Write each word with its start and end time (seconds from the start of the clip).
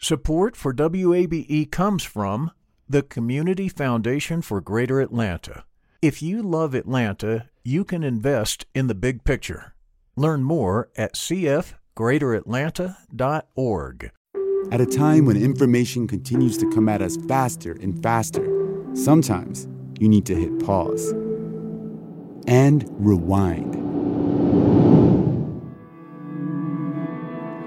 Support 0.00 0.54
for 0.54 0.72
WABE 0.72 1.72
comes 1.72 2.04
from 2.04 2.52
the 2.88 3.02
Community 3.02 3.68
Foundation 3.68 4.42
for 4.42 4.60
Greater 4.60 5.00
Atlanta. 5.00 5.64
If 6.00 6.22
you 6.22 6.40
love 6.40 6.72
Atlanta, 6.72 7.48
you 7.64 7.84
can 7.84 8.04
invest 8.04 8.64
in 8.76 8.86
the 8.86 8.94
big 8.94 9.24
picture. 9.24 9.74
Learn 10.14 10.44
more 10.44 10.88
at 10.96 11.14
cfgreateratlanta.org. 11.14 14.10
At 14.70 14.80
a 14.80 14.86
time 14.86 15.26
when 15.26 15.36
information 15.36 16.06
continues 16.06 16.56
to 16.58 16.70
come 16.70 16.88
at 16.88 17.02
us 17.02 17.16
faster 17.26 17.72
and 17.72 18.00
faster, 18.00 18.46
sometimes 18.94 19.66
you 19.98 20.08
need 20.08 20.26
to 20.26 20.36
hit 20.36 20.64
pause 20.64 21.10
and 22.46 22.86
rewind. 23.04 23.87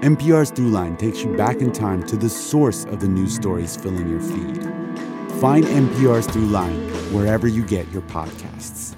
NPR's 0.02 0.50
Throughline 0.50 0.98
takes 0.98 1.22
you 1.22 1.32
back 1.36 1.58
in 1.58 1.70
time 1.70 2.02
to 2.08 2.16
the 2.16 2.28
source 2.28 2.84
of 2.86 2.98
the 2.98 3.06
news 3.06 3.36
stories 3.36 3.76
filling 3.76 4.10
your 4.10 4.18
feed. 4.18 4.60
Find 5.40 5.64
NPR's 5.64 6.26
Throughline 6.26 6.90
wherever 7.12 7.46
you 7.46 7.64
get 7.64 7.88
your 7.92 8.02
podcasts. 8.02 8.96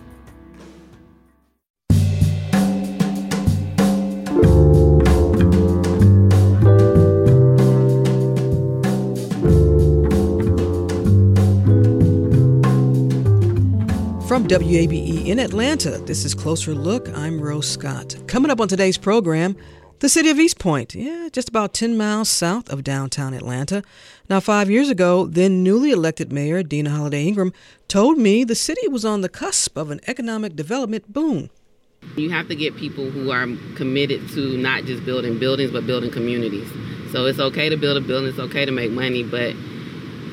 From 14.27 14.48
WABE 14.48 15.27
in 15.27 15.39
Atlanta, 15.39 15.98
this 15.98 16.25
is 16.25 16.34
Closer 16.34 16.75
Look. 16.75 17.11
I'm 17.11 17.39
Rose 17.39 17.70
Scott. 17.70 18.16
Coming 18.27 18.50
up 18.50 18.59
on 18.59 18.69
today's 18.69 18.97
program, 18.97 19.55
the 20.01 20.09
city 20.09 20.30
of 20.30 20.39
East 20.39 20.59
Point, 20.59 20.95
yeah, 20.95 21.29
just 21.33 21.48
about 21.48 21.73
10 21.75 21.97
miles 21.97 22.29
south 22.29 22.69
of 22.71 22.84
downtown 22.84 23.34
Atlanta. 23.34 23.83
Now, 24.29 24.41
five 24.41 24.70
years 24.70 24.89
ago, 24.91 25.27
then 25.27 25.62
newly 25.62 25.91
elected 25.91 26.33
Mayor 26.33 26.62
Deana 26.62 26.91
Holiday 26.91 27.25
Ingram 27.25 27.53
told 27.89 28.19
me 28.19 28.45
the 28.45 28.55
city 28.55 28.89
was 28.89 29.05
on 29.05 29.20
the 29.20 29.28
cusp 29.28 29.77
of 29.77 29.91
an 29.91 30.01
economic 30.06 30.56
development 30.56 31.12
boom. 31.12 31.51
You 32.17 32.31
have 32.31 32.48
to 32.48 32.55
get 32.55 32.77
people 32.77 33.11
who 33.11 33.31
are 33.31 33.47
committed 33.77 34.28
to 34.31 34.59
not 34.59 34.84
just 34.84 35.05
building 35.05 35.39
buildings, 35.39 35.70
but 35.70 35.86
building 35.86 36.11
communities. 36.11 36.69
So 37.12 37.27
it's 37.27 37.39
okay 37.39 37.69
to 37.69 37.77
build 37.77 37.97
a 37.97 38.01
building, 38.01 38.31
it's 38.31 38.39
okay 38.39 38.64
to 38.64 38.73
make 38.73 38.91
money, 38.91 39.23
but 39.23 39.55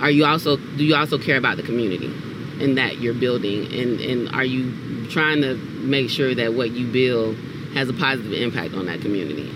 are 0.02 0.09
you 0.09 0.25
also 0.25 0.58
do 0.58 0.84
you 0.84 0.96
also 0.96 1.18
care 1.18 1.38
about 1.38 1.58
the 1.58 1.64
community 1.64 2.08
and 2.59 2.78
that 2.78 3.00
you're 3.00 3.14
building 3.14 3.66
and, 3.72 4.00
and 4.02 4.30
are 4.30 4.44
you 4.44 5.08
trying 5.09 5.42
to 5.42 5.56
make 5.56 6.09
sure 6.09 6.34
that 6.34 6.53
what 6.53 6.72
you 6.72 6.92
build 6.92 7.38
has 7.73 7.89
a 7.89 7.94
positive 7.94 8.33
impact 8.33 8.73
on 8.73 8.86
that 8.86 9.02
community? 9.02 9.50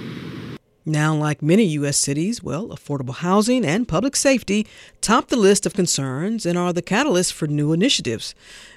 Now, 0.88 1.16
like 1.16 1.42
many 1.42 1.64
U.S. 1.64 1.98
cities, 1.98 2.44
well, 2.44 2.68
affordable 2.68 3.16
housing 3.16 3.66
and 3.66 3.88
public 3.88 4.16
safety 4.16 4.68
top 5.02 5.30
the 5.30 5.36
list 5.36 5.66
of 5.66 5.74
concerns 5.74 6.46
and 6.46 6.60
are 6.60 6.72
the 6.72 6.84
catalyst 6.84 7.34
for 7.34 7.48
new 7.48 7.74
initiatives. 7.74 8.36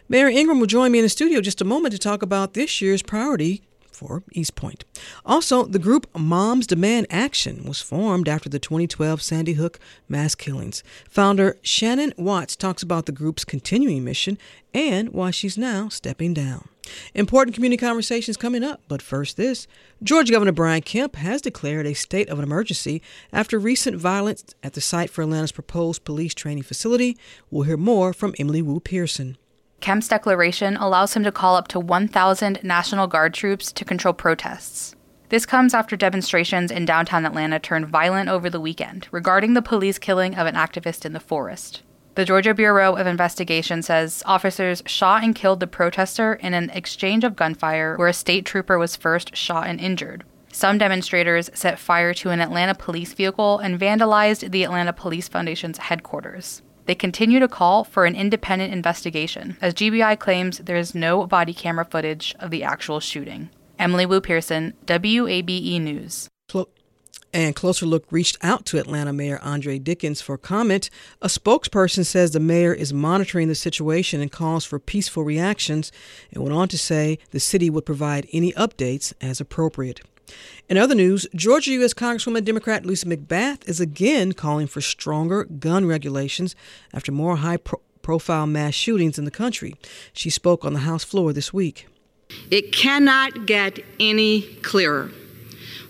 Mayor 0.08 0.28
Ingram 0.28 0.58
will 0.58 0.66
join 0.66 0.90
me 0.90 1.00
in 1.00 1.04
the 1.04 1.10
studio 1.10 1.42
just 1.42 1.60
a 1.60 1.66
moment 1.66 1.92
to 1.92 1.98
talk 1.98 2.22
about 2.22 2.54
this 2.54 2.80
year's 2.80 3.02
priority 3.02 3.62
for 3.98 4.22
East 4.32 4.54
Point. 4.54 4.84
Also, 5.26 5.64
the 5.64 5.80
group 5.80 6.06
Moms 6.16 6.66
Demand 6.66 7.08
Action 7.10 7.64
was 7.64 7.82
formed 7.82 8.28
after 8.28 8.48
the 8.48 8.60
2012 8.60 9.20
Sandy 9.20 9.54
Hook 9.54 9.80
mass 10.08 10.36
killings. 10.36 10.84
Founder 11.10 11.58
Shannon 11.62 12.14
Watts 12.16 12.54
talks 12.54 12.82
about 12.82 13.06
the 13.06 13.12
group's 13.12 13.44
continuing 13.44 14.04
mission 14.04 14.38
and 14.72 15.08
why 15.10 15.32
she's 15.32 15.58
now 15.58 15.88
stepping 15.88 16.32
down. 16.32 16.68
Important 17.14 17.54
community 17.54 17.78
conversations 17.78 18.36
coming 18.36 18.62
up, 18.62 18.80
but 18.88 19.02
first 19.02 19.36
this. 19.36 19.66
Georgia 20.02 20.32
Governor 20.32 20.52
Brian 20.52 20.82
Kemp 20.82 21.16
has 21.16 21.42
declared 21.42 21.86
a 21.86 21.94
state 21.94 22.28
of 22.28 22.38
an 22.38 22.44
emergency 22.44 23.02
after 23.32 23.58
recent 23.58 23.96
violence 23.96 24.54
at 24.62 24.74
the 24.74 24.80
site 24.80 25.10
for 25.10 25.22
Atlanta's 25.22 25.52
proposed 25.52 26.04
police 26.04 26.34
training 26.34 26.62
facility. 26.62 27.18
We'll 27.50 27.64
hear 27.64 27.76
more 27.76 28.12
from 28.12 28.34
Emily 28.38 28.62
Wu 28.62 28.80
Pearson. 28.80 29.36
Kemp's 29.80 30.08
declaration 30.08 30.76
allows 30.76 31.14
him 31.14 31.22
to 31.24 31.32
call 31.32 31.56
up 31.56 31.68
to 31.68 31.80
1,000 31.80 32.62
National 32.62 33.06
Guard 33.06 33.32
troops 33.32 33.70
to 33.72 33.84
control 33.84 34.14
protests. 34.14 34.94
This 35.28 35.46
comes 35.46 35.74
after 35.74 35.96
demonstrations 35.96 36.70
in 36.70 36.84
downtown 36.84 37.26
Atlanta 37.26 37.58
turned 37.58 37.86
violent 37.86 38.28
over 38.28 38.48
the 38.48 38.60
weekend 38.60 39.06
regarding 39.10 39.54
the 39.54 39.62
police 39.62 39.98
killing 39.98 40.34
of 40.34 40.46
an 40.46 40.54
activist 40.54 41.04
in 41.04 41.12
the 41.12 41.20
forest. 41.20 41.82
The 42.14 42.24
Georgia 42.24 42.54
Bureau 42.54 42.96
of 42.96 43.06
Investigation 43.06 43.82
says 43.82 44.24
officers 44.26 44.82
shot 44.86 45.22
and 45.22 45.34
killed 45.34 45.60
the 45.60 45.66
protester 45.68 46.34
in 46.34 46.54
an 46.54 46.70
exchange 46.70 47.22
of 47.22 47.36
gunfire 47.36 47.96
where 47.96 48.08
a 48.08 48.12
state 48.12 48.44
trooper 48.44 48.78
was 48.78 48.96
first 48.96 49.36
shot 49.36 49.68
and 49.68 49.78
injured. 49.78 50.24
Some 50.50 50.78
demonstrators 50.78 51.50
set 51.54 51.78
fire 51.78 52.12
to 52.14 52.30
an 52.30 52.40
Atlanta 52.40 52.74
police 52.74 53.12
vehicle 53.12 53.58
and 53.58 53.78
vandalized 53.78 54.50
the 54.50 54.64
Atlanta 54.64 54.92
Police 54.92 55.28
Foundation's 55.28 55.78
headquarters. 55.78 56.62
They 56.88 56.94
continue 56.94 57.38
to 57.38 57.48
call 57.48 57.84
for 57.84 58.06
an 58.06 58.16
independent 58.16 58.72
investigation, 58.72 59.58
as 59.60 59.74
GBI 59.74 60.18
claims 60.18 60.56
there 60.56 60.78
is 60.78 60.94
no 60.94 61.26
body 61.26 61.52
camera 61.52 61.84
footage 61.84 62.34
of 62.40 62.50
the 62.50 62.64
actual 62.64 62.98
shooting. 62.98 63.50
Emily 63.78 64.06
Wu 64.06 64.22
Pearson, 64.22 64.72
WABE 64.86 65.82
News. 65.82 66.30
And 67.30 67.54
Closer 67.54 67.84
Look 67.84 68.06
reached 68.10 68.38
out 68.40 68.64
to 68.64 68.78
Atlanta 68.78 69.12
Mayor 69.12 69.38
Andre 69.42 69.78
Dickens 69.78 70.22
for 70.22 70.38
comment. 70.38 70.88
A 71.20 71.26
spokesperson 71.26 72.06
says 72.06 72.30
the 72.30 72.40
mayor 72.40 72.72
is 72.72 72.90
monitoring 72.90 73.48
the 73.48 73.54
situation 73.54 74.22
and 74.22 74.32
calls 74.32 74.64
for 74.64 74.78
peaceful 74.78 75.24
reactions, 75.24 75.92
and 76.32 76.42
went 76.42 76.56
on 76.56 76.68
to 76.68 76.78
say 76.78 77.18
the 77.32 77.38
city 77.38 77.68
would 77.68 77.84
provide 77.84 78.26
any 78.32 78.52
updates 78.52 79.12
as 79.20 79.42
appropriate. 79.42 80.00
In 80.68 80.76
other 80.76 80.94
news, 80.94 81.26
Georgia 81.34 81.70
U.S. 81.72 81.94
Congresswoman 81.94 82.44
Democrat 82.44 82.84
Lucy 82.84 83.08
McBath 83.08 83.66
is 83.68 83.80
again 83.80 84.32
calling 84.32 84.66
for 84.66 84.80
stronger 84.80 85.44
gun 85.44 85.86
regulations 85.86 86.54
after 86.92 87.10
more 87.10 87.36
high 87.36 87.56
pro- 87.56 87.80
profile 88.02 88.46
mass 88.46 88.74
shootings 88.74 89.18
in 89.18 89.24
the 89.24 89.30
country. 89.30 89.76
She 90.12 90.30
spoke 90.30 90.64
on 90.64 90.72
the 90.72 90.80
House 90.80 91.04
floor 91.04 91.32
this 91.32 91.52
week. 91.52 91.86
It 92.50 92.72
cannot 92.72 93.46
get 93.46 93.78
any 93.98 94.42
clearer. 94.62 95.10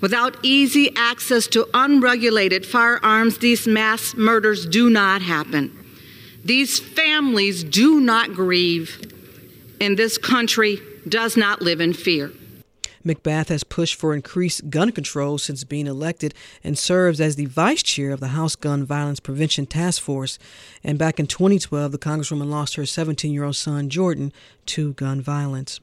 Without 0.00 0.36
easy 0.44 0.94
access 0.96 1.48
to 1.48 1.68
unregulated 1.74 2.64
firearms, 2.64 3.38
these 3.38 3.66
mass 3.66 4.14
murders 4.14 4.64
do 4.66 4.88
not 4.88 5.22
happen. 5.22 5.76
These 6.44 6.78
families 6.78 7.64
do 7.64 8.00
not 8.00 8.32
grieve, 8.32 9.12
and 9.80 9.96
this 9.96 10.16
country 10.16 10.80
does 11.08 11.36
not 11.36 11.62
live 11.62 11.80
in 11.80 11.92
fear. 11.92 12.32
McBath 13.08 13.48
has 13.48 13.64
pushed 13.64 13.96
for 13.96 14.14
increased 14.14 14.70
gun 14.70 14.92
control 14.92 15.38
since 15.38 15.64
being 15.64 15.86
elected 15.86 16.34
and 16.62 16.78
serves 16.78 17.20
as 17.20 17.36
the 17.36 17.46
vice 17.46 17.82
chair 17.82 18.12
of 18.12 18.20
the 18.20 18.28
House 18.28 18.54
Gun 18.54 18.84
Violence 18.84 19.18
Prevention 19.18 19.66
Task 19.66 20.02
Force. 20.02 20.38
And 20.84 20.98
back 20.98 21.18
in 21.18 21.26
2012, 21.26 21.90
the 21.90 21.98
Congresswoman 21.98 22.50
lost 22.50 22.74
her 22.76 22.86
17 22.86 23.32
year 23.32 23.44
old 23.44 23.56
son, 23.56 23.88
Jordan, 23.88 24.32
to 24.66 24.92
gun 24.92 25.20
violence. 25.20 25.80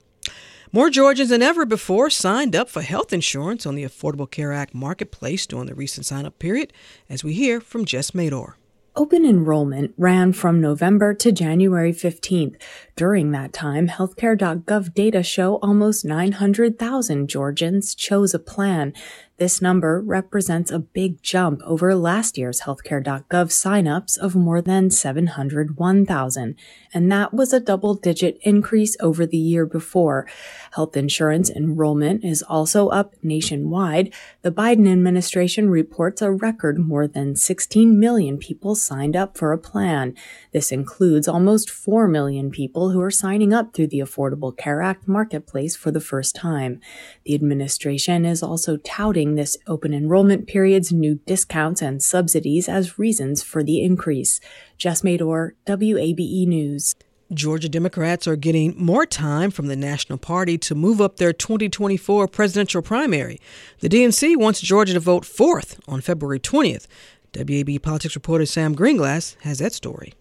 More 0.72 0.90
Georgians 0.90 1.30
than 1.30 1.42
ever 1.42 1.66
before 1.66 2.10
signed 2.10 2.56
up 2.56 2.70
for 2.70 2.82
health 2.82 3.14
insurance 3.14 3.66
on 3.66 3.76
the 3.76 3.84
Affordable 3.84 4.30
Care 4.30 4.52
Act 4.54 4.76
marketplace 4.76 5.48
during 5.48 5.68
the 5.68 5.76
recent 5.76 6.06
sign 6.06 6.26
up 6.26 6.38
period, 6.38 6.74
as 7.10 7.24
we 7.24 7.34
hear 7.34 7.62
from 7.62 7.86
Jess 7.86 8.12
Mador. 8.12 8.56
Open 8.98 9.26
enrollment 9.26 9.94
ran 9.98 10.32
from 10.32 10.62
November 10.62 11.14
to 11.16 11.30
January 11.30 11.92
15th. 11.92 12.56
During 12.96 13.32
that 13.32 13.52
time, 13.52 13.90
healthcare.gov 13.90 14.94
data 14.94 15.22
show 15.22 15.56
almost 15.56 16.06
900,000 16.06 17.28
Georgians 17.28 17.94
chose 17.94 18.34
a 18.34 18.40
plan. 18.40 18.94
This 19.38 19.62
number 19.62 20.00
represents 20.00 20.72
a 20.72 20.80
big 20.80 21.22
jump 21.22 21.60
over 21.66 21.94
last 21.94 22.38
year's 22.38 22.62
healthcare.gov 22.62 23.26
signups 23.28 24.18
of 24.18 24.34
more 24.34 24.62
than 24.62 24.90
701,000, 24.90 26.56
and 26.94 27.12
that 27.12 27.34
was 27.34 27.52
a 27.52 27.60
double 27.60 27.96
digit 27.96 28.38
increase 28.44 28.96
over 29.02 29.26
the 29.26 29.38
year 29.38 29.66
before. 29.66 30.26
Health 30.72 30.96
insurance 30.96 31.50
enrollment 31.50 32.24
is 32.24 32.44
also 32.44 32.88
up 32.88 33.14
nationwide. 33.22 34.14
The 34.42 34.54
Biden 34.54 34.90
administration 34.90 35.70
reports 35.70 36.22
a 36.22 36.32
record 36.32 36.80
more 36.80 37.06
than 37.06 37.36
16 37.36 38.00
million 38.00 38.38
people 38.38 38.74
signed 38.74 39.18
up 39.18 39.38
for 39.38 39.52
a 39.52 39.58
plan. 39.58 40.16
This 40.56 40.72
includes 40.72 41.28
almost 41.28 41.70
4 41.70 42.08
million 42.08 42.50
people 42.50 42.92
who 42.92 43.02
are 43.02 43.12
signing 43.12 43.54
up 43.54 43.74
through 43.74 43.88
the 43.88 44.00
Affordable 44.00 44.56
Care 44.56 44.82
Act 44.82 45.06
marketplace 45.06 45.76
for 45.76 45.92
the 45.92 46.00
first 46.00 46.34
time. 46.34 46.80
The 47.26 47.36
administration 47.36 48.24
is 48.24 48.42
also 48.42 48.78
touting 48.78 49.36
this 49.36 49.58
open 49.68 49.94
enrollment 49.94 50.48
period's 50.48 50.94
new 50.94 51.16
discounts 51.26 51.82
and 51.82 52.02
subsidies 52.02 52.70
as 52.70 52.98
reasons 52.98 53.44
for 53.44 53.64
the 53.64 53.84
increase. 53.84 54.40
Jess 54.78 55.02
Mador, 55.02 55.56
WABE 55.68 56.48
News. 56.48 56.96
Georgia 57.34 57.68
Democrats 57.68 58.26
are 58.26 58.38
getting 58.38 58.82
more 58.82 59.06
time 59.06 59.52
from 59.52 59.68
the 59.68 59.76
National 59.76 60.18
Party 60.18 60.58
to 60.60 60.74
move 60.74 61.02
up 61.02 61.18
their 61.18 61.34
2024 61.34 62.30
presidential 62.30 62.82
primary. 62.82 63.42
The 63.82 63.90
DNC 63.90 64.38
wants 64.38 64.62
Georgia 64.62 64.94
to 64.94 65.02
vote 65.02 65.26
fourth 65.26 65.82
on 65.86 66.00
February 66.00 66.40
20th. 66.40 66.88
WABE 67.34 67.82
politics 67.82 68.16
reporter 68.16 68.46
Sam 68.46 68.74
Greenglass 68.74 69.36
has 69.42 69.60
that 69.60 69.74
story. 69.74 70.14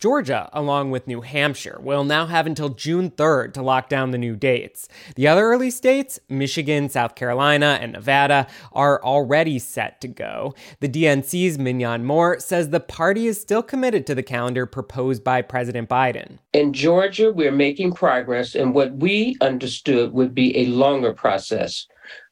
Georgia, 0.00 0.48
along 0.54 0.90
with 0.90 1.06
New 1.06 1.20
Hampshire, 1.20 1.78
will 1.82 2.04
now 2.04 2.24
have 2.24 2.46
until 2.46 2.70
June 2.70 3.10
3rd 3.10 3.52
to 3.52 3.60
lock 3.60 3.90
down 3.90 4.12
the 4.12 4.18
new 4.18 4.34
dates. 4.34 4.88
The 5.14 5.28
other 5.28 5.42
early 5.42 5.70
states, 5.70 6.18
Michigan, 6.26 6.88
South 6.88 7.14
Carolina, 7.14 7.78
and 7.82 7.92
Nevada, 7.92 8.46
are 8.72 9.04
already 9.04 9.58
set 9.58 10.00
to 10.00 10.08
go. 10.08 10.54
The 10.80 10.88
DNC's 10.88 11.58
Minyon 11.58 12.04
Moore 12.04 12.40
says 12.40 12.70
the 12.70 12.80
party 12.80 13.26
is 13.26 13.38
still 13.38 13.62
committed 13.62 14.06
to 14.06 14.14
the 14.14 14.22
calendar 14.22 14.64
proposed 14.64 15.22
by 15.22 15.42
President 15.42 15.90
Biden. 15.90 16.38
In 16.54 16.72
Georgia, 16.72 17.30
we're 17.30 17.52
making 17.52 17.92
progress 17.92 18.54
in 18.54 18.72
what 18.72 18.94
we 18.94 19.36
understood 19.42 20.14
would 20.14 20.34
be 20.34 20.56
a 20.56 20.64
longer 20.64 21.12
process. 21.12 21.86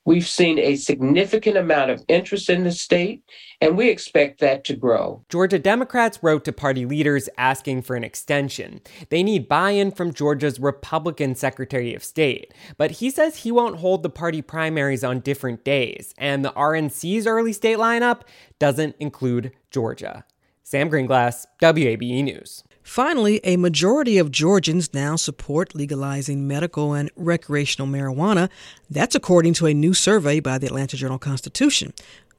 We've 0.09 0.27
seen 0.27 0.59
a 0.59 0.77
significant 0.77 1.59
amount 1.59 1.91
of 1.91 2.03
interest 2.09 2.49
in 2.49 2.65
the 2.65 2.73
state, 2.73 3.23
and 3.61 3.77
we 3.77 3.91
expect 3.91 4.41
that 4.41 4.65
to 4.65 4.75
grow. 4.75 5.23
Georgia 5.29 5.59
Democrats 5.59 6.21
wrote 6.23 6.47
to 6.47 6.53
party 6.55 6.87
leaders 6.87 7.29
asking 7.37 7.83
for 7.83 7.95
an 7.95 8.05
extension. 8.05 8.81
They 9.11 9.23
need 9.23 9.51
buy 9.51 9.73
in 9.73 9.91
from 9.91 10.15
Georgia's 10.15 10.59
Republican 10.59 11.35
Secretary 11.35 11.95
of 11.95 12.03
State. 12.03 12.55
But 12.79 12.93
he 12.93 13.11
says 13.11 13.37
he 13.37 13.53
won't 13.53 13.81
hold 13.81 14.03
the 14.03 14.09
party 14.09 14.41
primaries 14.41 15.05
on 15.05 15.21
different 15.21 15.63
days, 15.63 16.15
and 16.17 16.43
the 16.43 16.53
RNC's 16.53 17.27
early 17.27 17.53
state 17.53 17.77
lineup 17.77 18.23
doesn't 18.59 18.97
include 18.99 19.53
Georgia. 19.71 20.25
Sam 20.63 20.89
Greenglass, 20.89 21.45
WABE 21.61 22.25
News. 22.25 22.65
Finally, 22.89 23.39
a 23.45 23.59
majority 23.59 24.17
of 24.17 24.33
Georgians 24.33 24.95
now 24.95 25.15
support 25.15 25.75
legalizing 25.75 26.49
medical 26.49 26.95
and 26.95 27.11
recreational 27.17 27.87
marijuana. 27.87 28.49
That's 28.89 29.15
according 29.15 29.53
to 29.55 29.67
a 29.67 29.75
new 29.75 29.93
survey 29.93 30.41
by 30.41 30.57
the 30.57 30.69
Atlanta 30.69 30.97
Journal 30.97 31.19
Constitution. 31.19 31.93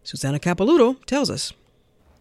Susanna 0.04 0.40
Capelouto 0.40 1.06
tells 1.06 1.30
us. 1.30 1.54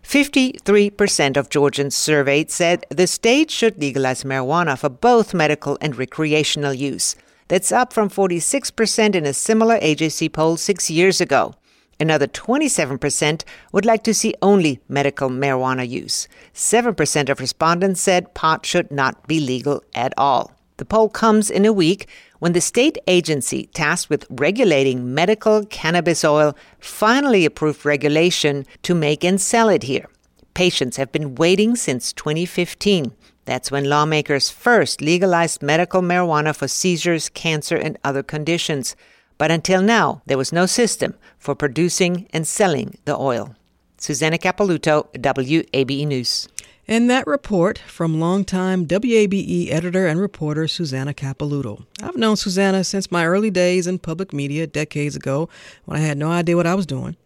53% 0.05 1.39
of 1.39 1.49
Georgians 1.49 1.97
surveyed 1.97 2.51
said 2.51 2.85
the 2.91 3.07
state 3.07 3.51
should 3.51 3.79
legalize 3.79 4.25
marijuana 4.25 4.79
for 4.79 4.91
both 4.91 5.33
medical 5.33 5.79
and 5.81 5.97
recreational 5.97 6.75
use. 6.75 7.17
That's 7.49 7.73
up 7.73 7.95
from 7.95 8.11
46% 8.11 9.15
in 9.15 9.25
a 9.25 9.33
similar 9.33 9.79
AJC 9.79 10.35
poll 10.35 10.59
six 10.59 10.91
years 10.91 11.23
ago. 11.23 11.55
Another 12.01 12.29
27% 12.29 13.43
would 13.73 13.85
like 13.85 14.05
to 14.05 14.15
see 14.15 14.35
only 14.41 14.81
medical 14.89 15.29
marijuana 15.29 15.89
use. 15.89 16.29
7% 16.55 17.29
of 17.29 17.41
respondents 17.41 18.01
said 18.01 18.35
pot 18.35 18.65
should 18.65 18.91
not 18.91 19.27
be 19.27 19.41
legal 19.41 19.83
at 19.95 20.15
all. 20.17 20.53
The 20.77 20.85
poll 20.85 21.09
comes 21.09 21.51
in 21.51 21.65
a 21.65 21.73
week 21.73 22.09
when 22.39 22.53
the 22.53 22.61
state 22.61 22.99
agency 23.09 23.67
tasked 23.75 24.09
with 24.09 24.27
regulating 24.31 25.13
medical 25.13 25.67
cannabis 25.67 26.25
oil 26.25 26.57
finally 26.79 27.45
approved 27.45 27.85
regulation 27.85 28.65
to 28.83 28.95
make 28.95 29.25
and 29.25 29.41
sell 29.41 29.69
it 29.69 29.83
here. 29.83 30.07
Patients 30.55 30.97
have 30.97 31.11
been 31.11 31.35
waiting 31.35 31.75
since 31.75 32.13
2015. 32.13 33.13
That's 33.45 33.73
when 33.73 33.89
lawmakers 33.89 34.51
first 34.51 35.01
legalized 35.01 35.63
medical 35.63 36.01
marijuana 36.01 36.55
for 36.55 36.69
seizures, 36.69 37.29
cancer, 37.29 37.77
and 37.77 37.99
other 38.05 38.23
conditions. 38.23 38.95
But 39.39 39.51
until 39.51 39.81
now, 39.81 40.21
there 40.27 40.37
was 40.37 40.53
no 40.53 40.67
system 40.67 41.15
for 41.39 41.55
producing 41.55 42.29
and 42.33 42.47
selling 42.47 42.99
the 43.05 43.17
oil. 43.17 43.55
Susanna 43.97 44.39
Capelouto, 44.39 45.07
WABE 45.15 46.07
News. 46.07 46.49
And 46.91 47.11
that 47.11 47.27
report 47.27 47.77
from 47.87 48.19
longtime 48.19 48.87
WABE 48.87 49.71
editor 49.71 50.07
and 50.07 50.19
reporter 50.19 50.67
Susanna 50.67 51.13
Capelouto. 51.13 51.85
I've 52.03 52.17
known 52.17 52.37
Susanna 52.37 52.83
since 52.83 53.13
my 53.13 53.27
early 53.27 53.51
days 53.51 53.87
in 53.87 53.99
public 53.99 54.33
media 54.33 54.67
decades 54.67 55.15
ago 55.15 55.51
when 55.85 55.99
I 55.99 56.01
had 56.01 56.17
no 56.17 56.31
idea 56.31 56.57
what 56.57 56.67
I 56.67 56.75
was 56.75 56.87
doing. 56.87 57.17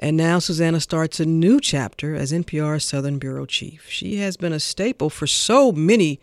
And 0.00 0.16
now 0.16 0.40
Susanna 0.40 0.80
starts 0.80 1.20
a 1.20 1.24
new 1.24 1.60
chapter 1.60 2.16
as 2.16 2.32
NPR's 2.32 2.84
Southern 2.84 3.20
Bureau 3.20 3.46
Chief. 3.46 3.88
She 3.88 4.16
has 4.16 4.36
been 4.36 4.52
a 4.52 4.58
staple 4.58 5.08
for 5.08 5.28
so 5.28 5.70
many 5.70 6.18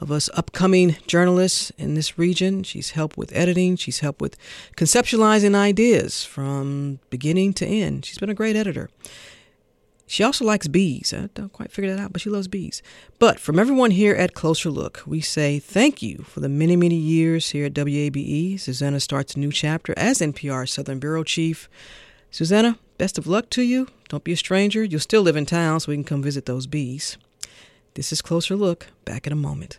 of 0.00 0.10
us 0.10 0.30
upcoming 0.34 0.96
journalists 1.06 1.70
in 1.78 1.94
this 1.94 2.18
region. 2.18 2.62
She's 2.64 2.90
helped 2.90 3.16
with 3.16 3.30
editing, 3.36 3.76
she's 3.76 4.00
helped 4.00 4.20
with 4.20 4.36
conceptualizing 4.76 5.54
ideas 5.54 6.24
from 6.24 6.98
beginning 7.10 7.52
to 7.54 7.66
end. 7.66 8.06
She's 8.06 8.18
been 8.18 8.30
a 8.30 8.34
great 8.34 8.56
editor. 8.56 8.88
She 10.06 10.24
also 10.24 10.44
likes 10.44 10.66
bees. 10.66 11.14
I 11.16 11.28
don't 11.34 11.52
quite 11.52 11.70
figure 11.70 11.94
that 11.94 12.02
out, 12.02 12.12
but 12.12 12.20
she 12.20 12.30
loves 12.30 12.48
bees. 12.48 12.82
But 13.20 13.38
from 13.38 13.60
everyone 13.60 13.92
here 13.92 14.16
at 14.16 14.34
Closer 14.34 14.68
Look, 14.68 15.04
we 15.06 15.20
say 15.20 15.60
thank 15.60 16.02
you 16.02 16.24
for 16.24 16.40
the 16.40 16.48
many, 16.48 16.74
many 16.74 16.96
years 16.96 17.50
here 17.50 17.66
at 17.66 17.74
WABE. 17.74 18.58
Susanna 18.58 18.98
starts 18.98 19.34
a 19.34 19.38
new 19.38 19.52
chapter 19.52 19.94
as 19.96 20.18
NPR 20.18 20.68
Southern 20.68 20.98
Bureau 20.98 21.22
Chief. 21.22 21.68
Susanna, 22.32 22.76
best 22.98 23.18
of 23.18 23.28
luck 23.28 23.50
to 23.50 23.62
you. 23.62 23.86
Don't 24.08 24.24
be 24.24 24.32
a 24.32 24.36
stranger. 24.36 24.82
You'll 24.82 24.98
still 24.98 25.22
live 25.22 25.36
in 25.36 25.46
town, 25.46 25.78
so 25.78 25.92
we 25.92 25.96
can 25.96 26.02
come 26.02 26.24
visit 26.24 26.46
those 26.46 26.66
bees. 26.66 27.16
This 27.94 28.10
is 28.10 28.20
Closer 28.20 28.56
Look. 28.56 28.88
Back 29.04 29.28
in 29.28 29.32
a 29.32 29.36
moment. 29.36 29.78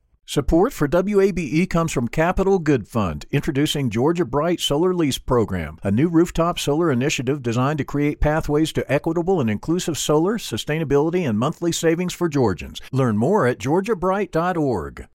Support 0.31 0.71
for 0.71 0.87
WABE 0.87 1.69
comes 1.69 1.91
from 1.91 2.07
Capital 2.07 2.57
Good 2.57 2.87
Fund, 2.87 3.25
introducing 3.31 3.89
Georgia 3.89 4.23
Bright 4.23 4.61
Solar 4.61 4.93
Lease 4.93 5.17
Program, 5.17 5.77
a 5.83 5.91
new 5.91 6.07
rooftop 6.07 6.57
solar 6.57 6.89
initiative 6.89 7.43
designed 7.43 7.79
to 7.79 7.83
create 7.83 8.21
pathways 8.21 8.71
to 8.71 8.89
equitable 8.89 9.41
and 9.41 9.49
inclusive 9.49 9.97
solar, 9.97 10.37
sustainability, 10.37 11.27
and 11.27 11.37
monthly 11.37 11.73
savings 11.73 12.13
for 12.13 12.29
Georgians. 12.29 12.79
Learn 12.93 13.17
more 13.17 13.45
at 13.45 13.57
georgiabright.org. 13.59 15.07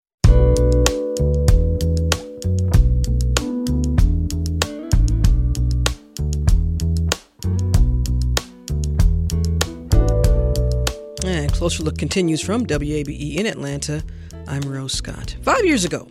And 11.25 11.51
Closer 11.55 11.83
Look 11.85 11.97
continues 11.97 12.43
from 12.43 12.67
WABE 12.67 13.37
in 13.37 13.47
Atlanta. 13.47 14.05
I'm 14.49 14.63
Rose 14.63 14.93
Scott. 14.93 15.37
Five 15.43 15.65
years 15.65 15.85
ago, 15.85 16.09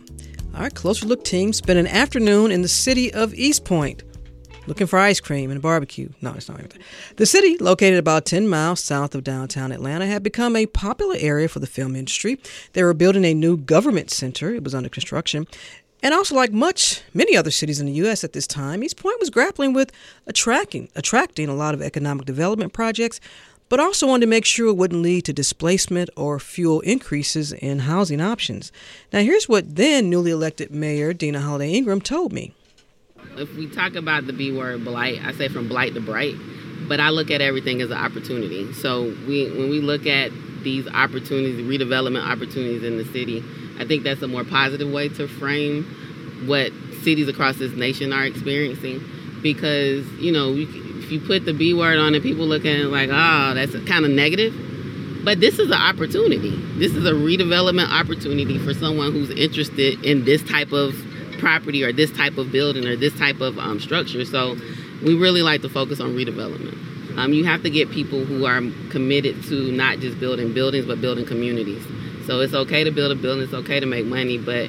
our 0.54 0.68
Closer 0.68 1.06
Look 1.06 1.24
team 1.24 1.54
spent 1.54 1.78
an 1.78 1.86
afternoon 1.86 2.50
in 2.50 2.60
the 2.60 2.68
city 2.68 3.12
of 3.12 3.32
East 3.34 3.64
Point 3.64 4.02
looking 4.66 4.86
for 4.86 4.98
ice 4.98 5.20
cream 5.20 5.50
and 5.50 5.62
barbecue. 5.62 6.10
No, 6.20 6.34
it's 6.34 6.48
not 6.48 6.58
even 6.58 6.68
that. 6.70 6.80
The 7.16 7.24
city, 7.24 7.56
located 7.58 7.98
about 7.98 8.26
10 8.26 8.46
miles 8.46 8.80
south 8.80 9.14
of 9.14 9.24
downtown 9.24 9.72
Atlanta, 9.72 10.06
had 10.06 10.22
become 10.22 10.54
a 10.54 10.66
popular 10.66 11.16
area 11.18 11.48
for 11.48 11.60
the 11.60 11.66
film 11.66 11.96
industry. 11.96 12.38
They 12.74 12.82
were 12.82 12.92
building 12.92 13.24
a 13.24 13.32
new 13.32 13.56
government 13.56 14.10
center, 14.10 14.54
it 14.54 14.64
was 14.64 14.74
under 14.74 14.90
construction. 14.90 15.46
And 16.02 16.12
also, 16.12 16.34
like 16.34 16.52
much 16.52 17.02
many 17.14 17.36
other 17.36 17.50
cities 17.50 17.80
in 17.80 17.86
the 17.86 17.92
U.S. 17.92 18.22
at 18.22 18.34
this 18.34 18.46
time, 18.46 18.84
East 18.84 18.98
Point 18.98 19.18
was 19.18 19.30
grappling 19.30 19.72
with 19.72 19.90
attracting 20.26 20.90
attracting 20.94 21.48
a 21.48 21.54
lot 21.54 21.72
of 21.72 21.80
economic 21.80 22.26
development 22.26 22.74
projects 22.74 23.18
but 23.68 23.80
also 23.80 24.06
wanted 24.06 24.26
to 24.26 24.30
make 24.30 24.44
sure 24.44 24.68
it 24.68 24.76
wouldn't 24.76 25.02
lead 25.02 25.24
to 25.24 25.32
displacement 25.32 26.10
or 26.16 26.38
fuel 26.38 26.80
increases 26.80 27.52
in 27.52 27.80
housing 27.80 28.20
options. 28.20 28.72
Now, 29.12 29.20
here's 29.20 29.48
what 29.48 29.76
then 29.76 30.08
newly 30.08 30.30
elected 30.30 30.70
Mayor 30.70 31.12
Deana 31.12 31.40
Holiday 31.40 31.72
Ingram 31.72 32.00
told 32.00 32.32
me. 32.32 32.54
If 33.36 33.54
we 33.54 33.68
talk 33.68 33.94
about 33.94 34.26
the 34.26 34.32
B 34.32 34.52
word 34.52 34.84
blight, 34.84 35.20
I 35.22 35.32
say 35.32 35.48
from 35.48 35.68
blight 35.68 35.94
to 35.94 36.00
bright, 36.00 36.34
but 36.88 37.00
I 37.00 37.10
look 37.10 37.30
at 37.30 37.40
everything 37.40 37.82
as 37.82 37.90
an 37.90 37.98
opportunity. 37.98 38.72
So 38.72 39.14
we, 39.26 39.50
when 39.50 39.68
we 39.68 39.80
look 39.80 40.06
at 40.06 40.30
these 40.62 40.86
opportunities, 40.88 41.60
redevelopment 41.60 42.24
opportunities 42.24 42.82
in 42.82 42.96
the 42.96 43.04
city, 43.06 43.44
I 43.78 43.84
think 43.84 44.04
that's 44.04 44.22
a 44.22 44.28
more 44.28 44.44
positive 44.44 44.90
way 44.90 45.08
to 45.10 45.28
frame 45.28 45.84
what 46.46 46.72
cities 47.02 47.28
across 47.28 47.56
this 47.56 47.72
nation 47.72 48.12
are 48.12 48.24
experiencing 48.24 49.00
because, 49.42 50.06
you 50.14 50.32
know, 50.32 50.52
we, 50.52 50.64
if 51.06 51.12
you 51.12 51.20
put 51.20 51.44
the 51.44 51.52
B 51.52 51.72
word 51.72 51.98
on 51.98 52.16
it, 52.16 52.22
people 52.24 52.46
look 52.46 52.64
at 52.64 52.74
it 52.74 52.86
like, 52.86 53.10
oh, 53.12 53.54
that's 53.54 53.72
kind 53.88 54.04
of 54.04 54.10
negative. 54.10 54.52
But 55.24 55.38
this 55.38 55.60
is 55.60 55.68
an 55.68 55.80
opportunity. 55.80 56.56
This 56.78 56.94
is 56.96 57.06
a 57.06 57.12
redevelopment 57.12 57.88
opportunity 57.88 58.58
for 58.58 58.74
someone 58.74 59.12
who's 59.12 59.30
interested 59.30 60.04
in 60.04 60.24
this 60.24 60.42
type 60.42 60.72
of 60.72 60.96
property 61.38 61.84
or 61.84 61.92
this 61.92 62.10
type 62.10 62.38
of 62.38 62.50
building 62.50 62.86
or 62.86 62.96
this 62.96 63.16
type 63.16 63.40
of 63.40 63.56
um, 63.58 63.78
structure. 63.78 64.24
So 64.24 64.56
we 65.04 65.16
really 65.16 65.42
like 65.42 65.62
to 65.62 65.68
focus 65.68 66.00
on 66.00 66.16
redevelopment. 66.16 66.76
Um, 67.16 67.32
you 67.32 67.44
have 67.44 67.62
to 67.62 67.70
get 67.70 67.88
people 67.92 68.24
who 68.24 68.44
are 68.44 68.60
committed 68.90 69.44
to 69.44 69.70
not 69.70 70.00
just 70.00 70.18
building 70.18 70.52
buildings, 70.52 70.86
but 70.86 71.00
building 71.00 71.24
communities. 71.24 71.86
So 72.26 72.40
it's 72.40 72.52
okay 72.52 72.82
to 72.82 72.90
build 72.90 73.12
a 73.12 73.14
building, 73.14 73.44
it's 73.44 73.54
okay 73.54 73.78
to 73.78 73.86
make 73.86 74.06
money, 74.06 74.38
but 74.38 74.68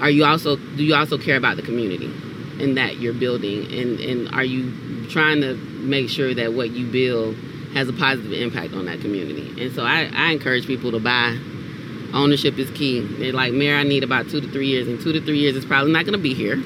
are 0.00 0.10
you 0.10 0.24
also 0.24 0.54
do 0.54 0.84
you 0.84 0.94
also 0.94 1.18
care 1.18 1.36
about 1.36 1.56
the 1.56 1.62
community 1.62 2.12
in 2.60 2.74
that 2.74 2.98
you're 2.98 3.14
building 3.14 3.64
and, 3.72 4.00
and 4.00 4.28
are 4.34 4.44
you 4.44 4.72
trying 5.08 5.40
to 5.40 5.54
make 5.54 6.08
sure 6.08 6.34
that 6.34 6.54
what 6.54 6.70
you 6.70 6.90
build 6.90 7.36
has 7.74 7.88
a 7.88 7.92
positive 7.92 8.32
impact 8.32 8.74
on 8.74 8.86
that 8.86 9.00
community. 9.00 9.62
And 9.62 9.74
so 9.74 9.84
I, 9.84 10.10
I 10.14 10.32
encourage 10.32 10.66
people 10.66 10.90
to 10.92 11.00
buy. 11.00 11.38
Ownership 12.14 12.58
is 12.58 12.70
key. 12.70 13.00
They're 13.18 13.32
like, 13.32 13.52
Mayor, 13.52 13.76
I 13.76 13.82
need 13.82 14.02
about 14.02 14.30
two 14.30 14.40
to 14.40 14.50
three 14.50 14.68
years, 14.68 14.88
and 14.88 15.00
two 15.00 15.12
to 15.12 15.20
three 15.20 15.38
years 15.38 15.56
is 15.56 15.66
probably 15.66 15.92
not 15.92 16.06
going 16.06 16.16
to 16.16 16.22
be 16.22 16.32
here. 16.32 16.56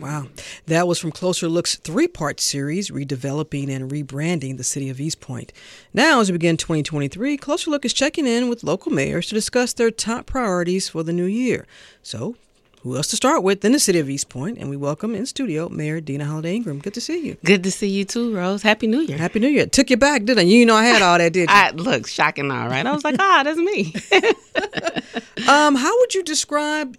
Wow. 0.00 0.28
That 0.66 0.88
was 0.88 0.98
from 0.98 1.12
Closer 1.12 1.46
Look's 1.46 1.76
three 1.76 2.08
part 2.08 2.40
series, 2.40 2.90
Redeveloping 2.90 3.68
and 3.68 3.90
Rebranding 3.90 4.56
the 4.56 4.64
City 4.64 4.88
of 4.88 4.98
East 4.98 5.20
Point. 5.20 5.52
Now, 5.92 6.20
as 6.20 6.30
we 6.30 6.38
begin 6.38 6.56
2023, 6.56 7.36
Closer 7.36 7.70
Look 7.70 7.84
is 7.84 7.92
checking 7.92 8.26
in 8.26 8.48
with 8.48 8.64
local 8.64 8.90
mayors 8.90 9.26
to 9.28 9.34
discuss 9.34 9.74
their 9.74 9.90
top 9.90 10.24
priorities 10.24 10.88
for 10.88 11.02
the 11.02 11.12
new 11.12 11.26
year. 11.26 11.66
So, 12.02 12.36
who 12.82 12.96
else 12.96 13.08
to 13.08 13.16
start 13.16 13.42
with 13.42 13.60
than 13.60 13.72
the 13.72 13.78
city 13.78 13.98
of 13.98 14.08
East 14.08 14.28
Point? 14.28 14.58
And 14.58 14.70
we 14.70 14.76
welcome 14.76 15.14
in 15.14 15.26
studio 15.26 15.68
Mayor 15.68 16.00
Deana 16.00 16.24
Holiday 16.24 16.56
Ingram. 16.56 16.78
Good 16.78 16.94
to 16.94 17.00
see 17.00 17.26
you. 17.26 17.36
Good 17.44 17.62
to 17.64 17.70
see 17.70 17.88
you 17.88 18.04
too, 18.04 18.34
Rose. 18.34 18.62
Happy 18.62 18.86
New 18.86 19.00
Year. 19.00 19.18
Happy 19.18 19.38
New 19.38 19.48
Year. 19.48 19.66
Took 19.66 19.90
you 19.90 19.98
back, 19.98 20.24
didn't 20.24 20.38
I? 20.38 20.42
You 20.42 20.64
know 20.64 20.76
I 20.76 20.84
had 20.84 21.02
all 21.02 21.18
that, 21.18 21.32
did 21.32 21.40
you? 21.40 21.46
I 21.54 21.70
look 21.72 22.06
shocking, 22.06 22.50
all 22.50 22.68
right. 22.68 22.86
I 22.86 22.92
was 22.92 23.04
like, 23.04 23.16
ah, 23.18 23.42
that's 23.44 23.58
me. 23.58 23.94
um, 25.48 25.74
how 25.74 25.98
would 25.98 26.14
you 26.14 26.22
describe 26.22 26.96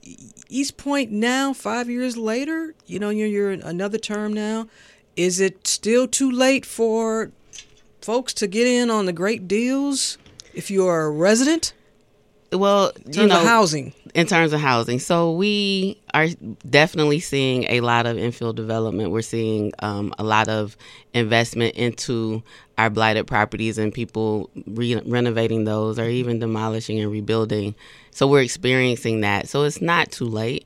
East 0.50 0.78
Point 0.78 1.12
now, 1.12 1.52
five 1.52 1.90
years 1.90 2.16
later? 2.16 2.76
You 2.86 3.00
know, 3.00 3.10
you're, 3.10 3.28
you're 3.28 3.52
another 3.52 3.98
term 3.98 4.34
now. 4.34 4.68
Is 5.16 5.40
it 5.40 5.66
still 5.66 6.08
too 6.08 6.30
late 6.32 6.66
for 6.66 7.32
folks 8.02 8.34
to 8.36 8.48
get 8.48 8.68
in 8.68 8.92
on 8.92 9.08
the 9.08 9.14
great 9.14 9.48
deals 9.48 10.20
if 10.54 10.70
you're 10.70 11.02
a 11.02 11.10
resident? 11.10 11.74
Well, 12.52 12.92
you 13.08 13.28
know, 13.28 13.46
housing. 13.46 13.94
In 14.14 14.28
terms 14.28 14.52
of 14.52 14.60
housing, 14.60 15.00
so 15.00 15.32
we 15.32 15.98
are 16.14 16.28
definitely 16.70 17.22
seeing 17.22 17.64
a 17.70 17.80
lot 17.80 18.06
of 18.06 18.18
infill 18.18 18.54
development. 18.54 19.12
We're 19.12 19.22
seeing 19.22 19.72
um, 19.80 20.14
a 20.20 20.24
lot 20.24 20.50
of 20.50 20.76
investment 21.14 21.76
into 21.76 22.44
our 22.78 22.90
blighted 22.90 23.26
properties 23.26 23.78
and 23.78 23.94
people 23.94 24.50
re- 24.68 25.02
renovating 25.06 25.64
those, 25.64 25.98
or 25.98 26.10
even 26.10 26.40
demolishing 26.40 27.00
and 27.00 27.10
rebuilding. 27.10 27.74
So 28.12 28.28
we're 28.28 28.42
experiencing 28.42 29.22
that. 29.22 29.48
So 29.48 29.64
it's 29.64 29.82
not 29.82 30.12
too 30.12 30.26
late 30.26 30.66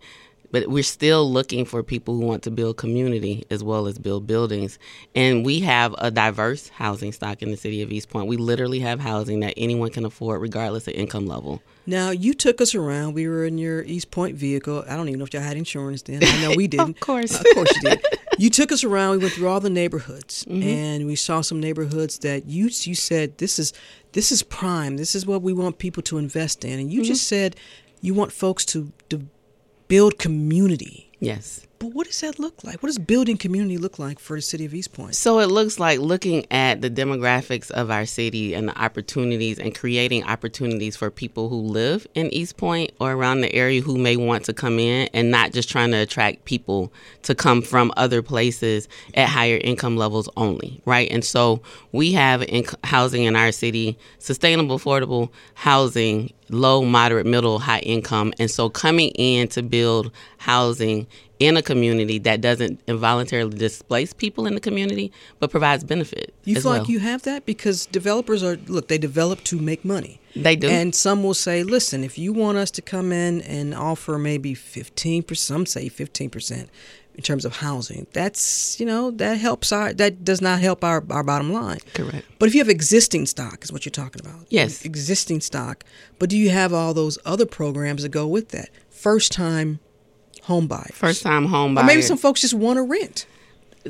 but 0.55 0.69
we're 0.69 0.83
still 0.83 1.29
looking 1.29 1.65
for 1.65 1.83
people 1.83 2.15
who 2.15 2.21
want 2.21 2.41
to 2.43 2.49
build 2.49 2.77
community 2.77 3.45
as 3.49 3.61
well 3.61 3.87
as 3.87 3.99
build 3.99 4.25
buildings. 4.25 4.79
And 5.13 5.43
we 5.43 5.59
have 5.59 5.93
a 5.97 6.09
diverse 6.09 6.69
housing 6.69 7.11
stock 7.11 7.41
in 7.41 7.51
the 7.51 7.57
city 7.57 7.81
of 7.81 7.91
East 7.91 8.07
Point. 8.07 8.27
We 8.27 8.37
literally 8.37 8.79
have 8.79 9.01
housing 9.01 9.41
that 9.41 9.53
anyone 9.57 9.89
can 9.89 10.05
afford, 10.05 10.41
regardless 10.41 10.87
of 10.87 10.93
income 10.93 11.27
level. 11.27 11.61
Now, 11.85 12.11
you 12.11 12.33
took 12.33 12.61
us 12.61 12.73
around. 12.73 13.15
We 13.15 13.27
were 13.27 13.43
in 13.43 13.57
your 13.57 13.83
East 13.83 14.11
Point 14.11 14.37
vehicle. 14.37 14.85
I 14.87 14.95
don't 14.95 15.09
even 15.09 15.19
know 15.19 15.25
if 15.25 15.33
y'all 15.33 15.43
had 15.43 15.57
insurance 15.57 16.03
then. 16.03 16.23
I 16.23 16.41
know 16.41 16.53
we 16.55 16.67
didn't. 16.69 16.91
of 16.91 16.99
course. 17.01 17.37
Of 17.37 17.45
course 17.53 17.75
you 17.75 17.89
did. 17.89 18.05
You 18.37 18.49
took 18.49 18.71
us 18.71 18.85
around. 18.85 19.11
We 19.11 19.17
went 19.17 19.33
through 19.33 19.49
all 19.49 19.59
the 19.59 19.69
neighborhoods, 19.69 20.45
mm-hmm. 20.45 20.65
and 20.65 21.05
we 21.05 21.17
saw 21.17 21.41
some 21.41 21.59
neighborhoods 21.59 22.19
that 22.19 22.45
you 22.45 22.69
you 22.83 22.95
said 22.95 23.37
this 23.39 23.59
is 23.59 23.73
this 24.13 24.31
is 24.31 24.41
prime. 24.41 24.95
This 24.95 25.15
is 25.15 25.25
what 25.25 25.41
we 25.41 25.51
want 25.51 25.79
people 25.79 26.01
to 26.03 26.17
invest 26.17 26.63
in. 26.63 26.79
And 26.79 26.93
you 26.93 27.01
mm-hmm. 27.01 27.07
just 27.07 27.27
said 27.27 27.57
you 28.01 28.13
want 28.13 28.31
folks 28.31 28.63
to, 28.65 28.91
to 29.09 29.25
build 29.87 30.17
community. 30.17 31.11
Yes. 31.19 31.65
But 31.85 31.93
what 31.93 32.07
does 32.07 32.19
that 32.21 32.39
look 32.39 32.63
like? 32.63 32.81
What 32.81 32.87
does 32.87 32.97
building 32.97 33.37
community 33.37 33.77
look 33.77 33.99
like 33.99 34.17
for 34.17 34.37
the 34.37 34.41
city 34.41 34.65
of 34.65 34.73
East 34.73 34.91
Point? 34.91 35.15
So 35.15 35.37
it 35.37 35.51
looks 35.51 35.77
like 35.77 35.99
looking 35.99 36.43
at 36.49 36.81
the 36.81 36.89
demographics 36.89 37.69
of 37.69 37.91
our 37.91 38.07
city 38.07 38.55
and 38.55 38.69
the 38.69 38.81
opportunities 38.81 39.59
and 39.59 39.75
creating 39.75 40.23
opportunities 40.23 40.95
for 40.95 41.11
people 41.11 41.47
who 41.47 41.57
live 41.57 42.07
in 42.15 42.33
East 42.33 42.57
Point 42.57 42.89
or 42.99 43.11
around 43.11 43.41
the 43.41 43.53
area 43.53 43.81
who 43.81 43.99
may 43.99 44.17
want 44.17 44.45
to 44.45 44.53
come 44.53 44.79
in 44.79 45.09
and 45.13 45.29
not 45.29 45.53
just 45.53 45.69
trying 45.69 45.91
to 45.91 45.97
attract 45.97 46.45
people 46.45 46.91
to 47.21 47.35
come 47.35 47.61
from 47.61 47.93
other 47.97 48.23
places 48.23 48.87
at 49.13 49.29
higher 49.29 49.57
income 49.57 49.95
levels 49.95 50.27
only, 50.37 50.81
right? 50.85 51.11
And 51.11 51.23
so 51.23 51.61
we 51.91 52.13
have 52.13 52.41
in 52.41 52.65
housing 52.83 53.25
in 53.25 53.35
our 53.35 53.51
city, 53.51 53.95
sustainable, 54.17 54.79
affordable 54.79 55.29
housing 55.53 56.33
low, 56.49 56.83
moderate, 56.83 57.25
middle, 57.25 57.59
high 57.59 57.79
income. 57.79 58.33
And 58.39 58.49
so 58.49 58.69
coming 58.69 59.09
in 59.11 59.47
to 59.49 59.63
build 59.63 60.11
housing 60.37 61.07
in 61.45 61.57
a 61.57 61.61
community 61.61 62.17
that 62.19 62.41
doesn't 62.41 62.79
involuntarily 62.87 63.57
displace 63.57 64.13
people 64.13 64.47
in 64.47 64.55
the 64.55 64.59
community, 64.59 65.11
but 65.39 65.51
provides 65.51 65.83
benefit. 65.83 66.33
You 66.43 66.55
feel 66.55 66.71
well. 66.71 66.79
like 66.79 66.89
you 66.89 66.99
have 66.99 67.23
that 67.23 67.45
because 67.45 67.85
developers 67.85 68.43
are 68.43 68.57
look, 68.67 68.87
they 68.87 68.97
develop 68.97 69.43
to 69.45 69.59
make 69.59 69.85
money. 69.85 70.19
They 70.35 70.55
do. 70.55 70.67
And 70.67 70.93
some 70.93 71.23
will 71.23 71.33
say, 71.33 71.63
listen, 71.63 72.03
if 72.03 72.17
you 72.17 72.33
want 72.33 72.57
us 72.57 72.69
to 72.71 72.81
come 72.81 73.11
in 73.11 73.41
and 73.41 73.73
offer 73.73 74.17
maybe 74.17 74.53
fifteen 74.53 75.23
percent, 75.23 75.45
some 75.45 75.65
say 75.65 75.89
fifteen 75.89 76.29
percent 76.29 76.69
in 77.15 77.21
terms 77.23 77.45
of 77.45 77.57
housing, 77.57 78.07
that's 78.11 78.79
you 78.79 78.85
know 78.85 79.11
that 79.11 79.37
helps 79.37 79.71
our 79.71 79.93
that 79.93 80.25
does 80.25 80.41
not 80.41 80.59
help 80.59 80.83
our 80.83 81.03
our 81.09 81.23
bottom 81.23 81.53
line. 81.53 81.79
Correct. 81.93 82.25
But 82.39 82.49
if 82.49 82.55
you 82.55 82.59
have 82.59 82.69
existing 82.69 83.25
stock, 83.25 83.63
is 83.63 83.71
what 83.71 83.85
you're 83.85 83.91
talking 83.91 84.21
about. 84.21 84.47
Yes. 84.49 84.83
Existing 84.83 85.41
stock, 85.41 85.83
but 86.19 86.29
do 86.29 86.37
you 86.37 86.49
have 86.49 86.73
all 86.73 86.93
those 86.93 87.17
other 87.25 87.45
programs 87.45 88.03
that 88.03 88.09
go 88.09 88.27
with 88.27 88.49
that? 88.49 88.69
First 88.89 89.31
time 89.31 89.79
home 90.45 90.67
buyers. 90.67 90.91
First 90.93 91.23
time 91.23 91.45
home 91.45 91.73
buyers. 91.73 91.83
Or 91.83 91.87
maybe 91.87 92.01
some 92.03 92.17
folks 92.17 92.41
just 92.41 92.53
want 92.53 92.77
to 92.77 92.83
rent. 92.83 93.25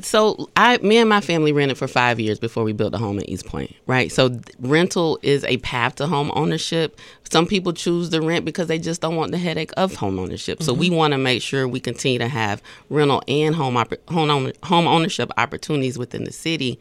So 0.02 0.50
I, 0.56 0.76
me 0.78 0.98
and 0.98 1.08
my 1.08 1.20
family 1.22 1.52
rented 1.52 1.78
for 1.78 1.88
five 1.88 2.20
years 2.20 2.38
before 2.38 2.64
we 2.64 2.72
built 2.72 2.94
a 2.94 2.98
home 2.98 3.18
in 3.18 3.28
East 3.30 3.46
Point, 3.46 3.74
right? 3.86 4.12
So 4.12 4.40
rental 4.58 5.18
is 5.22 5.42
a 5.44 5.56
path 5.58 5.96
to 5.96 6.06
home 6.06 6.30
ownership. 6.34 6.98
Some 7.30 7.46
people 7.46 7.72
choose 7.72 8.10
to 8.10 8.20
rent 8.20 8.44
because 8.44 8.68
they 8.68 8.78
just 8.78 9.00
don't 9.00 9.16
want 9.16 9.32
the 9.32 9.38
headache 9.38 9.72
of 9.76 9.94
home 9.94 10.18
ownership. 10.18 10.62
So 10.62 10.72
mm-hmm. 10.72 10.80
we 10.80 10.90
want 10.90 11.12
to 11.12 11.18
make 11.18 11.40
sure 11.40 11.66
we 11.66 11.80
continue 11.80 12.18
to 12.18 12.28
have 12.28 12.62
rental 12.90 13.22
and 13.26 13.54
home 13.54 13.76
op- 13.76 14.10
home 14.10 14.52
home 14.62 14.86
ownership 14.86 15.30
opportunities 15.38 15.98
within 15.98 16.24
the 16.24 16.32
city, 16.32 16.78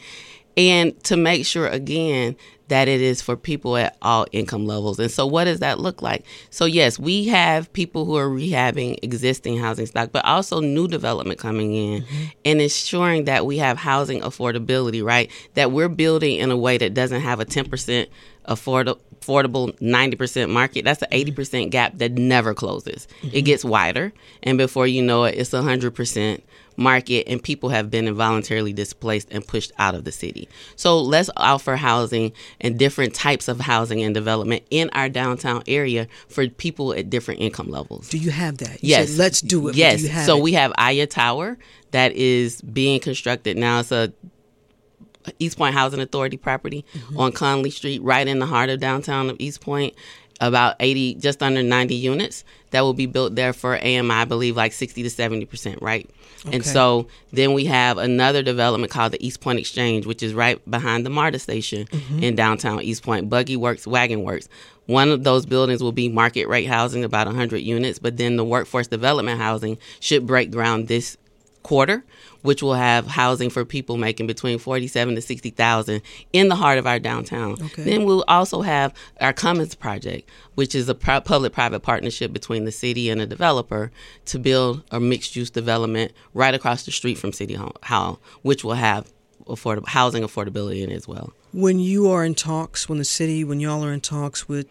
and 0.58 1.02
to 1.04 1.18
make 1.18 1.46
sure 1.46 1.68
again 1.68 2.36
that 2.68 2.88
it 2.88 3.02
is 3.02 3.22
for 3.22 3.36
people 3.36 3.78
at 3.78 3.96
all 4.02 4.26
income 4.32 4.66
levels. 4.66 5.00
And 5.00 5.12
so, 5.12 5.26
what 5.26 5.44
does 5.44 5.60
that 5.60 5.80
look 5.80 6.02
like? 6.02 6.26
So, 6.50 6.66
yes, 6.66 6.98
we 6.98 7.26
have 7.26 7.72
people 7.74 8.06
who 8.06 8.16
are 8.16 8.28
rehabbing 8.28 8.98
existing 9.04 9.58
housing 9.58 9.86
stock, 9.86 10.12
but 10.12 10.26
also 10.26 10.60
new 10.60 10.88
development 10.88 11.40
coming 11.40 11.74
in 11.74 12.02
mm-hmm. 12.04 12.24
and 12.44 12.62
ensuring 12.62 13.26
that 13.26 13.46
we 13.46 13.58
have 13.60 13.78
housing 13.78 14.22
affordability, 14.22 15.04
right? 15.04 15.30
That 15.54 15.72
we're 15.72 15.90
building 15.90 16.38
in 16.40 16.52
a 16.52 16.58
way 16.58 16.78
that 16.78 16.94
doesn't 16.94 17.22
have 17.22 17.40
a 17.40 17.46
10% 17.46 18.08
affordable 18.48 19.00
affordable 19.26 19.76
90% 19.80 20.52
market 20.52 20.86
that's 20.86 21.02
an 21.02 21.10
80% 21.10 21.72
gap 21.72 21.98
that 21.98 22.12
never 22.12 22.54
closes 22.54 23.08
mm-hmm. 23.22 23.36
it 23.36 23.42
gets 23.42 23.66
wider 23.66 24.14
and 24.44 24.60
before 24.60 24.86
you 24.86 25.02
know 25.02 25.24
it 25.24 25.34
it's 25.34 25.50
100% 25.50 26.42
market 26.78 27.28
and 27.28 27.42
people 27.42 27.70
have 27.70 27.90
been 27.90 28.08
involuntarily 28.08 28.74
displaced 28.74 29.28
and 29.32 29.46
pushed 29.46 29.72
out 29.78 29.96
of 29.96 30.04
the 30.04 30.12
city. 30.12 30.48
So 30.76 31.02
let's 31.02 31.30
offer 31.38 31.76
housing 31.76 32.34
and 32.62 32.78
different 32.78 33.14
types 33.14 33.48
of 33.48 33.60
housing 33.60 34.02
and 34.02 34.14
development 34.14 34.64
in 34.70 34.90
our 34.92 35.10
downtown 35.10 35.64
area 35.68 36.08
for 36.28 36.48
people 36.48 36.94
at 36.94 37.10
different 37.10 37.42
income 37.42 37.70
levels. 37.70 38.10
Do 38.10 38.18
you 38.18 38.32
have 38.32 38.58
that? 38.58 38.84
You 38.84 38.90
yes. 38.90 39.10
Said, 39.10 39.20
let's 39.20 39.42
do 39.42 39.68
it. 39.68 39.76
Yes. 39.76 40.02
Do 40.02 40.10
so 40.26 40.38
it? 40.38 40.44
we 40.44 40.54
have 40.54 40.74
Aya 40.78 41.08
Tower 41.08 41.58
that 41.92 42.12
is 42.14 42.62
being 42.62 43.00
constructed 43.00 43.58
now. 43.58 43.80
It's 43.80 43.92
a 43.92 44.14
East 45.40 45.58
Point 45.58 45.74
Housing 45.74 46.00
Authority 46.00 46.38
property 46.38 46.86
mm-hmm. 46.94 47.18
on 47.18 47.32
Conley 47.32 47.72
Street, 47.72 48.02
right 48.04 48.28
in 48.28 48.40
the 48.40 48.46
heart 48.46 48.70
of 48.70 48.80
downtown 48.80 49.30
of 49.30 49.38
East 49.40 49.62
Point 49.62 49.96
about 50.42 50.76
80 50.80 51.16
just 51.16 51.42
under 51.42 51.64
90 51.64 51.96
units 51.96 52.44
that 52.76 52.82
will 52.82 52.94
be 52.94 53.06
built 53.06 53.36
there 53.36 53.54
for 53.54 53.78
AMI 53.78 54.12
I 54.12 54.26
believe 54.26 54.58
like 54.58 54.74
60 54.74 55.02
to 55.04 55.10
70% 55.10 55.82
right 55.82 56.10
okay. 56.46 56.56
and 56.58 56.66
so 56.66 57.08
then 57.32 57.54
we 57.54 57.66
have 57.66 57.98
another 57.98 58.44
development 58.44 58.92
called 58.92 59.14
the 59.14 59.26
East 59.26 59.40
Point 59.40 59.60
Exchange 59.60 60.06
which 60.06 60.22
is 60.22 60.34
right 60.34 60.60
behind 60.70 61.06
the 61.06 61.10
MARTA 61.10 61.40
station 61.40 61.88
mm-hmm. 61.88 62.20
in 62.22 62.36
downtown 62.36 62.82
East 62.82 63.02
Point 63.04 63.30
Buggy 63.30 63.56
Works 63.56 63.88
Wagon 63.88 64.24
Works 64.24 64.50
one 64.88 65.10
of 65.10 65.24
those 65.24 65.46
buildings 65.46 65.82
will 65.82 65.94
be 65.94 66.10
market 66.10 66.48
rate 66.50 66.68
housing 66.68 67.06
about 67.06 67.28
100 67.28 67.60
units 67.60 67.98
but 67.98 68.18
then 68.18 68.36
the 68.36 68.44
workforce 68.44 68.88
development 68.88 69.40
housing 69.40 69.78
should 70.02 70.28
break 70.28 70.52
ground 70.52 70.90
this 70.90 71.16
quarter 71.64 72.04
which 72.46 72.62
will 72.62 72.76
have 72.76 73.08
housing 73.08 73.50
for 73.50 73.66
people 73.66 73.98
making 73.98 74.28
between 74.28 74.60
47 74.60 75.16
to 75.16 75.22
60,000 75.22 76.02
in 76.32 76.48
the 76.48 76.56
heart 76.56 76.78
of 76.78 76.86
our 76.86 77.00
downtown. 77.00 77.54
Okay. 77.54 77.84
Then 77.84 78.06
we'll 78.06 78.24
also 78.28 78.62
have 78.62 78.94
our 79.20 79.34
Commons 79.34 79.74
project, 79.76 80.30
which 80.54 80.76
is 80.76 80.88
a 80.88 80.96
pro- 80.96 81.22
public-private 81.22 81.82
partnership 81.82 82.32
between 82.32 82.66
the 82.66 82.72
city 82.72 83.10
and 83.10 83.20
a 83.20 83.26
developer 83.26 83.92
to 84.26 84.40
build 84.40 84.84
a 84.92 85.00
mixed-use 85.00 85.50
development 85.50 86.12
right 86.34 86.54
across 86.54 86.86
the 86.86 86.92
street 86.92 87.18
from 87.18 87.34
City 87.34 87.58
Hall, 87.84 88.20
which 88.44 88.64
will 88.64 88.74
have 88.74 89.12
affordable 89.48 89.88
housing 89.88 90.24
affordability 90.24 90.84
in 90.84 90.92
it 90.92 90.96
as 90.96 91.08
well. 91.08 91.34
When 91.52 91.80
you 91.80 92.10
are 92.10 92.24
in 92.24 92.36
talks, 92.36 92.88
when 92.88 93.00
the 93.00 93.06
city, 93.06 93.44
when 93.44 93.60
y'all 93.60 93.84
are 93.84 93.94
in 93.94 94.02
talks 94.02 94.48
with 94.48 94.68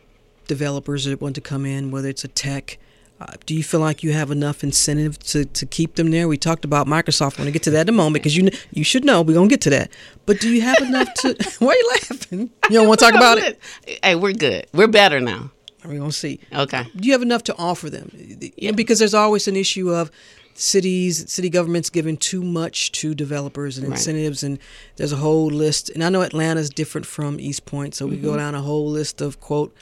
developers 0.47 1.05
that 1.07 1.21
want 1.21 1.35
to 1.35 1.41
come 1.41 1.67
in, 1.67 1.91
whether 1.91 2.09
it's 2.09 2.25
a 2.25 2.29
tech 2.29 2.79
uh, 3.21 3.27
do 3.47 3.55
you 3.55 3.63
feel 3.63 3.81
like 3.81 4.03
you 4.03 4.13
have 4.13 4.31
enough 4.31 4.65
incentive 4.65 5.19
to, 5.21 5.45
to 5.45 5.67
keep 5.67 5.95
them 5.95 6.11
there? 6.11 6.27
We 6.27 6.37
talked 6.37 6.65
about 6.65 6.87
Microsoft. 6.87 7.33
We're 7.33 7.45
going 7.45 7.47
to 7.47 7.53
get 7.53 7.63
to 7.65 7.71
that 7.71 7.83
in 7.83 7.89
a 7.91 7.93
moment 7.93 8.15
because 8.15 8.37
you 8.37 8.51
you 8.73 8.83
should 8.83 9.05
know 9.05 9.23
we're 9.23 9.35
going 9.35 9.49
to 9.49 9.53
get 9.53 9.61
to 9.63 9.71
that. 9.71 9.93
But 10.27 10.41
do 10.41 10.51
you 10.51 10.63
have 10.63 10.79
enough 10.79 11.15
to? 11.15 11.37
why 11.61 11.69
are 11.69 11.77
you 11.77 11.91
laughing? 11.93 12.51
You 12.69 12.79
don't 12.79 12.89
want 12.89 12.99
to 13.01 13.07
talk 13.07 13.15
about 13.15 13.39
it? 13.39 13.61
Hey, 14.03 14.17
we're 14.17 14.33
good. 14.33 14.67
We're 14.73 14.89
better 14.89 15.21
now. 15.21 15.53
We're 15.85 15.99
going 15.99 16.11
to 16.11 16.17
see. 16.17 16.41
Okay. 16.53 16.85
Do 16.97 17.07
you 17.07 17.13
have 17.13 17.23
enough 17.23 17.45
to 17.45 17.57
offer 17.57 17.89
them? 17.89 18.11
Yeah. 18.57 18.73
Because 18.73 18.99
there's 18.99 19.15
always 19.15 19.47
an 19.47 19.55
issue 19.55 19.93
of 19.93 20.11
cities, 20.55 21.31
city 21.31 21.51
governments 21.51 21.91
giving 21.91 22.17
too 22.17 22.43
much 22.43 22.91
to 22.93 23.15
developers 23.15 23.79
and 23.79 23.87
incentives, 23.87 24.43
right. 24.43 24.51
and 24.51 24.59
there's 24.97 25.13
a 25.13 25.17
whole 25.17 25.47
list. 25.47 25.89
And 25.91 26.03
I 26.03 26.09
know 26.09 26.23
Atlanta's 26.23 26.71
different 26.71 27.07
from 27.07 27.39
East 27.39 27.65
Point, 27.65 27.95
so 27.95 28.07
we 28.07 28.17
mm-hmm. 28.17 28.25
go 28.25 28.37
down 28.37 28.55
a 28.57 28.63
whole 28.63 28.89
list 28.89 29.21
of 29.21 29.41
quote 29.41 29.75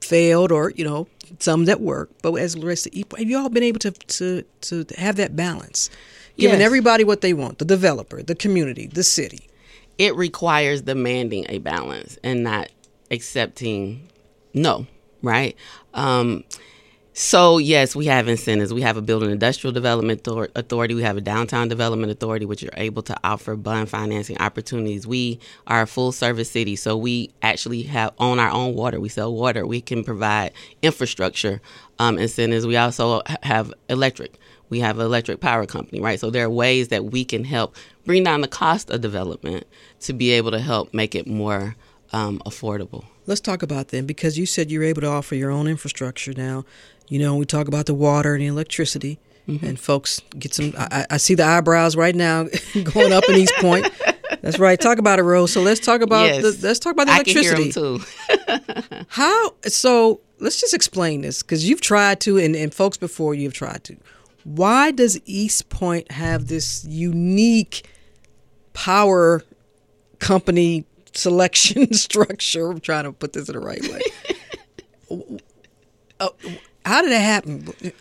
failed 0.00 0.50
or 0.50 0.70
you 0.70 0.84
know 0.84 1.06
some 1.38 1.64
that 1.66 1.80
work. 1.80 2.10
But 2.22 2.34
as 2.34 2.56
Larissa, 2.56 2.90
have 2.94 3.28
you 3.28 3.38
all 3.38 3.48
been 3.48 3.62
able 3.62 3.78
to 3.80 3.90
to 3.90 4.42
to 4.62 4.84
have 4.96 5.16
that 5.16 5.36
balance, 5.36 5.90
giving 6.36 6.60
Yes. 6.60 6.66
everybody 6.66 7.04
what 7.04 7.20
they 7.20 7.32
want, 7.32 7.58
the 7.58 7.64
developer, 7.64 8.22
the 8.22 8.34
community, 8.34 8.86
the 8.86 9.04
city? 9.04 9.48
It 9.98 10.14
requires 10.14 10.82
demanding 10.82 11.46
a 11.48 11.58
balance 11.58 12.18
and 12.22 12.44
not 12.44 12.68
accepting 13.10 14.08
no, 14.54 14.86
right? 15.22 15.56
Um, 15.94 16.44
so 17.18 17.58
yes, 17.58 17.96
we 17.96 18.06
have 18.06 18.28
incentives. 18.28 18.72
We 18.72 18.82
have 18.82 18.96
a 18.96 19.02
building 19.02 19.32
industrial 19.32 19.72
development 19.72 20.24
authority. 20.54 20.94
We 20.94 21.02
have 21.02 21.16
a 21.16 21.20
downtown 21.20 21.66
development 21.66 22.12
authority, 22.12 22.46
which 22.46 22.62
are 22.62 22.70
able 22.76 23.02
to 23.02 23.16
offer 23.24 23.56
bond 23.56 23.88
financing 23.88 24.38
opportunities. 24.38 25.04
We 25.04 25.40
are 25.66 25.82
a 25.82 25.86
full 25.88 26.12
service 26.12 26.48
city, 26.48 26.76
so 26.76 26.96
we 26.96 27.32
actually 27.42 27.82
have 27.82 28.12
own 28.20 28.38
our 28.38 28.52
own 28.52 28.76
water. 28.76 29.00
We 29.00 29.08
sell 29.08 29.34
water. 29.34 29.66
We 29.66 29.80
can 29.80 30.04
provide 30.04 30.52
infrastructure 30.80 31.60
um, 31.98 32.18
incentives. 32.18 32.68
We 32.68 32.76
also 32.76 33.22
have 33.42 33.74
electric. 33.88 34.38
We 34.68 34.78
have 34.78 35.00
an 35.00 35.06
electric 35.06 35.40
power 35.40 35.66
company, 35.66 36.00
right? 36.00 36.20
So 36.20 36.30
there 36.30 36.46
are 36.46 36.50
ways 36.50 36.86
that 36.88 37.06
we 37.06 37.24
can 37.24 37.42
help 37.42 37.74
bring 38.04 38.22
down 38.22 38.42
the 38.42 38.48
cost 38.48 38.90
of 38.90 39.00
development 39.00 39.66
to 40.02 40.12
be 40.12 40.30
able 40.30 40.52
to 40.52 40.60
help 40.60 40.94
make 40.94 41.16
it 41.16 41.26
more 41.26 41.74
um, 42.12 42.38
affordable. 42.46 43.04
Let's 43.26 43.40
talk 43.40 43.62
about 43.62 43.88
them 43.88 44.06
because 44.06 44.38
you 44.38 44.46
said 44.46 44.70
you're 44.70 44.84
able 44.84 45.02
to 45.02 45.08
offer 45.08 45.34
your 45.34 45.50
own 45.50 45.66
infrastructure 45.66 46.32
now. 46.32 46.64
You 47.08 47.18
know, 47.18 47.36
we 47.36 47.44
talk 47.46 47.68
about 47.68 47.86
the 47.86 47.94
water 47.94 48.34
and 48.34 48.42
the 48.42 48.46
electricity, 48.46 49.18
Mm-hmm. 49.48 49.64
and 49.64 49.80
folks 49.80 50.20
get 50.38 50.52
some. 50.52 50.74
I, 50.76 51.06
I- 51.10 51.16
see 51.16 51.34
the 51.34 51.42
eyebrows 51.44 51.96
right 51.96 52.14
now 52.14 52.44
going 52.84 53.14
up 53.14 53.24
in 53.30 53.36
East 53.36 53.54
Point. 53.60 53.88
That's 54.42 54.58
right. 54.58 54.78
Talk 54.78 54.98
about 54.98 55.18
it, 55.18 55.22
Rose. 55.22 55.52
So 55.52 55.62
let's 55.62 55.80
talk 55.80 56.02
about 56.02 56.26
Yes. 56.26 56.42
the, 56.60 56.66
let's 56.68 56.78
talk 56.78 56.92
about 56.92 57.06
the 57.06 57.14
I 57.14 57.22
can 57.22 57.34
hear 57.42 57.54
electricity. 57.54 57.72
too. 57.72 59.04
How 59.08 59.54
so? 59.62 60.20
Let's 60.38 60.60
just 60.60 60.74
explain 60.74 61.22
this 61.22 61.42
because 61.42 61.66
you've 61.66 61.80
tried 61.80 62.20
to, 62.20 62.36
and, 62.36 62.54
and 62.54 62.74
folks 62.74 62.98
before 62.98 63.34
you 63.34 63.44
have 63.44 63.54
tried 63.54 63.84
to. 63.84 63.96
Why 64.44 64.90
does 64.90 65.18
East 65.24 65.70
Point 65.70 66.12
have 66.12 66.48
this 66.48 66.84
unique 66.84 67.88
power 68.74 69.42
company 70.18 70.84
selection 71.14 71.90
structure? 71.94 72.70
I'm 72.70 72.80
trying 72.80 73.04
to 73.04 73.12
put 73.12 73.32
this 73.32 73.48
in 73.48 73.54
the 73.54 73.60
right 73.60 73.82
way. 75.10 75.40
Uh, 76.20 76.28
how 76.88 77.02
did 77.02 77.12
that 77.12 77.20
happen? 77.20 77.92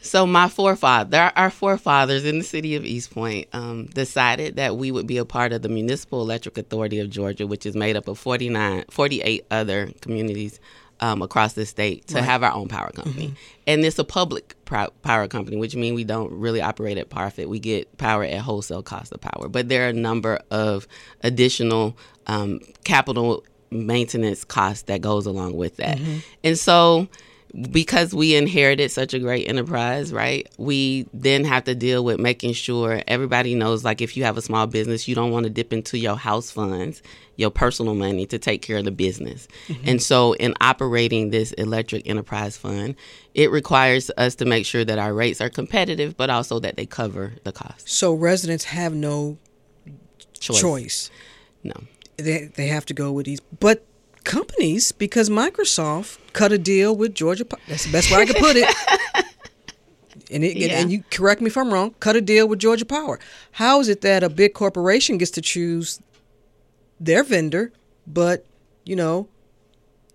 So 0.00 0.26
my 0.26 0.48
forefather, 0.50 1.32
our 1.34 1.50
forefathers 1.50 2.26
in 2.26 2.38
the 2.38 2.44
city 2.44 2.74
of 2.76 2.84
East 2.84 3.10
Point, 3.12 3.48
um, 3.54 3.86
decided 3.86 4.56
that 4.56 4.76
we 4.76 4.90
would 4.92 5.06
be 5.06 5.16
a 5.16 5.24
part 5.24 5.52
of 5.54 5.62
the 5.62 5.70
Municipal 5.70 6.20
Electric 6.20 6.58
Authority 6.58 6.98
of 7.00 7.08
Georgia, 7.08 7.46
which 7.46 7.64
is 7.64 7.74
made 7.74 7.96
up 7.96 8.06
of 8.06 8.18
49, 8.18 8.84
48 8.90 9.46
other 9.50 9.90
communities 10.02 10.60
um, 11.00 11.22
across 11.22 11.54
the 11.54 11.64
state, 11.66 12.06
to 12.08 12.16
Right. 12.16 12.24
have 12.24 12.42
our 12.42 12.52
own 12.52 12.68
power 12.68 12.90
company. 12.92 13.34
And 13.66 13.82
it's 13.84 13.98
a 13.98 14.04
public 14.04 14.54
pro- 14.66 14.90
power 15.02 15.26
company, 15.26 15.56
which 15.56 15.74
means 15.74 15.96
we 15.96 16.04
don't 16.04 16.30
really 16.32 16.60
operate 16.60 16.98
at 16.98 17.08
profit. 17.08 17.48
We 17.48 17.58
get 17.58 17.96
power 17.98 18.24
at 18.24 18.38
wholesale 18.40 18.82
cost 18.82 19.10
of 19.12 19.20
power. 19.22 19.48
But 19.48 19.68
there 19.70 19.86
are 19.86 19.88
a 19.88 19.92
number 19.94 20.38
of 20.50 20.86
additional 21.22 21.96
um, 22.26 22.60
capital 22.84 23.42
maintenance 23.70 24.44
costs 24.44 24.82
that 24.82 25.00
goes 25.00 25.24
along 25.26 25.56
with 25.56 25.76
that. 25.78 25.98
Mhm. 25.98 26.22
And 26.44 26.58
so 26.58 27.08
because 27.70 28.12
we 28.12 28.34
inherited 28.34 28.90
such 28.90 29.14
a 29.14 29.18
great 29.20 29.48
enterprise, 29.48 30.12
right? 30.12 30.48
We 30.58 31.06
then 31.14 31.44
have 31.44 31.64
to 31.64 31.74
deal 31.76 32.04
with 32.04 32.18
making 32.18 32.54
sure 32.54 33.02
everybody 33.06 33.54
knows 33.54 33.84
like 33.84 34.00
if 34.00 34.16
you 34.16 34.24
have 34.24 34.36
a 34.36 34.42
small 34.42 34.66
business, 34.66 35.06
you 35.06 35.14
don't 35.14 35.30
want 35.30 35.44
to 35.44 35.50
dip 35.50 35.72
into 35.72 35.96
your 35.96 36.16
house 36.16 36.50
funds, 36.50 37.00
your 37.36 37.50
personal 37.50 37.94
money 37.94 38.26
to 38.26 38.38
take 38.40 38.60
care 38.62 38.78
of 38.78 38.84
the 38.84 38.90
business. 38.90 39.46
Mhm. 39.68 39.78
And 39.84 40.02
so 40.02 40.32
in 40.34 40.54
operating 40.60 41.30
this 41.30 41.52
electric 41.52 42.08
enterprise 42.08 42.56
fund, 42.56 42.96
it 43.34 43.50
requires 43.52 44.10
us 44.16 44.34
to 44.36 44.44
make 44.44 44.66
sure 44.66 44.84
that 44.84 44.98
our 44.98 45.14
rates 45.14 45.40
are 45.40 45.50
competitive 45.50 46.16
but 46.16 46.30
also 46.30 46.58
that 46.58 46.76
they 46.76 46.86
cover 46.86 47.34
the 47.44 47.52
cost. 47.52 47.88
So 47.88 48.12
residents 48.14 48.64
have 48.64 48.94
no 48.94 49.38
Choice. 50.40 50.60
choice. 50.60 51.10
No. 51.62 51.74
They 52.16 52.50
they 52.54 52.66
have 52.66 52.84
to 52.86 52.94
go 52.94 53.12
with 53.12 53.26
these, 53.26 53.40
but 53.60 53.84
companies 54.24 54.92
because 54.92 55.30
Microsoft 55.30 56.18
cut 56.32 56.52
a 56.52 56.58
deal 56.58 56.96
with 56.96 57.14
Georgia. 57.14 57.44
That's 57.68 57.84
the 57.86 57.92
best 57.92 58.10
way 58.10 58.18
I 58.22 58.26
could 58.26 58.36
put 58.36 58.56
it. 58.56 58.68
And, 60.30 60.42
it, 60.42 60.56
Yeah. 60.56 60.80
and 60.80 60.90
you 60.90 61.04
correct 61.10 61.40
me 61.42 61.48
if 61.48 61.56
I'm 61.56 61.72
wrong. 61.72 61.94
Cut 62.00 62.16
a 62.16 62.20
deal 62.20 62.48
with 62.48 62.58
Georgia 62.58 62.86
Power. 62.86 63.20
How 63.52 63.78
is 63.80 63.88
it 63.88 64.00
that 64.00 64.22
a 64.24 64.28
big 64.30 64.54
corporation 64.54 65.18
gets 65.18 65.30
to 65.32 65.40
choose 65.42 66.00
their 66.98 67.22
vendor, 67.22 67.72
but 68.06 68.46
you 68.84 68.96
know, 68.96 69.28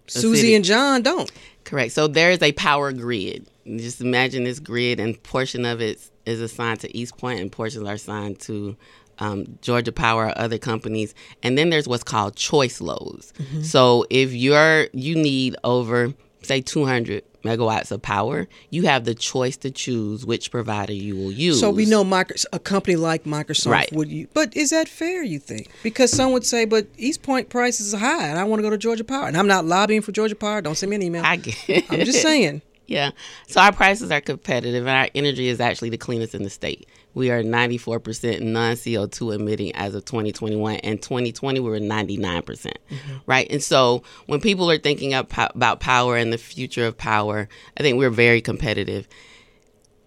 The 0.07 0.19
Susie 0.21 0.41
city. 0.41 0.55
and 0.55 0.65
John 0.65 1.03
don't? 1.03 1.31
Correct. 1.63 1.91
So 1.91 2.07
there 2.07 2.31
is 2.31 2.41
a 2.41 2.51
power 2.53 2.91
grid. 2.91 3.45
Just 3.67 4.01
imagine 4.01 4.45
this 4.45 4.59
grid, 4.59 4.99
and 4.99 5.21
portion 5.21 5.63
of 5.63 5.79
it 5.79 6.09
is 6.25 6.41
assigned 6.41 6.79
to 6.81 6.97
East 6.97 7.17
Point, 7.17 7.39
and 7.39 7.51
portions 7.51 7.87
are 7.87 7.93
assigned 7.93 8.39
to 8.41 8.75
um, 9.19 9.57
Georgia 9.61 9.91
Power 9.91 10.27
or 10.27 10.37
other 10.37 10.57
companies. 10.57 11.13
And 11.43 11.57
then 11.57 11.69
there's 11.69 11.87
what's 11.87 12.03
called 12.03 12.35
choice 12.35 12.81
loads. 12.81 13.33
Mhm. 13.39 13.65
So 13.65 14.05
if 14.09 14.33
you're 14.33 14.87
you 14.93 15.15
need 15.15 15.55
over 15.63 16.13
say 16.41 16.61
200 16.61 17.23
megawatts 17.43 17.91
of 17.91 18.01
power, 18.01 18.47
you 18.69 18.83
have 18.83 19.05
the 19.05 19.13
choice 19.15 19.55
to 19.57 19.71
choose 19.71 20.25
which 20.25 20.51
provider 20.51 20.93
you 20.93 21.15
will 21.15 21.31
use. 21.31 21.59
So 21.59 21.69
we 21.69 21.85
know 21.85 22.03
micro, 22.03 22.35
a 22.53 22.59
company 22.59 22.95
like 22.97 23.23
Microsoft 23.23 23.71
Right. 23.71 23.91
would 23.93 24.09
you, 24.09 24.27
but 24.33 24.55
is 24.57 24.69
that 24.71 24.87
fair? 24.89 25.23
You 25.23 25.39
think? 25.39 25.69
Because 25.83 26.11
some 26.11 26.31
would 26.33 26.45
say, 26.45 26.65
but 26.65 26.87
East 26.97 27.21
Point 27.21 27.49
prices 27.49 27.93
are 27.93 27.97
high, 27.97 28.27
and 28.27 28.37
I 28.39 28.43
want 28.45 28.59
to 28.59 28.63
go 28.63 28.69
to 28.69 28.77
Georgia 28.77 29.03
Power, 29.05 29.27
and 29.27 29.37
I'm 29.37 29.47
not 29.47 29.63
lobbying 29.65 30.01
for 30.01 30.11
Georgia 30.11 30.35
Power. 30.35 30.61
Don't 30.61 30.75
send 30.75 30.89
me 30.89 30.95
an 30.97 31.03
email. 31.03 31.23
I 31.25 31.37
get 31.37 31.85
I'm 31.89 32.03
just 32.05 32.21
saying. 32.29 32.61
Yeah. 32.87 33.11
So 33.47 33.61
our 33.61 33.71
prices 33.71 34.11
are 34.11 34.19
competitive, 34.21 34.85
and 34.87 34.97
our 34.97 35.09
energy 35.15 35.47
is 35.47 35.59
actually 35.61 35.89
the 35.91 35.97
cleanest 35.97 36.33
in 36.35 36.43
the 36.43 36.49
state. 36.49 36.87
We 37.19 37.31
are 37.31 37.43
94% 37.43 38.39
non 38.39 38.75
CO2 38.75 39.35
emitting 39.35 39.75
as 39.75 39.93
of 39.93 40.05
2021, 40.05 40.77
and 40.77 41.01
2020 41.01 41.59
we 41.59 41.69
were 41.69 41.77
99%. 41.77 42.45
percent 42.45 42.77
mm-hmm. 42.89 43.17
Right. 43.25 43.45
And 43.51 43.61
so 43.61 44.03
when 44.27 44.39
people 44.39 44.71
are 44.71 44.77
thinking 44.77 45.13
about 45.13 45.81
power 45.81 46.15
and 46.15 46.31
the 46.31 46.37
future 46.37 46.85
of 46.85 46.97
power, 46.97 47.49
I 47.77 47.83
think 47.83 47.97
we're 47.97 48.09
very 48.09 48.39
competitive. 48.39 49.05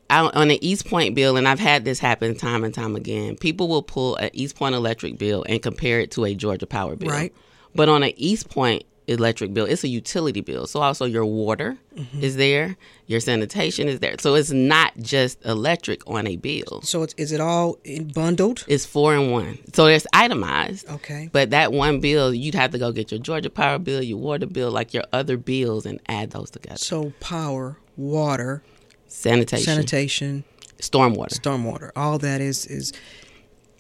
Out 0.09 0.35
on 0.35 0.51
an 0.51 0.57
East 0.63 0.87
Point 0.87 1.15
bill, 1.15 1.37
and 1.37 1.47
I've 1.47 1.61
had 1.61 1.85
this 1.85 1.99
happen 1.99 2.35
time 2.35 2.65
and 2.65 2.73
time 2.73 2.97
again, 2.97 3.37
people 3.37 3.69
will 3.69 3.83
pull 3.83 4.17
an 4.17 4.31
East 4.33 4.57
Point 4.57 4.75
electric 4.75 5.19
bill 5.19 5.45
and 5.47 5.63
compare 5.63 6.01
it 6.01 6.13
to 6.13 6.25
a 6.25 6.35
Georgia 6.35 6.67
Power 6.67 6.97
bill. 6.97 7.11
Right. 7.11 7.35
But 7.75 7.91
on 7.91 8.03
an 8.03 8.13
East 8.17 8.49
Point 8.49 8.85
electric 9.09 9.53
bill, 9.53 9.65
it's 9.67 9.83
a 9.85 9.89
utility 9.89 10.41
bill. 10.41 10.67
So 10.67 10.81
also 10.81 11.05
your 11.05 11.25
water 11.25 11.77
Mhm. 11.97 12.23
is 12.23 12.37
there, 12.37 12.77
your 13.07 13.21
sanitation 13.21 13.89
is 13.89 14.01
there. 14.01 14.15
So 14.21 14.35
it's 14.35 14.51
not 14.53 14.93
just 15.01 15.45
electric 15.45 16.09
on 16.09 16.27
a 16.27 16.37
bill. 16.37 16.81
So 16.85 17.03
it's, 17.03 17.13
is 17.17 17.33
it 17.33 17.41
all 17.41 17.79
in 17.85 18.09
bundled? 18.09 18.65
It's 18.69 18.87
four 18.87 19.15
in 19.15 19.31
one. 19.31 19.59
So 19.73 19.87
it's 19.87 20.07
itemized. 20.13 20.89
Okay. 20.89 21.29
But 21.33 21.51
that 21.51 21.73
one 21.73 22.01
bill, 22.01 22.33
you'd 22.33 22.55
have 22.55 22.71
to 22.71 22.79
go 22.79 22.93
get 22.93 23.11
your 23.11 23.21
Georgia 23.21 23.51
Power 23.51 23.79
bill, 23.79 24.03
your 24.03 24.19
water 24.19 24.47
bill, 24.47 24.71
like 24.71 24.95
your 24.95 25.05
other 25.13 25.37
bills, 25.37 25.85
and 25.85 25.99
add 26.09 26.31
those 26.31 26.51
together. 26.51 26.79
So 26.79 27.13
power, 27.21 27.79
water, 27.97 28.63
Sanitation. 29.09 29.65
sanitation, 29.67 30.45
stormwater, 30.79 31.39
stormwater, 31.39 31.91
all 31.97 32.19
that 32.19 32.41
is 32.41 32.67
is. 32.67 32.93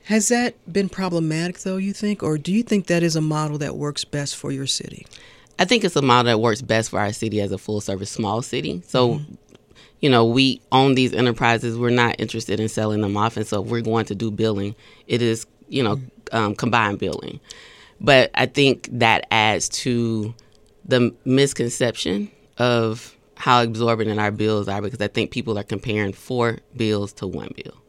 Has 0.04 0.28
that 0.28 0.54
been 0.70 0.88
problematic 0.88 1.60
though? 1.60 1.76
You 1.76 1.92
think, 1.92 2.22
or 2.22 2.38
do 2.38 2.52
you 2.52 2.62
think 2.62 2.86
that 2.86 3.02
is 3.02 3.16
a 3.16 3.20
model 3.20 3.58
that 3.58 3.76
works 3.76 4.04
best 4.04 4.36
for 4.36 4.50
your 4.50 4.66
city? 4.66 5.06
I 5.58 5.64
think 5.64 5.84
it's 5.84 5.96
a 5.96 6.02
model 6.02 6.24
that 6.30 6.40
works 6.40 6.62
best 6.62 6.90
for 6.90 6.98
our 6.98 7.12
city 7.12 7.40
as 7.40 7.52
a 7.52 7.58
full 7.58 7.80
service 7.80 8.10
small 8.10 8.42
city. 8.42 8.82
So, 8.86 9.20
you 10.00 10.10
know, 10.10 10.24
we 10.24 10.60
own 10.72 10.96
these 10.96 11.12
enterprises. 11.12 11.78
We're 11.78 11.90
not 11.90 12.16
interested 12.18 12.58
in 12.58 12.68
selling 12.68 13.00
them 13.00 13.16
off. 13.16 13.36
And 13.36 13.46
so 13.46 13.62
if 13.62 13.70
we're 13.70 13.80
going 13.82 14.06
to 14.06 14.14
do 14.14 14.30
billing, 14.30 14.74
it 15.06 15.22
is, 15.22 15.46
you 15.68 15.82
know, 15.82 16.00
um, 16.32 16.56
combined 16.56 16.98
billing. 16.98 17.38
But 18.00 18.30
I 18.34 18.46
think 18.46 18.88
that 18.92 19.26
adds 19.30 19.68
to 19.68 20.34
the 20.84 21.14
misconception 21.24 22.30
of 22.58 23.16
how 23.36 23.62
exorbitant 23.62 24.18
our 24.18 24.32
bills 24.32 24.66
are 24.66 24.82
because 24.82 25.00
I 25.00 25.08
think 25.08 25.30
people 25.30 25.58
are 25.58 25.62
comparing 25.62 26.12
four 26.12 26.58
bills 26.76 27.12
to 27.14 27.26
one 27.26 27.52
bill. 27.56 27.81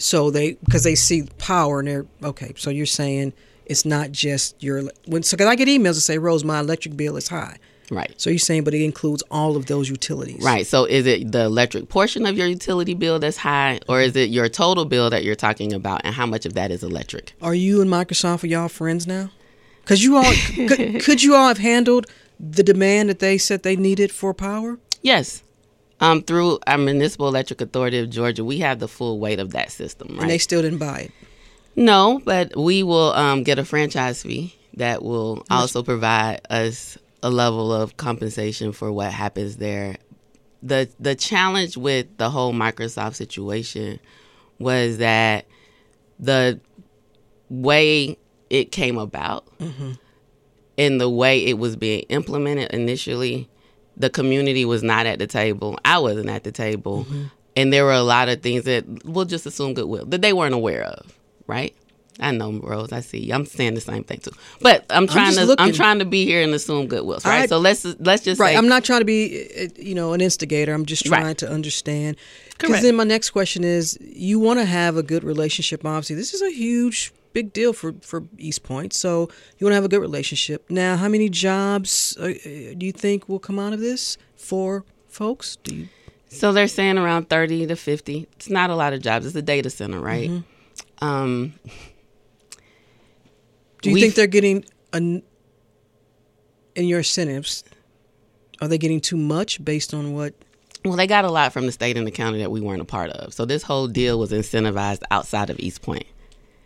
So 0.00 0.30
they 0.30 0.54
because 0.64 0.82
they 0.82 0.94
see 0.94 1.28
power 1.38 1.80
and 1.80 1.88
they're 1.88 2.06
okay. 2.24 2.54
So 2.56 2.70
you're 2.70 2.86
saying 2.86 3.32
it's 3.66 3.84
not 3.84 4.12
just 4.12 4.60
your 4.62 4.82
when 5.06 5.22
so 5.22 5.36
because 5.36 5.48
I 5.48 5.54
get 5.54 5.68
emails 5.68 5.94
that 5.94 6.00
say 6.00 6.18
Rose, 6.18 6.42
my 6.42 6.60
electric 6.60 6.96
bill 6.96 7.16
is 7.16 7.28
high. 7.28 7.58
Right. 7.90 8.12
So 8.16 8.30
you're 8.30 8.38
saying, 8.38 8.64
but 8.64 8.72
it 8.72 8.82
includes 8.82 9.22
all 9.30 9.56
of 9.56 9.66
those 9.66 9.88
utilities. 9.88 10.42
Right. 10.42 10.66
So 10.66 10.84
is 10.84 11.06
it 11.06 11.32
the 11.32 11.44
electric 11.44 11.88
portion 11.88 12.24
of 12.24 12.38
your 12.38 12.46
utility 12.46 12.94
bill 12.94 13.18
that's 13.18 13.36
high, 13.36 13.80
or 13.88 14.00
is 14.00 14.14
it 14.16 14.30
your 14.30 14.48
total 14.48 14.84
bill 14.84 15.10
that 15.10 15.24
you're 15.24 15.34
talking 15.34 15.72
about, 15.72 16.02
and 16.04 16.14
how 16.14 16.26
much 16.26 16.46
of 16.46 16.54
that 16.54 16.70
is 16.70 16.82
electric? 16.82 17.34
Are 17.42 17.54
you 17.54 17.82
and 17.82 17.90
Microsoft 17.90 18.44
are 18.44 18.46
y'all 18.46 18.68
friends 18.68 19.06
now? 19.06 19.30
Because 19.82 20.04
you 20.04 20.16
all 20.16 20.32
could, 20.54 21.02
could 21.02 21.22
you 21.22 21.34
all 21.34 21.48
have 21.48 21.58
handled 21.58 22.06
the 22.38 22.62
demand 22.62 23.08
that 23.08 23.18
they 23.18 23.36
said 23.36 23.64
they 23.64 23.76
needed 23.76 24.12
for 24.12 24.32
power? 24.32 24.78
Yes. 25.02 25.42
Um, 26.00 26.22
through 26.22 26.58
our 26.66 26.78
Municipal 26.78 27.28
Electric 27.28 27.60
Authority 27.60 27.98
of 27.98 28.08
Georgia, 28.08 28.42
we 28.44 28.58
have 28.58 28.78
the 28.78 28.88
full 28.88 29.18
weight 29.18 29.38
of 29.38 29.50
that 29.50 29.70
system, 29.70 30.08
right? 30.12 30.22
And 30.22 30.30
they 30.30 30.38
still 30.38 30.62
didn't 30.62 30.78
buy 30.78 30.98
it. 31.00 31.12
no, 31.76 32.22
but 32.24 32.56
we 32.56 32.82
will 32.82 33.12
um, 33.12 33.42
get 33.42 33.58
a 33.58 33.64
franchise 33.64 34.22
fee 34.22 34.54
that 34.74 35.02
will 35.02 35.44
also 35.50 35.82
provide 35.82 36.40
us 36.48 36.96
a 37.22 37.30
level 37.30 37.72
of 37.72 37.96
compensation 37.96 38.72
for 38.72 38.90
what 38.90 39.12
happens 39.12 39.56
there. 39.56 39.96
The 40.62 40.88
the 40.98 41.14
challenge 41.14 41.76
with 41.76 42.06
the 42.16 42.30
whole 42.30 42.52
Microsoft 42.52 43.14
situation 43.14 43.98
was 44.58 44.98
that 44.98 45.46
the 46.18 46.60
way 47.48 48.16
it 48.50 48.72
came 48.72 48.98
about 48.98 49.46
mm-hmm. 49.58 49.92
and 50.76 51.00
the 51.00 51.08
way 51.08 51.44
it 51.46 51.58
was 51.58 51.76
being 51.76 52.00
implemented 52.08 52.70
initially, 52.72 53.48
the 54.00 54.10
community 54.10 54.64
was 54.64 54.82
not 54.82 55.06
at 55.06 55.18
the 55.18 55.26
table. 55.26 55.78
I 55.84 55.98
wasn't 55.98 56.30
at 56.30 56.44
the 56.44 56.52
table. 56.52 57.04
Mm-hmm. 57.04 57.24
And 57.56 57.72
there 57.72 57.84
were 57.84 57.92
a 57.92 58.02
lot 58.02 58.28
of 58.28 58.42
things 58.42 58.64
that 58.64 58.84
we'll 59.04 59.24
just 59.24 59.44
assume 59.44 59.74
goodwill 59.74 60.06
that 60.06 60.22
they 60.22 60.32
weren't 60.32 60.54
aware 60.54 60.84
of, 60.84 61.12
right? 61.46 61.74
I 62.20 62.32
know, 62.32 62.52
Rose. 62.52 62.92
I 62.92 63.00
see. 63.00 63.18
You. 63.18 63.34
I'm 63.34 63.46
saying 63.46 63.74
the 63.74 63.80
same 63.80 64.04
thing 64.04 64.20
too. 64.20 64.30
But 64.60 64.84
I'm 64.90 65.06
trying 65.06 65.28
I'm 65.28 65.34
to. 65.34 65.44
Looking. 65.46 65.66
I'm 65.66 65.72
trying 65.72 65.98
to 66.00 66.04
be 66.04 66.24
here 66.26 66.42
and 66.42 66.52
assume 66.52 66.86
goodwill, 66.86 67.18
right? 67.24 67.42
I, 67.42 67.46
so 67.46 67.58
let's 67.58 67.84
let's 67.98 68.24
just 68.24 68.40
right. 68.40 68.52
Say, 68.52 68.56
I'm 68.56 68.68
not 68.68 68.84
trying 68.84 69.00
to 69.00 69.04
be, 69.06 69.48
uh, 69.58 69.68
you 69.76 69.94
know, 69.94 70.12
an 70.12 70.20
instigator. 70.20 70.74
I'm 70.74 70.84
just 70.84 71.06
trying 71.06 71.24
right. 71.24 71.38
to 71.38 71.50
understand. 71.50 72.16
Because 72.58 72.82
then 72.82 72.94
my 72.94 73.04
next 73.04 73.30
question 73.30 73.64
is, 73.64 73.98
you 74.02 74.38
want 74.38 74.60
to 74.60 74.66
have 74.66 74.98
a 74.98 75.02
good 75.02 75.24
relationship. 75.24 75.84
Obviously, 75.84 76.16
this 76.16 76.34
is 76.34 76.42
a 76.42 76.50
huge, 76.50 77.10
big 77.32 77.52
deal 77.52 77.72
for 77.72 77.94
for 78.02 78.24
East 78.38 78.62
Point. 78.62 78.92
So 78.92 79.28
you 79.58 79.64
want 79.64 79.72
to 79.72 79.76
have 79.76 79.84
a 79.84 79.88
good 79.88 80.00
relationship. 80.00 80.70
Now, 80.70 80.96
how 80.96 81.08
many 81.08 81.28
jobs 81.28 82.16
uh, 82.18 82.28
do 82.28 82.86
you 82.86 82.92
think 82.92 83.28
will 83.28 83.38
come 83.38 83.58
out 83.58 83.72
of 83.72 83.80
this 83.80 84.18
for 84.36 84.84
folks? 85.08 85.56
Do 85.56 85.74
you? 85.74 85.88
So 86.28 86.52
they're 86.52 86.68
saying 86.68 86.96
around 86.96 87.28
30 87.28 87.66
to 87.66 87.76
50. 87.76 88.28
It's 88.36 88.48
not 88.48 88.70
a 88.70 88.76
lot 88.76 88.92
of 88.92 89.02
jobs. 89.02 89.26
It's 89.26 89.34
a 89.34 89.42
data 89.42 89.68
center, 89.68 89.98
right? 89.98 90.30
Mm-hmm. 90.30 91.04
Um, 91.04 91.54
do 93.82 93.90
you 93.90 93.96
think 93.96 94.14
they're 94.14 94.28
getting 94.28 94.64
an, 94.92 95.22
in 96.76 96.86
your 96.86 96.98
incentives? 96.98 97.64
Are 98.60 98.68
they 98.68 98.78
getting 98.78 99.00
too 99.00 99.16
much 99.16 99.64
based 99.64 99.92
on 99.92 100.14
what? 100.14 100.34
Well, 100.84 100.96
they 100.96 101.06
got 101.06 101.24
a 101.24 101.30
lot 101.30 101.52
from 101.52 101.66
the 101.66 101.72
state 101.72 101.96
and 101.96 102.06
the 102.06 102.12
county 102.12 102.38
that 102.38 102.50
we 102.50 102.60
weren't 102.60 102.82
a 102.82 102.86
part 102.86 103.10
of. 103.10 103.34
So 103.34 103.44
this 103.44 103.62
whole 103.62 103.88
deal 103.88 104.18
was 104.18 104.30
incentivized 104.30 105.02
outside 105.10 105.50
of 105.50 105.58
East 105.58 105.82
Point. 105.82 106.06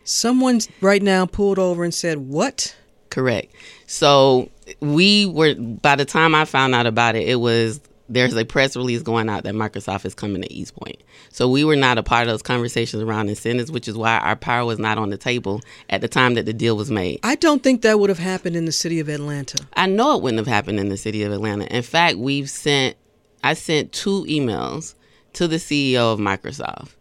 Someone 0.04 0.60
right 0.80 1.02
now 1.02 1.26
pulled 1.26 1.58
over 1.58 1.82
and 1.82 1.92
said, 1.92 2.18
"What?" 2.18 2.76
Correct. 3.10 3.52
So 3.86 4.50
we 4.80 5.26
were 5.26 5.54
by 5.54 5.96
the 5.96 6.04
time 6.04 6.34
I 6.34 6.44
found 6.44 6.74
out 6.74 6.86
about 6.86 7.16
it, 7.16 7.28
it 7.28 7.36
was 7.36 7.80
there's 8.08 8.36
a 8.36 8.44
press 8.44 8.76
release 8.76 9.02
going 9.02 9.28
out 9.28 9.44
that 9.44 9.54
Microsoft 9.54 10.04
is 10.04 10.14
coming 10.14 10.42
to 10.42 10.52
East 10.52 10.74
Point. 10.76 11.02
So 11.30 11.48
we 11.48 11.64
were 11.64 11.76
not 11.76 11.96
a 11.96 12.02
part 12.02 12.22
of 12.22 12.28
those 12.28 12.42
conversations 12.42 13.02
around 13.02 13.28
incentives, 13.28 13.70
which 13.70 13.88
is 13.88 13.96
why 13.96 14.18
our 14.18 14.36
power 14.36 14.64
was 14.64 14.78
not 14.78 14.98
on 14.98 15.10
the 15.10 15.16
table 15.16 15.62
at 15.88 16.00
the 16.00 16.08
time 16.08 16.34
that 16.34 16.44
the 16.44 16.52
deal 16.52 16.76
was 16.76 16.90
made. 16.90 17.20
I 17.22 17.36
don't 17.36 17.62
think 17.62 17.82
that 17.82 17.98
would 17.98 18.10
have 18.10 18.18
happened 18.18 18.56
in 18.56 18.66
the 18.66 18.72
city 18.72 19.00
of 19.00 19.08
Atlanta. 19.08 19.66
I 19.74 19.86
know 19.86 20.16
it 20.16 20.22
wouldn't 20.22 20.38
have 20.38 20.46
happened 20.46 20.78
in 20.78 20.90
the 20.90 20.96
city 20.96 21.22
of 21.22 21.32
Atlanta. 21.32 21.64
In 21.74 21.82
fact, 21.82 22.18
we've 22.18 22.50
sent 22.50 22.96
I 23.42 23.54
sent 23.54 23.92
two 23.92 24.24
emails 24.24 24.94
to 25.34 25.48
the 25.48 25.56
CEO 25.56 26.12
of 26.12 26.18
Microsoft 26.18 26.94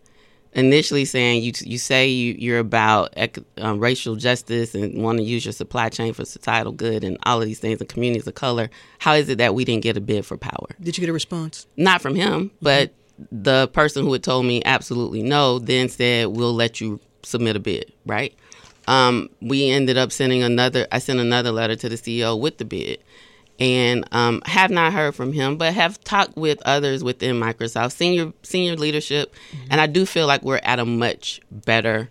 initially 0.56 1.06
saying 1.06 1.44
you 1.44 1.52
you 1.62 1.78
say 1.78 2.08
you, 2.08 2.36
you're 2.38 2.60
about 2.60 3.16
um, 3.58 3.80
racial 3.80 4.16
justice 4.16 4.76
and 4.76 5.02
want 5.02 5.18
to 5.18 5.24
use 5.24 5.46
your 5.46 5.52
supply 5.52 5.90
chain 5.90 6.14
for 6.14 6.26
societal 6.26 6.72
good 6.72 7.04
and 7.04 7.18
all 7.24 7.42
of 7.42 7.48
these 7.48 7.60
things 7.60 7.80
and 7.80 7.90
communities 7.90 8.28
of 8.28 8.36
color. 8.36 8.70
How 9.00 9.14
is 9.14 9.30
it 9.30 9.38
that 9.40 9.56
we 9.56 9.66
didn't 9.66 9.84
get 9.84 9.98
a 9.98 10.02
bid 10.02 10.26
for 10.26 10.38
power? 10.38 10.68
Did 10.82 10.98
you 10.98 11.02
get 11.02 11.10
a 11.10 11.14
response? 11.14 11.68
Not 11.78 12.02
from 12.02 12.16
him, 12.16 12.52
but 12.62 12.90
mm-hmm. 12.90 13.44
the 13.44 13.68
person 13.70 14.04
who 14.04 14.14
had 14.14 14.24
told 14.24 14.46
me 14.46 14.62
absolutely 14.66 15.24
no 15.24 15.60
then 15.60 15.90
said 15.90 16.28
we'll 16.28 16.54
let 16.54 16.80
you 16.80 17.00
submit 17.24 17.56
a 17.56 17.60
bid. 17.60 17.92
Right. 18.06 18.36
Um, 18.88 19.30
we 19.42 19.70
ended 19.70 19.98
up 19.98 20.12
sending 20.12 20.44
another. 20.44 20.88
I 20.92 21.00
sent 21.00 21.20
another 21.20 21.52
letter 21.52 21.76
to 21.78 21.90
the 21.90 21.96
CEO 21.96 22.40
with 22.40 22.58
the 22.58 22.66
bid 22.66 23.00
and 23.60 24.06
um, 24.12 24.42
have 24.46 24.72
not 24.72 24.94
heard 24.94 25.16
from 25.16 25.34
him, 25.34 25.58
but 25.58 25.74
have 25.74 26.04
talked 26.04 26.36
with 26.36 26.62
others 26.66 27.04
within 27.04 27.40
Microsoft 27.40 27.94
senior 27.94 28.34
senior 28.44 28.76
leadership, 28.76 29.34
mm-hmm. 29.52 29.68
and 29.72 29.82
I 29.82 29.88
do 29.88 30.06
feel 30.06 30.28
like 30.28 30.44
we're 30.44 30.62
at 30.64 30.80
a 30.80 30.86
much 30.86 31.42
better 31.52 32.10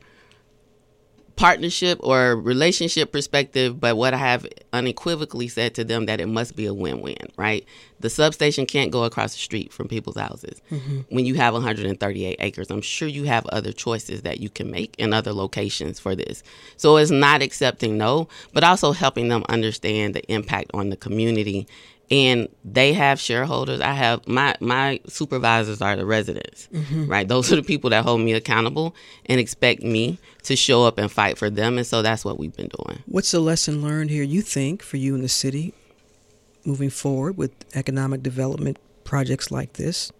partnership 1.37 1.99
or 2.03 2.37
relationship 2.37 3.13
perspective, 3.13 3.81
but 3.81 3.97
what 3.97 4.15
I 4.15 4.19
have 4.19 4.47
unequivocally 4.73 5.49
said 5.49 5.75
to 5.75 5.85
them 5.85 6.07
that 6.07 6.21
it 6.21 6.27
must 6.27 6.57
be 6.57 6.67
a 6.67 6.75
win-win, 6.75 7.17
right? 7.37 7.65
The 8.01 8.11
substation 8.11 8.67
can't 8.67 8.91
go 8.91 9.05
across 9.05 9.33
the 9.33 9.39
street 9.39 9.73
from 9.73 9.89
people's 9.89 10.17
houses. 10.17 10.61
Mm-hmm. 10.71 11.01
When 11.09 11.25
you 11.25 11.35
have 11.35 11.55
138 11.55 12.37
acres, 12.41 12.71
I'm 12.71 12.83
sure 12.83 13.09
you 13.09 13.25
have 13.25 13.47
other 13.47 13.73
choices 13.73 14.23
that 14.23 14.41
you 14.41 14.51
can 14.51 14.71
make 14.71 14.95
in 14.99 15.13
other 15.13 15.33
locations 15.33 16.01
for 16.01 16.15
this. 16.15 16.43
So 16.77 16.97
it's 16.97 17.11
not 17.11 17.43
accepting 17.43 17.97
no, 17.97 18.29
but 18.53 18.65
also 18.65 18.93
helping 18.93 19.29
them 19.29 19.45
understand 19.49 20.15
the 20.15 20.33
impact 20.33 20.71
on 20.75 20.91
the 20.91 20.97
community 20.97 21.67
and 22.13 22.49
they 22.63 22.93
have 22.93 23.19
shareholders. 23.19 23.81
I 23.81 23.95
have 23.95 24.29
my 24.29 24.55
my 24.61 25.01
supervisors 25.07 25.81
are 25.81 25.97
the 25.97 26.05
residents, 26.05 26.69
mm-hmm. 26.71 27.07
right? 27.07 27.27
Those 27.27 27.51
are 27.51 27.57
the 27.57 27.63
people 27.63 27.89
that 27.91 28.05
hold 28.05 28.21
me 28.21 28.35
accountable 28.35 28.95
and 29.27 29.41
expect 29.41 29.83
me 29.83 30.19
to 30.43 30.55
show 30.55 30.85
up 30.85 30.99
and 30.99 31.11
fight 31.11 31.39
for 31.39 31.49
them, 31.49 31.79
and 31.79 31.87
so 31.87 32.03
that's 32.03 32.23
what 32.23 32.39
we've 32.39 32.55
been 32.55 32.69
doing. 32.85 33.03
What's 33.07 33.31
the 33.31 33.41
lesson 33.41 33.81
learned 33.81 34.11
here? 34.11 34.23
You 34.23 34.43
think 34.43 34.83
for 34.83 34.99
you 34.99 35.15
in 35.15 35.23
the 35.23 35.29
city, 35.29 35.73
moving 36.67 36.91
forward 36.91 37.39
with 37.39 37.53
economic 37.75 38.23
development 38.23 38.77
projects 39.05 39.51
like 39.51 39.73
this? 39.75 40.13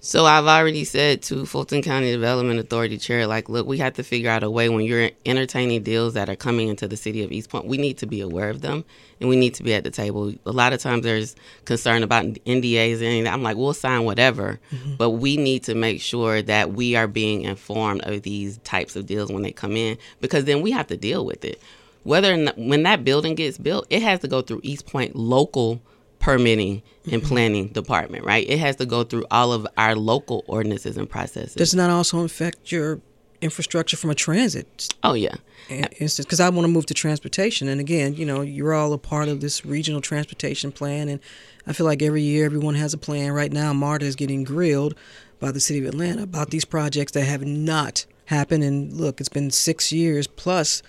So 0.00 0.26
I've 0.26 0.46
already 0.46 0.84
said 0.84 1.22
to 1.22 1.44
Fulton 1.44 1.82
County 1.82 2.12
Development 2.12 2.60
Authority 2.60 2.98
chair, 2.98 3.26
like, 3.26 3.48
look, 3.48 3.66
we 3.66 3.78
have 3.78 3.94
to 3.94 4.04
figure 4.04 4.30
out 4.30 4.44
a 4.44 4.50
way 4.50 4.68
when 4.68 4.84
you're 4.84 5.10
entertaining 5.26 5.82
deals 5.82 6.14
that 6.14 6.28
are 6.28 6.36
coming 6.36 6.68
into 6.68 6.86
the 6.86 6.96
city 6.96 7.24
of 7.24 7.32
East 7.32 7.50
Point, 7.50 7.66
we 7.66 7.78
need 7.78 7.98
to 7.98 8.06
be 8.06 8.20
aware 8.20 8.48
of 8.48 8.60
them 8.60 8.84
and 9.20 9.28
we 9.28 9.34
need 9.34 9.54
to 9.54 9.64
be 9.64 9.74
at 9.74 9.82
the 9.82 9.90
table. 9.90 10.32
A 10.46 10.52
lot 10.52 10.72
of 10.72 10.80
times 10.80 11.02
there's 11.02 11.34
concern 11.64 12.04
about 12.04 12.24
NDAs 12.24 13.02
and 13.02 13.26
I'm 13.26 13.42
like, 13.42 13.56
we'll 13.56 13.74
sign 13.74 14.04
whatever, 14.04 14.60
mm-hmm. 14.70 14.94
but 14.94 15.10
we 15.10 15.36
need 15.36 15.64
to 15.64 15.74
make 15.74 16.00
sure 16.00 16.42
that 16.42 16.72
we 16.72 16.94
are 16.94 17.08
being 17.08 17.42
informed 17.42 18.02
of 18.02 18.22
these 18.22 18.58
types 18.58 18.94
of 18.94 19.04
deals 19.04 19.32
when 19.32 19.42
they 19.42 19.52
come 19.52 19.76
in 19.76 19.98
because 20.20 20.44
then 20.44 20.62
we 20.62 20.70
have 20.70 20.86
to 20.86 20.96
deal 20.96 21.26
with 21.26 21.44
it. 21.44 21.60
Whether 22.04 22.36
not, 22.36 22.56
when 22.56 22.84
that 22.84 23.04
building 23.04 23.34
gets 23.34 23.58
built, 23.58 23.88
it 23.90 24.02
has 24.02 24.20
to 24.20 24.28
go 24.28 24.42
through 24.42 24.60
East 24.62 24.86
Point 24.86 25.16
local 25.16 25.82
permitting 26.18 26.82
and 27.04 27.22
mm-hmm. 27.22 27.28
planning 27.28 27.68
department, 27.68 28.24
right? 28.24 28.48
It 28.48 28.58
has 28.58 28.76
to 28.76 28.86
go 28.86 29.04
through 29.04 29.26
all 29.30 29.52
of 29.52 29.66
our 29.76 29.94
local 29.94 30.44
ordinances 30.46 30.96
and 30.96 31.08
processes. 31.08 31.54
Does 31.54 31.74
not 31.74 31.90
also 31.90 32.24
affect 32.24 32.72
your 32.72 33.00
infrastructure 33.40 33.96
from 33.96 34.10
a 34.10 34.14
transit? 34.14 34.94
Oh 35.02 35.14
yeah. 35.14 35.36
Instance, 35.68 36.24
because 36.24 36.40
I 36.40 36.48
want 36.48 36.64
to 36.64 36.72
move 36.72 36.86
to 36.86 36.94
transportation, 36.94 37.68
and 37.68 37.78
again, 37.78 38.14
you 38.14 38.24
know, 38.24 38.40
you're 38.40 38.72
all 38.72 38.92
a 38.94 38.98
part 38.98 39.28
of 39.28 39.42
this 39.42 39.66
regional 39.66 40.00
transportation 40.00 40.72
plan, 40.72 41.08
and 41.08 41.20
I 41.66 41.74
feel 41.74 41.84
like 41.84 42.00
every 42.00 42.22
year 42.22 42.46
everyone 42.46 42.74
has 42.76 42.94
a 42.94 42.98
plan. 42.98 43.32
Right 43.32 43.52
now, 43.52 43.74
MARTA 43.74 44.06
is 44.06 44.16
getting 44.16 44.44
grilled 44.44 44.94
by 45.38 45.52
the 45.52 45.60
city 45.60 45.80
of 45.80 45.86
Atlanta 45.86 46.22
about 46.22 46.50
these 46.50 46.64
projects 46.64 47.12
that 47.12 47.24
have 47.24 47.44
not 47.44 48.06
happened. 48.26 48.64
And 48.64 48.92
look, 48.94 49.20
it's 49.20 49.28
been 49.28 49.50
six 49.50 49.92
years 49.92 50.26
plus 50.26 50.82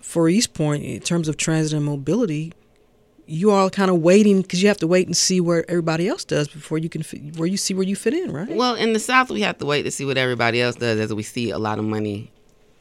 for 0.00 0.28
East 0.28 0.54
Point 0.54 0.82
in 0.82 1.00
terms 1.00 1.28
of 1.28 1.36
transit 1.36 1.76
and 1.76 1.84
mobility 1.84 2.52
you 3.26 3.50
all 3.50 3.68
kind 3.68 3.90
of 3.90 3.98
waiting 4.00 4.42
because 4.42 4.62
you 4.62 4.68
have 4.68 4.76
to 4.78 4.86
wait 4.86 5.06
and 5.06 5.16
see 5.16 5.40
where 5.40 5.68
everybody 5.68 6.08
else 6.08 6.24
does 6.24 6.48
before 6.48 6.78
you 6.78 6.88
can 6.88 7.02
fit, 7.02 7.36
where 7.36 7.48
you 7.48 7.56
see 7.56 7.74
where 7.74 7.84
you 7.84 7.96
fit 7.96 8.14
in, 8.14 8.32
right? 8.32 8.48
Well, 8.48 8.74
in 8.74 8.92
the 8.92 9.00
South, 9.00 9.30
we 9.30 9.40
have 9.42 9.58
to 9.58 9.66
wait 9.66 9.82
to 9.82 9.90
see 9.90 10.04
what 10.04 10.16
everybody 10.16 10.62
else 10.62 10.76
does 10.76 11.00
as 11.00 11.12
we 11.12 11.22
see 11.22 11.50
a 11.50 11.58
lot 11.58 11.78
of 11.78 11.84
money 11.84 12.30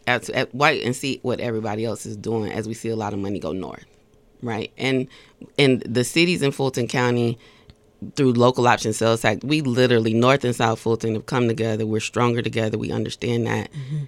at, 0.07 0.29
at 0.29 0.53
white 0.53 0.83
and 0.83 0.95
see 0.95 1.19
what 1.23 1.39
everybody 1.39 1.83
else 1.83 2.05
is 2.05 2.15
doing 2.15 2.51
as 2.51 2.67
we 2.67 2.73
see 2.73 2.89
a 2.89 2.95
lot 2.95 3.13
of 3.13 3.19
money 3.19 3.39
go 3.39 3.51
north, 3.51 3.85
right? 4.41 4.71
And 4.77 5.07
in 5.57 5.81
the 5.85 6.03
cities 6.03 6.41
in 6.41 6.51
Fulton 6.51 6.87
County 6.87 7.39
through 8.15 8.33
local 8.33 8.67
option 8.67 8.93
sales 8.93 9.21
tax, 9.21 9.43
we 9.43 9.61
literally 9.61 10.13
North 10.13 10.43
and 10.43 10.55
South 10.55 10.79
Fulton 10.79 11.15
have 11.15 11.25
come 11.25 11.47
together. 11.47 11.87
We're 11.87 11.99
stronger 12.01 12.43
together. 12.43 12.77
We 12.77 12.91
understand 12.91 13.47
that. 13.47 13.71
Mm-hmm 13.71 14.05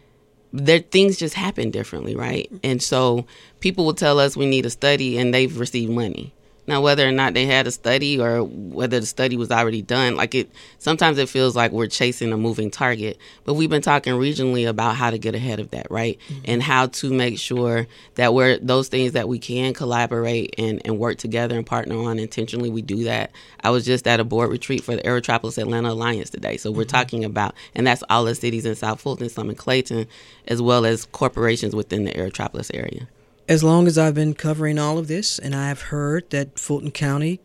there 0.57 0.79
things 0.79 1.17
just 1.17 1.35
happen 1.35 1.71
differently, 1.71 2.15
right? 2.15 2.47
Mm-hmm. 2.51 2.57
And 2.63 2.83
so 2.83 3.25
people 3.59 3.85
will 3.85 3.93
tell 3.93 4.19
us 4.19 4.35
we 4.35 4.45
need 4.45 4.65
a 4.65 4.69
study 4.69 5.17
and 5.17 5.33
they've 5.33 5.57
received 5.57 5.91
money. 5.91 6.33
Now, 6.67 6.81
whether 6.81 7.07
or 7.07 7.13
not 7.13 7.33
they 7.33 7.45
had 7.45 7.65
a 7.65 7.71
study 7.71 8.19
or 8.19 8.43
whether 8.43 8.99
the 8.99 9.05
study 9.05 9.37
was 9.37 9.51
already 9.51 9.81
done, 9.81 10.17
like 10.17 10.35
it, 10.35 10.51
sometimes 10.79 11.17
it 11.17 11.29
feels 11.29 11.55
like 11.55 11.71
we're 11.71 11.87
chasing 11.87 12.33
a 12.33 12.37
moving 12.37 12.69
target. 12.69 13.17
But 13.45 13.53
we've 13.53 13.69
been 13.69 13.81
talking 13.81 14.13
regionally 14.13 14.67
about 14.67 14.97
how 14.97 15.09
to 15.09 15.17
get 15.17 15.33
ahead 15.33 15.61
of 15.61 15.71
that, 15.71 15.87
right? 15.89 16.19
Mm-hmm. 16.27 16.41
And 16.45 16.63
how 16.63 16.87
to 16.87 17.13
make 17.13 17.39
sure 17.39 17.87
that 18.15 18.33
we're 18.33 18.57
those 18.59 18.89
things 18.89 19.13
that 19.13 19.29
we 19.29 19.39
can 19.39 19.73
collaborate 19.73 20.55
and, 20.57 20.81
and 20.83 20.99
work 20.99 21.17
together 21.17 21.55
and 21.55 21.65
partner 21.65 21.97
on 22.03 22.19
intentionally, 22.19 22.69
we 22.69 22.81
do 22.81 23.05
that. 23.05 23.31
I 23.61 23.69
was 23.69 23.85
just 23.85 24.05
at 24.05 24.19
a 24.19 24.25
board 24.25 24.51
retreat 24.51 24.83
for 24.83 24.97
the 24.97 25.03
Aerotropolis 25.03 25.57
Atlanta 25.57 25.91
Alliance 25.91 26.29
today. 26.29 26.57
So 26.57 26.69
we're 26.69 26.83
mm-hmm. 26.83 26.97
talking 26.97 27.23
about, 27.23 27.55
and 27.75 27.87
that's 27.87 28.03
all 28.09 28.25
the 28.25 28.35
cities 28.35 28.65
in 28.65 28.75
South 28.75 28.99
Fulton, 28.99 29.29
some 29.29 29.49
in 29.49 29.55
Clayton, 29.55 30.05
as 30.49 30.61
well 30.61 30.85
as 30.85 31.05
corporations 31.05 31.73
within 31.73 32.03
the 32.03 32.11
Aerotropolis 32.11 32.71
area 32.73 33.07
as 33.47 33.63
long 33.63 33.87
as 33.87 33.97
I've 33.97 34.15
been 34.15 34.33
covering 34.33 34.77
all 34.77 34.97
of 34.97 35.07
this, 35.07 35.39
and 35.39 35.55
I 35.55 35.69
have 35.69 35.83
heard 35.83 36.29
that 36.31 36.59
Fulton 36.59 36.91
County, 36.91 37.39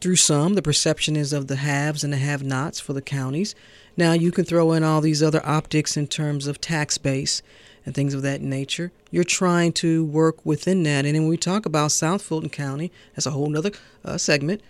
through 0.00 0.16
some, 0.16 0.54
the 0.54 0.62
perception 0.62 1.16
is 1.16 1.32
of 1.32 1.48
the 1.48 1.56
haves 1.56 2.04
and 2.04 2.12
the 2.12 2.16
have 2.18 2.42
nots 2.42 2.80
for 2.80 2.92
the 2.92 3.02
counties. 3.02 3.54
Now, 3.96 4.12
you 4.12 4.32
can 4.32 4.44
throw 4.44 4.72
in 4.72 4.84
all 4.84 5.00
these 5.00 5.22
other 5.22 5.44
optics 5.44 5.96
in 5.96 6.06
terms 6.06 6.46
of 6.46 6.60
tax 6.60 6.98
base. 6.98 7.42
and 7.84 7.94
things 7.94 8.14
of 8.14 8.22
that 8.22 8.40
nature. 8.40 8.92
You're 9.10 9.24
trying 9.24 9.72
to 9.74 10.04
work 10.04 10.44
within 10.44 10.82
that. 10.84 11.04
And 11.04 11.14
then 11.14 11.28
we 11.28 11.36
talk 11.36 11.66
about 11.66 11.92
South 11.92 12.22
Fulton 12.22 12.50
County, 12.50 12.92
that's 13.14 13.26
a 13.26 13.30
whole 13.30 13.56
other 13.56 13.72
uh, 14.04 14.18
segment. 14.18 14.60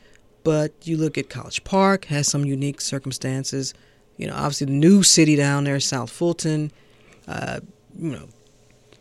But 0.43 0.73
you 0.85 0.97
look 0.97 1.19
at 1.19 1.29
College 1.29 1.65
Park, 1.65 2.07
has 2.07 2.29
some 2.29 2.45
unique 2.45 2.81
circumstances. 2.81 3.75
You 4.17 4.27
know, 4.27 4.35
obviously 4.35 4.67
the 4.67 4.73
new 4.73 5.03
city 5.03 5.37
down 5.37 5.65
there, 5.65 5.81
South 5.81 6.11
Fulton, 6.11 6.73
uh, 7.29 7.61
you 7.99 8.13
know, 8.13 8.29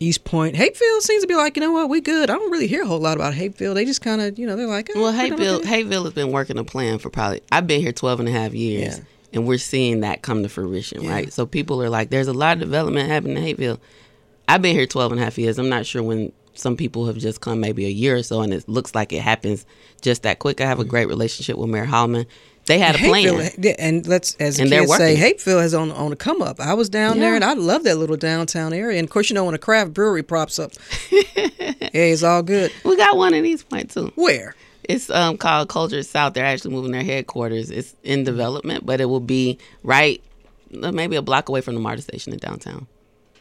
East 0.00 0.24
Point. 0.24 0.56
Hapeville 0.56 1.00
seems 1.02 1.22
to 1.22 1.28
be 1.28 1.34
like, 1.34 1.56
you 1.56 1.60
know 1.62 1.72
what, 1.72 1.90
we 1.90 2.00
good. 2.00 2.30
I 2.30 2.34
don't 2.34 2.50
really 2.50 2.66
hear 2.66 2.82
a 2.82 2.86
whole 2.86 2.98
lot 2.98 3.16
about 3.16 3.34
Hapeville. 3.34 3.74
They 3.74 3.84
just 3.84 4.00
kind 4.00 4.20
of, 4.20 4.38
you 4.38 4.46
know, 4.46 4.56
they're 4.56 4.66
like, 4.66 4.90
oh, 4.94 5.00
well, 5.00 5.10
ah, 5.10 5.12
Hapeville, 5.12 5.62
Hapeville 5.62 6.04
has 6.04 6.14
been 6.14 6.32
working 6.32 6.58
a 6.58 6.64
plan 6.64 6.98
for 6.98 7.10
probably, 7.10 7.42
I've 7.52 7.66
been 7.66 7.82
here 7.82 7.92
12 7.92 8.20
and 8.20 8.28
a 8.28 8.32
half 8.32 8.54
years. 8.54 8.98
Yeah. 8.98 9.04
And 9.32 9.46
we're 9.46 9.58
seeing 9.58 10.00
that 10.00 10.22
come 10.22 10.42
to 10.42 10.48
fruition, 10.48 11.02
yeah. 11.02 11.12
right? 11.12 11.32
So 11.32 11.46
people 11.46 11.80
are 11.82 11.90
like, 11.90 12.10
there's 12.10 12.26
a 12.26 12.32
lot 12.32 12.54
of 12.54 12.60
development 12.60 13.08
happening 13.08 13.36
in 13.36 13.42
Hapeville. 13.44 13.78
I've 14.48 14.62
been 14.62 14.74
here 14.74 14.86
12 14.86 15.12
and 15.12 15.20
a 15.20 15.24
half 15.24 15.38
years. 15.38 15.58
I'm 15.58 15.68
not 15.68 15.86
sure 15.86 16.02
when 16.02 16.32
some 16.54 16.76
people 16.76 17.06
have 17.06 17.16
just 17.16 17.40
come 17.40 17.60
maybe 17.60 17.86
a 17.86 17.90
year 17.90 18.16
or 18.16 18.22
so, 18.22 18.40
and 18.40 18.52
it 18.52 18.68
looks 18.68 18.94
like 18.94 19.12
it 19.12 19.22
happens 19.22 19.64
just 20.00 20.22
that 20.24 20.40
quick. 20.40 20.60
I 20.60 20.64
have 20.64 20.78
a 20.78 20.82
mm-hmm. 20.82 20.90
great 20.90 21.08
relationship 21.08 21.56
with 21.56 21.70
Mayor 21.70 21.84
Hallman. 21.84 22.26
They 22.70 22.78
had 22.78 22.94
a 22.94 22.98
plan, 22.98 23.50
and 23.80 24.06
let's 24.06 24.36
as 24.36 24.60
and 24.60 24.70
kids 24.70 24.96
say, 24.96 25.16
Hapeville 25.16 25.60
has 25.60 25.74
on 25.74 25.90
on 25.90 26.12
a 26.12 26.16
come 26.16 26.40
up. 26.40 26.60
I 26.60 26.74
was 26.74 26.88
down 26.88 27.16
yeah. 27.16 27.22
there, 27.22 27.34
and 27.34 27.42
I 27.42 27.54
love 27.54 27.82
that 27.82 27.98
little 27.98 28.16
downtown 28.16 28.72
area. 28.72 28.96
And 28.96 29.08
of 29.08 29.10
course, 29.10 29.28
you 29.28 29.34
know 29.34 29.44
when 29.44 29.56
a 29.56 29.58
craft 29.58 29.92
brewery 29.92 30.22
props 30.22 30.60
up, 30.60 30.70
yeah, 31.10 31.20
it's 31.90 32.22
all 32.22 32.44
good. 32.44 32.72
We 32.84 32.96
got 32.96 33.16
one 33.16 33.34
in 33.34 33.44
East 33.44 33.68
Point 33.68 33.90
too. 33.90 34.12
Where? 34.14 34.54
It's 34.84 35.10
um, 35.10 35.36
called 35.36 35.68
Cultured 35.68 36.06
South. 36.06 36.34
They're 36.34 36.46
actually 36.46 36.72
moving 36.72 36.92
their 36.92 37.02
headquarters. 37.02 37.72
It's 37.72 37.96
in 38.04 38.22
development, 38.22 38.86
but 38.86 39.00
it 39.00 39.06
will 39.06 39.18
be 39.18 39.58
right, 39.82 40.22
uh, 40.80 40.92
maybe 40.92 41.16
a 41.16 41.22
block 41.22 41.48
away 41.48 41.62
from 41.62 41.74
the 41.74 41.80
MARTA 41.80 42.02
station 42.02 42.32
in 42.32 42.38
downtown 42.38 42.86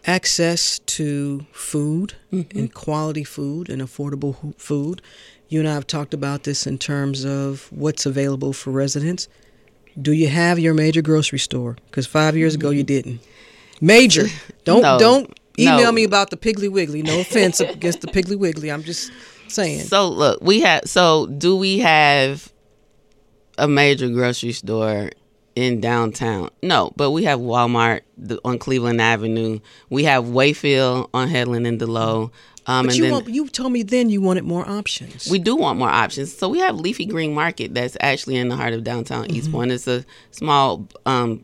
access 0.07 0.79
to 0.79 1.45
food 1.51 2.15
mm-hmm. 2.31 2.57
and 2.57 2.73
quality 2.73 3.23
food 3.23 3.69
and 3.69 3.81
affordable 3.81 4.59
food. 4.59 5.01
You 5.49 5.59
and 5.59 5.67
I 5.67 5.73
have 5.73 5.87
talked 5.87 6.13
about 6.13 6.43
this 6.43 6.65
in 6.65 6.77
terms 6.77 7.25
of 7.25 7.67
what's 7.71 8.05
available 8.05 8.53
for 8.53 8.71
residents. 8.71 9.27
Do 9.99 10.11
you 10.11 10.29
have 10.29 10.59
your 10.59 10.73
major 10.73 11.01
grocery 11.01 11.39
store? 11.39 11.77
Because 11.87 12.07
five 12.07 12.37
years 12.37 12.53
mm-hmm. 12.53 12.61
ago 12.61 12.69
you 12.69 12.83
didn't. 12.83 13.21
Major. 13.81 14.27
Don't 14.63 14.81
no, 14.81 14.99
don't 14.99 15.39
email 15.57 15.85
no. 15.85 15.91
me 15.91 16.03
about 16.03 16.29
the 16.29 16.37
Piggly 16.37 16.69
Wiggly. 16.69 17.01
No 17.01 17.19
offense 17.21 17.59
against 17.59 18.01
the 18.01 18.07
Piggly 18.07 18.37
Wiggly. 18.37 18.71
I'm 18.71 18.83
just 18.83 19.11
saying. 19.47 19.81
So 19.81 20.09
look, 20.09 20.41
we 20.41 20.59
have. 20.61 20.83
So 20.85 21.25
do 21.25 21.55
we 21.55 21.79
have 21.79 22.53
a 23.57 23.67
major 23.67 24.09
grocery 24.09 24.51
store 24.51 25.09
in 25.55 25.81
downtown. 25.81 26.49
No, 26.63 26.93
but 26.95 27.11
we 27.11 27.25
have 27.25 27.39
Walmart 27.39 28.01
on 28.45 28.57
Cleveland 28.59 29.01
Avenue. 29.01 29.59
We 29.89 30.05
have 30.05 30.29
Wayfield 30.29 31.09
on 31.13 31.27
Headland 31.27 31.67
and 31.67 31.79
Delowe. 31.79 32.31
Um, 32.69 32.85
but 32.85 32.95
you, 32.95 33.01
then, 33.01 33.11
want, 33.11 33.27
you 33.27 33.47
told 33.47 33.73
me 33.73 33.81
then 33.81 34.11
you 34.11 34.21
wanted 34.21 34.43
more 34.43 34.67
options. 34.69 35.27
We 35.27 35.39
do 35.39 35.55
want 35.55 35.79
more 35.79 35.89
options. 35.89 36.37
So 36.37 36.47
we 36.47 36.59
have 36.59 36.79
Leafy 36.79 37.07
Green 37.07 37.33
Market 37.33 37.73
that's 37.73 37.97
actually 37.99 38.35
in 38.35 38.47
the 38.49 38.55
heart 38.55 38.73
of 38.73 38.83
downtown 38.83 39.25
mm-hmm. 39.25 39.37
East 39.37 39.51
Point. 39.51 39.71
It's 39.71 39.87
a 39.87 40.05
small 40.29 40.87
um, 41.07 41.43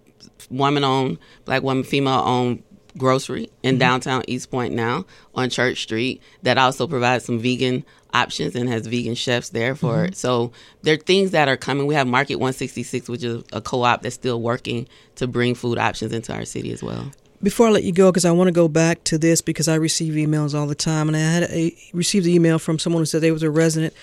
woman-owned, 0.51 1.17
black 1.45 1.63
woman, 1.63 1.83
female-owned 1.83 2.61
grocery 2.95 3.49
in 3.63 3.73
mm-hmm. 3.73 3.79
downtown 3.79 4.23
East 4.27 4.51
Point 4.51 4.75
now 4.75 5.03
on 5.33 5.49
Church 5.49 5.81
Street 5.81 6.21
that 6.43 6.59
also 6.59 6.85
provides 6.85 7.25
some 7.25 7.39
vegan 7.39 7.83
options 8.13 8.55
and 8.55 8.69
has 8.69 8.85
vegan 8.85 9.15
chefs 9.15 9.49
there 9.49 9.73
for 9.73 9.95
mm-hmm. 9.95 10.05
it. 10.05 10.15
So 10.15 10.51
there 10.83 10.93
are 10.93 10.97
things 10.97 11.31
that 11.31 11.47
are 11.47 11.57
coming. 11.57 11.87
We 11.87 11.95
have 11.95 12.05
Market 12.05 12.35
166, 12.35 13.09
which 13.09 13.23
is 13.23 13.43
a 13.51 13.61
co-op 13.61 14.03
that's 14.03 14.13
still 14.13 14.43
working 14.43 14.87
to 15.15 15.25
bring 15.25 15.55
food 15.55 15.79
options 15.79 16.13
into 16.13 16.35
our 16.35 16.45
city 16.45 16.71
as 16.71 16.83
well. 16.83 17.11
Before 17.43 17.67
I 17.67 17.71
let 17.71 17.83
you 17.83 17.91
go, 17.91 18.11
because 18.11 18.25
I 18.25 18.31
want 18.31 18.47
to 18.47 18.53
go 18.53 18.67
back 18.67 19.03
to 19.05 19.17
this 19.17 19.41
because 19.41 19.67
I 19.67 19.75
receive 19.75 20.13
emails 20.13 20.57
all 20.57 20.67
the 20.67 20.75
time, 20.75 21.07
and 21.07 21.15
I 21.15 21.19
had 21.19 21.43
a, 21.43 21.75
received 21.93 22.25
an 22.25 22.31
email 22.31 22.59
from 22.59 22.79
someone 22.79 23.01
who 23.01 23.05
said 23.05 23.21
they 23.21 23.31
was 23.31 23.43
a 23.43 23.51
resident, 23.51 23.93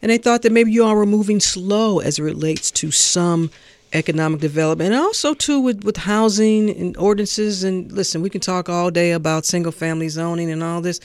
and 0.00 0.10
they 0.10 0.18
thought 0.18 0.42
that 0.42 0.52
maybe 0.52 0.72
you 0.72 0.84
all 0.84 0.94
were 0.94 1.06
moving 1.06 1.40
slow 1.40 1.98
as 2.00 2.18
it 2.18 2.22
relates 2.22 2.70
to 2.72 2.90
some 2.90 3.50
economic 3.94 4.40
development 4.40 4.94
and 4.94 5.02
also 5.02 5.34
too 5.34 5.60
with, 5.60 5.84
with 5.84 5.98
housing 5.98 6.70
and 6.70 6.96
ordinances 6.96 7.62
and 7.62 7.92
listen 7.92 8.22
we 8.22 8.30
can 8.30 8.40
talk 8.40 8.70
all 8.70 8.90
day 8.90 9.12
about 9.12 9.44
single 9.44 9.70
family 9.70 10.08
zoning 10.08 10.50
and 10.50 10.62
all 10.62 10.80
this 10.80 10.98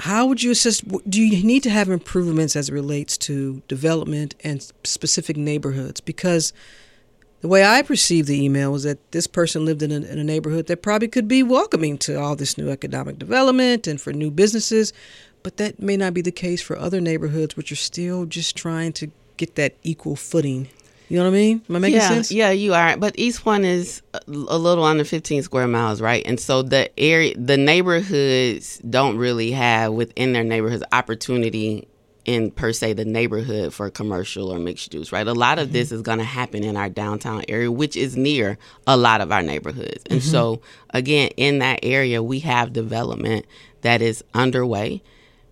how 0.00 0.26
would 0.26 0.42
you 0.42 0.50
assist? 0.50 0.84
Do 1.08 1.22
you 1.22 1.44
need 1.44 1.62
to 1.64 1.70
have 1.70 1.88
improvements 1.88 2.56
as 2.56 2.68
it 2.68 2.72
relates 2.72 3.16
to 3.18 3.62
development 3.68 4.34
and 4.42 4.62
specific 4.82 5.36
neighborhoods? 5.36 6.00
Because 6.00 6.52
the 7.40 7.48
way 7.48 7.64
I 7.64 7.82
perceived 7.82 8.28
the 8.28 8.42
email 8.42 8.72
was 8.72 8.84
that 8.84 9.12
this 9.12 9.26
person 9.26 9.64
lived 9.64 9.82
in 9.82 9.90
a, 9.90 9.96
in 9.96 10.18
a 10.18 10.24
neighborhood 10.24 10.66
that 10.66 10.82
probably 10.82 11.08
could 11.08 11.28
be 11.28 11.42
welcoming 11.42 11.98
to 11.98 12.20
all 12.20 12.36
this 12.36 12.58
new 12.58 12.68
economic 12.68 13.18
development 13.18 13.86
and 13.86 14.00
for 14.00 14.12
new 14.12 14.30
businesses, 14.30 14.92
but 15.42 15.56
that 15.56 15.80
may 15.80 15.96
not 15.96 16.14
be 16.14 16.20
the 16.20 16.32
case 16.32 16.60
for 16.60 16.76
other 16.76 17.00
neighborhoods 17.00 17.56
which 17.56 17.72
are 17.72 17.76
still 17.76 18.26
just 18.26 18.56
trying 18.56 18.92
to 18.94 19.10
get 19.36 19.54
that 19.54 19.74
equal 19.82 20.16
footing 20.16 20.68
you 21.10 21.16
know 21.16 21.24
what 21.24 21.30
I 21.30 21.32
mean? 21.32 21.62
Am 21.68 21.74
I 21.74 21.78
making 21.80 21.96
yeah, 21.98 22.08
sense? 22.08 22.30
Yeah, 22.30 22.50
you 22.50 22.72
are. 22.72 22.96
But 22.96 23.18
East 23.18 23.42
Point 23.42 23.64
is 23.64 24.00
a 24.14 24.22
little 24.28 24.84
under 24.84 25.02
15 25.02 25.42
square 25.42 25.66
miles, 25.66 26.00
right? 26.00 26.22
And 26.24 26.38
so 26.38 26.62
the 26.62 26.88
area, 26.98 27.36
the 27.36 27.56
neighborhoods 27.56 28.78
don't 28.78 29.16
really 29.16 29.50
have 29.50 29.92
within 29.92 30.32
their 30.32 30.44
neighborhoods 30.44 30.84
opportunity 30.92 31.88
in 32.30 32.50
per 32.50 32.72
se 32.72 32.92
the 32.92 33.04
neighborhood 33.04 33.74
for 33.74 33.90
commercial 33.90 34.52
or 34.52 34.58
mixed 34.58 34.94
use, 34.94 35.10
right? 35.10 35.26
A 35.26 35.32
lot 35.32 35.58
of 35.58 35.66
mm-hmm. 35.66 35.72
this 35.72 35.90
is 35.90 36.02
going 36.02 36.18
to 36.18 36.24
happen 36.24 36.62
in 36.62 36.76
our 36.76 36.88
downtown 36.88 37.42
area, 37.48 37.70
which 37.70 37.96
is 37.96 38.16
near 38.16 38.56
a 38.86 38.96
lot 38.96 39.20
of 39.20 39.32
our 39.32 39.42
neighborhoods. 39.42 40.04
And 40.08 40.20
mm-hmm. 40.20 40.30
so, 40.30 40.60
again, 40.90 41.30
in 41.36 41.58
that 41.58 41.80
area, 41.82 42.22
we 42.22 42.38
have 42.40 42.72
development 42.72 43.46
that 43.82 44.00
is 44.00 44.22
underway, 44.32 45.02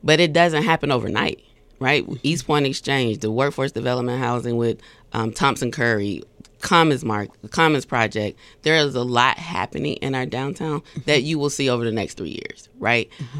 but 0.04 0.20
it 0.20 0.32
doesn't 0.32 0.62
happen 0.62 0.92
overnight 0.92 1.42
right? 1.80 2.04
East 2.24 2.44
Point 2.44 2.66
Exchange, 2.66 3.18
the 3.18 3.30
workforce 3.30 3.70
development 3.70 4.18
housing 4.18 4.56
with 4.56 4.80
um, 5.12 5.32
Thompson 5.32 5.70
Curry, 5.70 6.24
Commons 6.60 7.04
Mark, 7.04 7.28
the 7.42 7.48
Commons 7.48 7.84
Project. 7.84 8.36
There 8.62 8.74
is 8.74 8.96
a 8.96 9.04
lot 9.04 9.38
happening 9.38 9.94
in 9.94 10.16
our 10.16 10.26
downtown 10.26 10.80
mm-hmm. 10.80 11.00
that 11.06 11.22
you 11.22 11.38
will 11.38 11.50
see 11.50 11.70
over 11.70 11.84
the 11.84 11.92
next 11.92 12.16
three 12.16 12.30
years, 12.30 12.68
right? 12.80 13.08
Mm-hmm. 13.18 13.38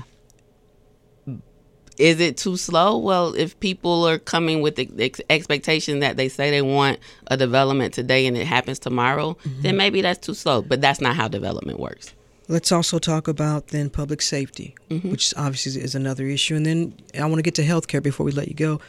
Is 1.99 2.21
it 2.21 2.37
too 2.37 2.57
slow? 2.57 2.97
Well, 2.97 3.35
if 3.35 3.59
people 3.59 4.07
are 4.07 4.19
coming 4.19 4.63
with 4.63 4.77
the 4.77 4.89
ex- 4.99 5.21
expectation 5.29 6.01
that 6.01 6.17
they 6.17 6.29
say 6.29 6.51
they 6.51 6.63
want 6.63 6.99
a 7.27 7.37
development 7.37 7.93
today 7.93 8.27
and 8.27 8.37
it 8.37 8.47
happens 8.47 8.79
tomorrow, 8.79 9.35
mm-hmm. 9.35 9.63
then 9.63 9.77
maybe 9.77 10.01
that's 10.01 10.25
too 10.25 10.35
slow. 10.35 10.63
But 10.63 10.81
that's 10.81 11.01
not 11.01 11.17
how 11.17 11.27
development 11.27 11.81
works. 11.81 12.15
Let's 12.47 12.73
also 12.73 12.99
talk 12.99 13.29
about 13.29 13.69
then 13.69 13.91
public 13.91 14.23
safety, 14.23 14.75
mm-hmm. 14.89 15.11
which 15.11 15.35
obviously 15.37 15.83
is 15.83 15.95
another 15.95 16.25
issue. 16.25 16.55
And 16.55 16.65
then 16.65 16.95
I 17.19 17.27
want 17.27 17.37
to 17.37 17.43
get 17.43 17.57
to 17.57 17.65
healthcare 17.65 18.03
before 18.03 18.25
we 18.25 18.33
let 18.33 18.49
you 18.49 18.55
go. 18.55 18.81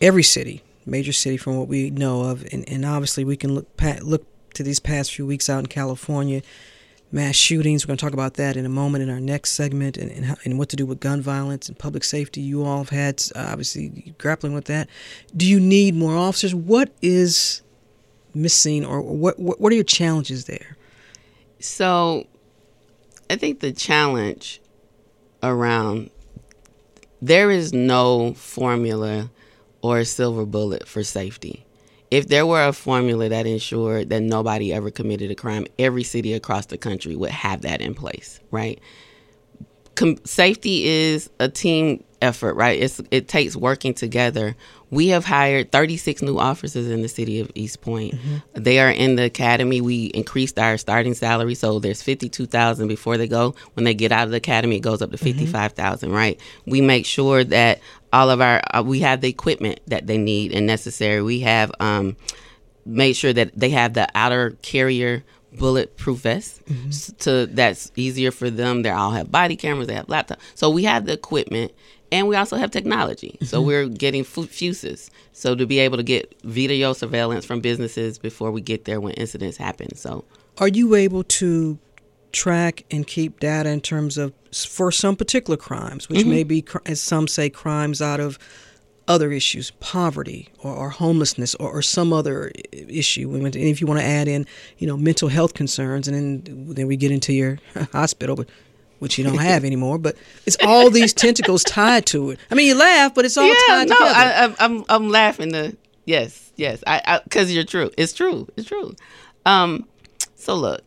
Every 0.00 0.22
city, 0.22 0.62
major 0.86 1.12
city 1.12 1.36
from 1.36 1.58
what 1.58 1.68
we 1.68 1.90
know 1.90 2.22
of, 2.22 2.46
and, 2.52 2.66
and 2.68 2.84
obviously 2.84 3.24
we 3.24 3.36
can 3.36 3.54
look 3.54 3.68
look 4.02 4.26
to 4.54 4.62
these 4.62 4.80
past 4.80 5.12
few 5.12 5.26
weeks 5.26 5.50
out 5.50 5.60
in 5.60 5.66
California, 5.66 6.42
mass 7.12 7.36
shootings. 7.36 7.84
We're 7.84 7.88
going 7.88 7.98
to 7.98 8.04
talk 8.04 8.14
about 8.14 8.34
that 8.34 8.56
in 8.56 8.66
a 8.66 8.70
moment 8.70 9.02
in 9.02 9.10
our 9.10 9.20
next 9.20 9.52
segment, 9.52 9.96
and, 9.96 10.10
and, 10.10 10.36
and 10.44 10.58
what 10.58 10.70
to 10.70 10.76
do 10.76 10.86
with 10.86 10.98
gun 10.98 11.20
violence 11.20 11.68
and 11.68 11.78
public 11.78 12.02
safety. 12.02 12.40
You 12.40 12.64
all 12.64 12.78
have 12.78 12.88
had 12.88 13.22
uh, 13.36 13.48
obviously 13.50 14.14
grappling 14.18 14.54
with 14.54 14.64
that. 14.64 14.88
Do 15.36 15.46
you 15.46 15.60
need 15.60 15.94
more 15.94 16.16
officers? 16.16 16.54
What 16.54 16.90
is 17.02 17.62
missing, 18.34 18.84
or 18.84 19.02
what 19.02 19.38
what, 19.38 19.60
what 19.60 19.72
are 19.72 19.76
your 19.76 19.84
challenges 19.84 20.46
there? 20.46 20.76
So 21.60 22.26
I 23.30 23.36
think 23.36 23.60
the 23.60 23.72
challenge 23.72 24.60
around 25.42 26.10
there 27.20 27.50
is 27.50 27.72
no 27.72 28.34
formula 28.34 29.30
or 29.80 30.02
silver 30.04 30.44
bullet 30.44 30.88
for 30.88 31.02
safety. 31.02 31.64
If 32.12 32.28
there 32.28 32.44
were 32.44 32.62
a 32.62 32.74
formula 32.74 33.30
that 33.30 33.46
ensured 33.46 34.10
that 34.10 34.20
nobody 34.20 34.70
ever 34.70 34.90
committed 34.90 35.30
a 35.30 35.34
crime, 35.34 35.66
every 35.78 36.02
city 36.02 36.34
across 36.34 36.66
the 36.66 36.76
country 36.76 37.16
would 37.16 37.30
have 37.30 37.62
that 37.62 37.80
in 37.80 37.94
place, 37.94 38.38
right? 38.50 38.78
Com- 39.94 40.18
safety 40.24 40.84
is 40.84 41.28
a 41.38 41.48
team 41.48 42.02
effort, 42.22 42.54
right? 42.54 42.80
It's 42.80 43.00
it 43.10 43.28
takes 43.28 43.56
working 43.56 43.92
together. 43.92 44.56
We 44.90 45.08
have 45.08 45.24
hired 45.24 45.72
36 45.72 46.22
new 46.22 46.38
officers 46.38 46.86
in 46.88 47.02
the 47.02 47.08
city 47.08 47.40
of 47.40 47.50
East 47.54 47.80
Point. 47.80 48.14
Mm-hmm. 48.14 48.62
They 48.62 48.78
are 48.78 48.90
in 48.90 49.16
the 49.16 49.24
academy. 49.24 49.80
We 49.80 50.06
increased 50.06 50.58
our 50.58 50.76
starting 50.76 51.14
salary, 51.14 51.54
so 51.54 51.78
there's 51.78 52.02
52,000 52.02 52.88
before 52.88 53.16
they 53.16 53.26
go. 53.26 53.54
When 53.72 53.84
they 53.84 53.94
get 53.94 54.12
out 54.12 54.24
of 54.24 54.30
the 54.30 54.36
academy, 54.36 54.76
it 54.76 54.80
goes 54.80 55.00
up 55.02 55.10
to 55.10 55.18
55,000. 55.18 56.08
Mm-hmm. 56.08 56.16
Right? 56.16 56.40
We 56.66 56.80
make 56.80 57.06
sure 57.06 57.42
that 57.44 57.80
all 58.12 58.30
of 58.30 58.40
our 58.40 58.62
uh, 58.72 58.82
we 58.82 59.00
have 59.00 59.20
the 59.20 59.28
equipment 59.28 59.80
that 59.88 60.06
they 60.06 60.18
need 60.18 60.52
and 60.52 60.66
necessary. 60.66 61.22
We 61.22 61.40
have 61.40 61.72
um, 61.80 62.16
made 62.84 63.14
sure 63.14 63.32
that 63.32 63.52
they 63.54 63.70
have 63.70 63.94
the 63.94 64.08
outer 64.14 64.52
carrier 64.62 65.24
bulletproof 65.58 66.18
vests 66.20 66.60
mm-hmm. 66.68 67.16
to 67.18 67.46
that's 67.46 67.92
easier 67.96 68.30
for 68.30 68.50
them. 68.50 68.82
They 68.82 68.90
all 68.90 69.10
have 69.10 69.30
body 69.30 69.56
cameras. 69.56 69.88
They 69.88 69.94
have 69.94 70.06
laptops. 70.06 70.38
So 70.54 70.70
we 70.70 70.84
have 70.84 71.06
the 71.06 71.12
equipment 71.12 71.72
and 72.10 72.28
we 72.28 72.36
also 72.36 72.56
have 72.56 72.70
technology. 72.70 73.36
Mm-hmm. 73.36 73.44
So 73.46 73.62
we're 73.62 73.88
getting 73.88 74.24
Fusus. 74.24 75.10
So 75.32 75.54
to 75.54 75.66
be 75.66 75.78
able 75.78 75.96
to 75.96 76.02
get 76.02 76.34
video 76.42 76.92
surveillance 76.92 77.44
from 77.44 77.60
businesses 77.60 78.18
before 78.18 78.50
we 78.50 78.60
get 78.60 78.84
there 78.84 79.00
when 79.00 79.14
incidents 79.14 79.56
happen. 79.56 79.94
So 79.96 80.24
are 80.58 80.68
you 80.68 80.94
able 80.94 81.24
to 81.24 81.78
track 82.32 82.84
and 82.90 83.06
keep 83.06 83.40
data 83.40 83.68
in 83.70 83.80
terms 83.80 84.18
of 84.18 84.32
for 84.52 84.90
some 84.92 85.16
particular 85.16 85.56
crimes, 85.56 86.08
which 86.08 86.20
mm-hmm. 86.20 86.30
may 86.30 86.44
be, 86.44 86.64
as 86.86 87.00
some 87.00 87.26
say, 87.26 87.48
crimes 87.48 88.02
out 88.02 88.20
of 88.20 88.38
other 89.08 89.32
issues, 89.32 89.70
poverty 89.72 90.48
or, 90.62 90.74
or 90.74 90.90
homelessness 90.90 91.54
or, 91.56 91.70
or, 91.70 91.82
some 91.82 92.12
other 92.12 92.52
issue. 92.72 93.34
And 93.34 93.54
if 93.56 93.80
you 93.80 93.86
want 93.86 94.00
to 94.00 94.06
add 94.06 94.28
in, 94.28 94.46
you 94.78 94.86
know, 94.86 94.96
mental 94.96 95.28
health 95.28 95.54
concerns, 95.54 96.08
and 96.08 96.44
then 96.46 96.74
then 96.74 96.86
we 96.86 96.96
get 96.96 97.10
into 97.10 97.32
your 97.32 97.58
hospital, 97.92 98.36
but 98.36 98.48
which 99.00 99.18
you 99.18 99.24
don't 99.24 99.38
have 99.52 99.64
anymore. 99.64 99.98
But 99.98 100.16
it's 100.46 100.56
all 100.64 100.90
these 100.90 101.12
tentacles 101.12 101.64
tied 101.64 102.06
to 102.06 102.30
it. 102.30 102.40
I 102.50 102.54
mean, 102.54 102.68
you 102.68 102.74
laugh, 102.74 103.14
but 103.14 103.24
it's 103.24 103.36
all 103.36 103.48
yeah, 103.48 103.54
tied 103.66 103.88
no, 103.88 103.96
together. 103.96 104.14
I, 104.14 104.44
I'm 104.44 104.56
I'm 104.58 104.84
I'm 104.88 105.08
laughing. 105.08 105.50
The 105.50 105.76
yes, 106.04 106.52
yes, 106.56 106.82
I 106.86 107.20
because 107.24 107.52
you're 107.52 107.64
true. 107.64 107.90
It's 107.98 108.12
true. 108.12 108.48
It's 108.56 108.68
true. 108.68 108.94
Um, 109.44 109.88
so 110.36 110.54
look, 110.54 110.82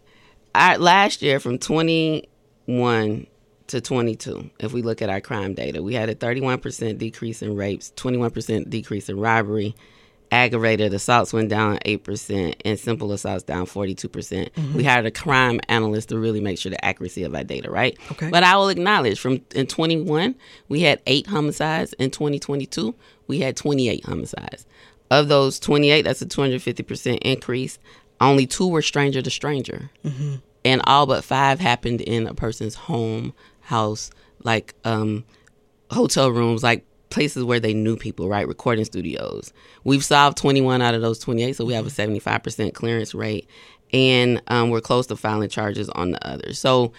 I 0.53 0.77
last 0.77 1.21
year 1.21 1.39
from 1.39 1.59
21 1.59 3.27
to 3.67 3.81
22, 3.81 4.49
if 4.59 4.73
we 4.73 4.81
look 4.81 5.01
at 5.01 5.09
our 5.09 5.21
crime 5.21 5.53
data, 5.53 5.81
we 5.81 5.93
had 5.93 6.09
a 6.09 6.15
31% 6.15 6.97
decrease 6.97 7.41
in 7.41 7.55
rapes, 7.55 7.91
21% 7.95 8.69
decrease 8.69 9.09
in 9.09 9.19
robbery, 9.19 9.75
aggravated 10.31 10.93
assaults 10.93 11.33
went 11.33 11.49
down 11.49 11.77
8%, 11.85 12.55
and 12.63 12.79
simple 12.79 13.11
assaults 13.11 13.43
down 13.43 13.65
42%. 13.65 14.11
percent 14.11 14.53
mm 14.53 14.63
hmm 14.63 14.77
We 14.77 14.83
hired 14.83 15.05
a 15.05 15.11
crime 15.11 15.59
analyst 15.69 16.09
to 16.09 16.19
really 16.19 16.41
make 16.41 16.57
sure 16.59 16.69
the 16.69 16.83
accuracy 16.83 17.23
of 17.23 17.33
our 17.33 17.43
data, 17.43 17.71
right? 17.71 17.97
Okay. 18.11 18.29
But 18.29 18.43
I 18.43 18.57
will 18.57 18.69
acknowledge 18.69 19.19
from 19.19 19.41
in 19.53 19.67
21, 19.67 20.35
we 20.67 20.81
had 20.81 21.01
eight 21.07 21.27
homicides. 21.27 21.93
In 21.93 22.11
2022, 22.11 22.93
we 23.27 23.39
had 23.39 23.55
28 23.55 24.05
homicides. 24.05 24.65
Of 25.11 25.27
those 25.27 25.59
28, 25.59 26.01
that's 26.01 26.21
a 26.21 26.25
250% 26.25 27.19
increase. 27.21 27.79
Only 28.19 28.45
two 28.47 28.67
were 28.67 28.81
stranger 28.81 29.21
to 29.21 29.29
stranger. 29.29 29.89
Mm-hmm. 30.03 30.35
And 30.65 30.81
all 30.85 31.05
but 31.05 31.23
five 31.23 31.59
happened 31.59 32.01
in 32.01 32.25
a 32.27 32.33
person's 32.33 32.75
home, 32.75 33.33
house, 33.65 34.11
like 34.43 34.73
um, 34.85 35.25
hotel 35.91 36.31
rooms, 36.31 36.63
like 36.63 36.85
places 37.09 37.43
where 37.43 37.59
they 37.59 37.73
knew 37.73 37.95
people, 37.95 38.27
right? 38.29 38.47
Recording 38.47 38.85
studios. 38.85 39.53
We've 39.83 40.03
solved 40.03 40.37
21 40.37 40.81
out 40.81 40.95
of 40.95 41.01
those 41.01 41.19
28, 41.19 41.55
so 41.55 41.65
we 41.65 41.73
have 41.73 41.87
a 41.87 41.89
75% 41.89 42.73
clearance 42.73 43.13
rate, 43.13 43.49
and 43.91 44.41
um, 44.47 44.69
we're 44.69 44.81
close 44.81 45.07
to 45.07 45.15
filing 45.15 45.49
charges 45.49 45.89
on 45.89 46.11
the 46.11 46.27
others. 46.27 46.59
So 46.59 46.93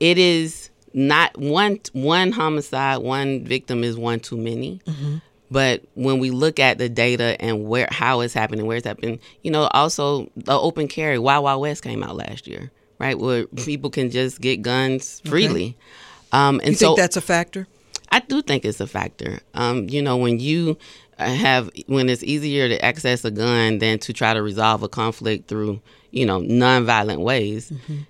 it 0.00 0.18
is 0.18 0.70
not 0.92 1.36
one 1.38 1.80
one 1.92 2.32
homicide, 2.32 2.98
one 2.98 3.44
victim 3.44 3.84
is 3.84 3.96
one 3.96 4.20
too 4.20 4.36
many. 4.36 4.80
Mm-hmm. 4.86 5.16
But 5.50 5.84
when 5.94 6.18
we 6.18 6.30
look 6.30 6.58
at 6.58 6.78
the 6.78 6.88
data 6.88 7.40
and 7.40 7.66
where 7.68 7.88
how 7.90 8.20
it's 8.20 8.34
happening, 8.34 8.66
where 8.66 8.78
it's 8.78 8.86
happening, 8.86 9.20
you 9.42 9.50
know, 9.50 9.68
also 9.72 10.30
the 10.36 10.58
open 10.58 10.88
carry, 10.88 11.18
Wild 11.18 11.44
Wild 11.44 11.60
West 11.60 11.82
came 11.82 12.02
out 12.02 12.16
last 12.16 12.46
year, 12.46 12.70
right? 12.98 13.18
Where 13.18 13.46
people 13.46 13.90
can 13.90 14.10
just 14.10 14.40
get 14.40 14.62
guns 14.62 15.20
freely. 15.24 15.68
Okay. 15.68 15.76
Um, 16.32 16.60
and 16.60 16.70
you 16.70 16.76
so 16.76 16.94
that's 16.94 17.16
a 17.16 17.20
factor. 17.20 17.66
I 18.10 18.20
do 18.20 18.42
think 18.42 18.64
it's 18.64 18.80
a 18.80 18.86
factor. 18.86 19.40
Um, 19.54 19.88
you 19.88 20.02
know, 20.02 20.16
when 20.16 20.38
you 20.38 20.78
have 21.18 21.70
when 21.86 22.08
it's 22.08 22.22
easier 22.22 22.68
to 22.68 22.84
access 22.84 23.24
a 23.24 23.30
gun 23.30 23.78
than 23.78 23.98
to 24.00 24.12
try 24.12 24.34
to 24.34 24.42
resolve 24.42 24.82
a 24.82 24.88
conflict 24.88 25.48
through 25.48 25.80
you 26.10 26.26
know 26.26 26.40
nonviolent 26.40 27.18
ways. 27.18 27.70
Mm-hmm. 27.70 28.02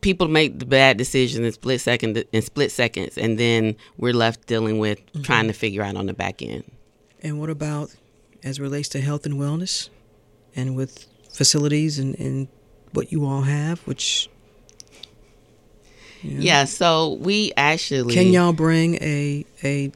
People 0.00 0.28
make 0.28 0.60
the 0.60 0.66
bad 0.66 0.96
decisions 0.96 1.44
in 1.44 1.52
split 1.52 1.80
second 1.80 2.24
in 2.32 2.42
split 2.42 2.70
seconds, 2.70 3.18
and 3.18 3.38
then 3.38 3.76
we're 3.96 4.12
left 4.12 4.46
dealing 4.46 4.78
with 4.78 5.04
mm-hmm. 5.06 5.22
trying 5.22 5.48
to 5.48 5.52
figure 5.52 5.82
out 5.82 5.96
on 5.96 6.06
the 6.06 6.14
back 6.14 6.40
end. 6.40 6.64
And 7.20 7.40
what 7.40 7.50
about 7.50 7.94
as 8.44 8.60
relates 8.60 8.88
to 8.90 9.00
health 9.00 9.26
and 9.26 9.34
wellness, 9.34 9.88
and 10.54 10.76
with 10.76 11.06
facilities 11.32 11.98
and, 11.98 12.14
and 12.18 12.48
what 12.92 13.12
you 13.12 13.24
all 13.24 13.42
have, 13.42 13.80
which 13.80 14.28
yeah. 16.22 16.38
yeah. 16.40 16.64
so 16.64 17.14
we 17.20 17.52
actually 17.56 18.14
Can 18.14 18.28
y'all 18.28 18.52
bring 18.52 18.96
a 18.96 19.44
a 19.62 19.92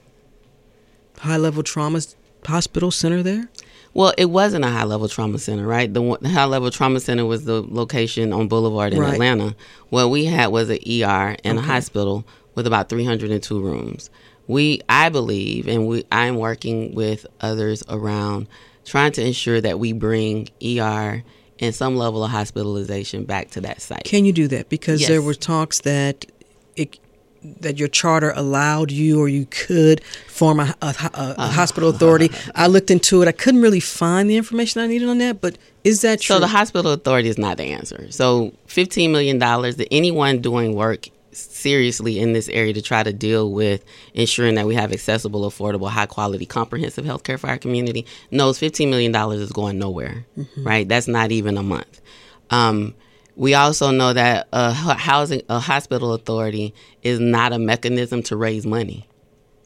high 1.19 1.37
level 1.37 1.63
trauma 1.63 2.01
hospital 2.45 2.91
center 2.91 3.23
there? 3.23 3.49
Well, 3.95 4.15
it 4.17 4.27
wasn't 4.27 4.65
a 4.65 4.69
high 4.69 4.85
level 4.85 5.09
trauma 5.09 5.39
center, 5.39 5.67
right? 5.67 5.93
The, 5.93 6.19
the 6.21 6.31
high 6.31 6.47
level 6.47 6.71
trauma 6.71 6.99
center 6.99 7.27
was 7.27 7.45
the 7.45 7.63
location 7.63 8.33
on 8.33 8.49
Boulevard 8.49 8.95
in 8.95 9.01
right. 9.01 9.13
Atlanta. 9.13 9.55
What 9.91 10.09
we 10.09 10.25
had 10.25 10.47
was 10.47 10.71
an 10.71 10.79
ER 10.79 11.37
and 11.45 11.59
okay. 11.59 11.59
a 11.59 11.61
hospital 11.61 12.25
with 12.55 12.67
about 12.67 12.89
302 12.89 13.61
rooms. 13.61 14.09
We, 14.47 14.81
I 14.89 15.11
believe, 15.11 15.69
and 15.69 15.87
we, 15.87 16.05
I'm 16.11 16.37
working 16.37 16.95
with 16.95 17.27
others 17.41 17.85
around 17.89 18.49
trying 18.85 19.13
to 19.13 19.25
ensure 19.25 19.61
that 19.61 19.79
we 19.79 19.93
bring 19.93 20.49
ER 20.65 21.23
and 21.63 21.75
some 21.75 21.97
level 21.97 22.25
of 22.25 22.31
hospitalization 22.31 23.25
back 23.25 23.51
to 23.53 23.61
that 23.63 23.81
site. 23.81 24.05
Can 24.05 24.25
you 24.25 24.33
do 24.33 24.49
that? 24.49 24.69
Because 24.69 25.01
yes. 25.01 25.09
there 25.09 25.23
were 25.23 25.35
talks 25.35 25.81
that 25.81 26.27
it 26.77 26.99
that 27.61 27.77
your 27.77 27.89
charter 27.89 28.33
allowed 28.37 28.93
you 28.93 29.21
or 29.21 29.29
you 29.29 29.47
could 29.47 30.03
form 30.29 30.61
a, 30.61 30.75
a, 30.81 30.87
a, 30.87 31.35
uh, 31.39 31.51
hospital 31.51 31.89
authority. 31.89 32.31
I 32.55 32.69
looked 32.69 32.89
into 32.89 33.21
it. 33.21 33.27
I 33.27 33.33
couldn't 33.33 33.63
really 33.63 33.81
find 33.81 34.31
the 34.31 34.37
information 34.37 34.81
I 34.81 34.87
needed 34.87 35.09
on 35.09 35.19
that, 35.19 35.41
but 35.41 35.59
is 35.83 36.03
that 36.03 36.21
true? 36.21 36.37
So 36.37 36.41
the 36.41 36.47
hospital 36.47 36.93
authority 36.93 37.29
is 37.29 37.39
not 37.39 37.57
the 37.57 37.65
answer. 37.65 38.07
So 38.13 38.53
$15 38.69 39.11
million 39.11 39.39
that 39.41 39.89
anyone 39.91 40.41
doing 40.41 40.77
work 40.77 41.09
seriously 41.33 42.19
in 42.19 42.33
this 42.33 42.49
area 42.49 42.73
to 42.73 42.83
try 42.83 43.03
to 43.03 43.13
deal 43.13 43.53
with 43.53 43.85
ensuring 44.15 44.55
that 44.57 44.67
we 44.67 44.75
have 44.75 44.93
accessible, 44.93 45.43
affordable, 45.49 45.89
high 45.89 46.07
quality, 46.07 46.47
comprehensive 46.47 47.05
health 47.05 47.25
care 47.25 47.39
for 47.39 47.49
our 47.49 47.59
community 47.59 48.07
knows 48.31 48.59
$15 48.59 48.91
million 48.91 49.15
is 49.33 49.53
going 49.53 49.79
nowhere, 49.79 50.25
mm-hmm. 50.39 50.67
right? 50.67 50.89
That's 50.89 51.09
not 51.09 51.33
even 51.33 51.57
a 51.57 51.63
month. 51.63 52.01
Um, 52.51 52.95
we 53.35 53.55
also 53.55 53.91
know 53.91 54.13
that 54.13 54.49
a 54.53 54.73
housing, 54.73 55.43
a 55.49 55.59
hospital 55.59 56.13
authority 56.13 56.75
is 57.03 57.19
not 57.19 57.53
a 57.53 57.59
mechanism 57.59 58.23
to 58.25 58.37
raise 58.37 58.67
money, 58.67 59.09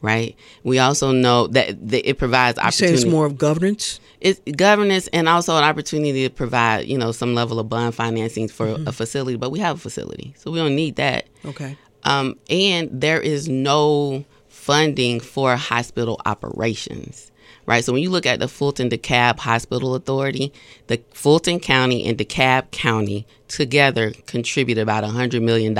right? 0.01 0.35
We 0.63 0.79
also 0.79 1.11
know 1.11 1.47
that, 1.47 1.87
that 1.89 2.09
it 2.09 2.17
provides 2.17 2.57
opportunity. 2.57 2.93
You 2.93 2.97
say 2.97 3.03
it's 3.03 3.11
more 3.11 3.25
of 3.25 3.37
governance? 3.37 3.99
it's 4.19 4.39
governance 4.55 5.07
and 5.13 5.29
also 5.29 5.55
an 5.57 5.63
opportunity 5.63 6.27
to 6.27 6.33
provide 6.33 6.87
you 6.87 6.97
know 6.97 7.11
some 7.11 7.35
level 7.35 7.59
of 7.59 7.69
bond 7.69 7.93
financing 7.93 8.47
for 8.47 8.67
mm-hmm. 8.67 8.87
a 8.87 8.91
facility 8.91 9.37
but 9.37 9.51
we 9.51 9.59
have 9.59 9.77
a 9.77 9.79
facility 9.79 10.33
so 10.37 10.51
we 10.51 10.57
don't 10.57 10.75
need 10.75 10.95
that 10.95 11.25
okay 11.45 11.77
um, 12.03 12.37
and 12.49 12.89
there 13.01 13.19
is 13.19 13.49
no 13.49 14.23
funding 14.47 15.19
for 15.19 15.55
hospital 15.55 16.19
operations 16.25 17.31
right 17.65 17.83
so 17.83 17.93
when 17.93 18.01
you 18.01 18.09
look 18.09 18.25
at 18.25 18.39
the 18.39 18.47
fulton 18.47 18.89
dekalb 18.89 19.39
hospital 19.39 19.93
authority 19.95 20.51
the 20.87 21.01
fulton 21.13 21.59
county 21.59 22.05
and 22.05 22.17
dekalb 22.17 22.69
county 22.71 23.25
together 23.47 24.11
contribute 24.25 24.77
about 24.77 25.03
$100 25.03 25.41
million 25.41 25.75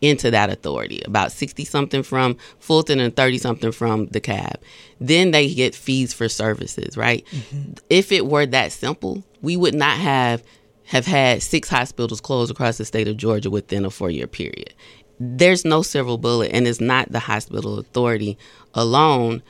into 0.00 0.30
that 0.30 0.50
authority 0.50 1.02
about 1.04 1.32
60 1.32 1.64
something 1.64 2.02
from 2.02 2.36
fulton 2.60 3.00
and 3.00 3.14
30 3.16 3.38
something 3.38 3.72
from 3.72 4.06
DeKalb. 4.08 4.56
then 5.00 5.32
they 5.32 5.52
get 5.52 5.74
fees 5.74 6.12
for 6.12 6.28
services 6.28 6.96
right? 6.96 7.24
Mm-hmm. 7.32 7.72
if 7.90 8.12
it 8.12 8.26
were 8.26 8.46
that 8.46 8.72
simple 8.72 9.24
we 9.42 9.56
would 9.56 9.74
not 9.74 9.98
have 9.98 10.42
have 10.88 11.04
had 11.04 11.42
six 11.42 11.68
hospitals 11.68 12.20
closed 12.20 12.50
across 12.50 12.78
the 12.78 12.84
state 12.84 13.08
of 13.08 13.16
georgia 13.16 13.50
within 13.50 13.84
a 13.84 13.90
four 13.90 14.10
year 14.10 14.26
period. 14.26 14.72
There's 15.20 15.64
no 15.64 15.82
silver 15.82 16.16
bullet 16.16 16.50
and 16.52 16.66
it's 16.66 16.80
not 16.80 17.12
the 17.12 17.18
hospital 17.18 17.78
authority 17.78 18.38
alone. 18.74 19.42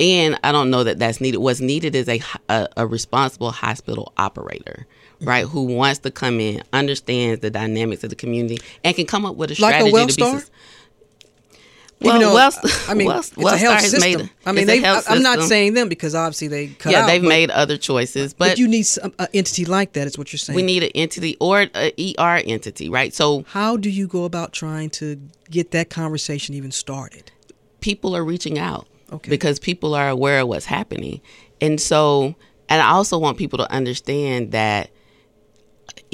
And 0.00 0.38
i 0.44 0.52
don't 0.52 0.70
know 0.70 0.84
that 0.84 0.98
that's 0.98 1.20
needed. 1.20 1.38
What's 1.38 1.60
needed 1.60 1.94
is 1.94 2.08
a, 2.08 2.20
a, 2.48 2.68
a 2.76 2.86
responsible 2.86 3.50
hospital 3.50 4.12
operator 4.16 4.86
right, 5.24 5.44
who 5.44 5.64
wants 5.64 6.00
to 6.00 6.10
come 6.10 6.40
in, 6.40 6.62
understands 6.72 7.40
the 7.40 7.50
dynamics 7.50 8.04
of 8.04 8.10
the 8.10 8.16
community, 8.16 8.58
and 8.82 8.94
can 8.94 9.06
come 9.06 9.24
up 9.24 9.36
with 9.36 9.50
a 9.50 9.54
strategy 9.54 9.90
like 9.90 10.08
a 10.08 10.12
to 10.12 10.38
be. 10.38 10.44
Well, 12.04 12.20
though, 12.20 12.34
well, 12.34 12.52
I 12.88 12.94
mean, 12.94 13.06
well, 13.06 13.18
it's 13.18 13.36
a 13.36 13.56
health 13.56 13.80
system. 13.80 14.00
Made 14.00 14.20
a, 14.20 14.30
I 14.46 14.52
mean, 14.52 14.66
they, 14.66 14.84
I'm 14.84 15.22
not 15.22 15.42
saying 15.42 15.74
them 15.74 15.88
because 15.88 16.14
obviously 16.14 16.48
they 16.48 16.68
cut 16.68 16.92
yeah, 16.92 17.02
out, 17.02 17.06
they've 17.06 17.22
but, 17.22 17.28
made 17.28 17.50
other 17.50 17.76
choices, 17.76 18.34
but, 18.34 18.50
but 18.50 18.58
you 18.58 18.68
need 18.68 18.86
an 19.02 19.12
entity 19.32 19.64
like 19.64 19.92
that. 19.94 20.06
Is 20.06 20.18
what 20.18 20.32
you're 20.32 20.38
saying? 20.38 20.56
We 20.56 20.62
need 20.62 20.82
an 20.82 20.90
entity 20.94 21.36
or 21.40 21.60
an 21.60 21.70
ER 21.74 22.42
entity, 22.44 22.88
right? 22.88 23.14
So, 23.14 23.44
how 23.48 23.76
do 23.76 23.88
you 23.88 24.06
go 24.06 24.24
about 24.24 24.52
trying 24.52 24.90
to 24.90 25.20
get 25.50 25.70
that 25.70 25.90
conversation 25.90 26.54
even 26.54 26.72
started? 26.72 27.30
People 27.80 28.16
are 28.16 28.24
reaching 28.24 28.58
out 28.58 28.86
okay. 29.12 29.30
because 29.30 29.58
people 29.58 29.94
are 29.94 30.08
aware 30.08 30.40
of 30.40 30.48
what's 30.48 30.66
happening, 30.66 31.20
and 31.60 31.80
so, 31.80 32.34
and 32.68 32.82
I 32.82 32.90
also 32.90 33.18
want 33.18 33.38
people 33.38 33.58
to 33.58 33.70
understand 33.72 34.52
that 34.52 34.90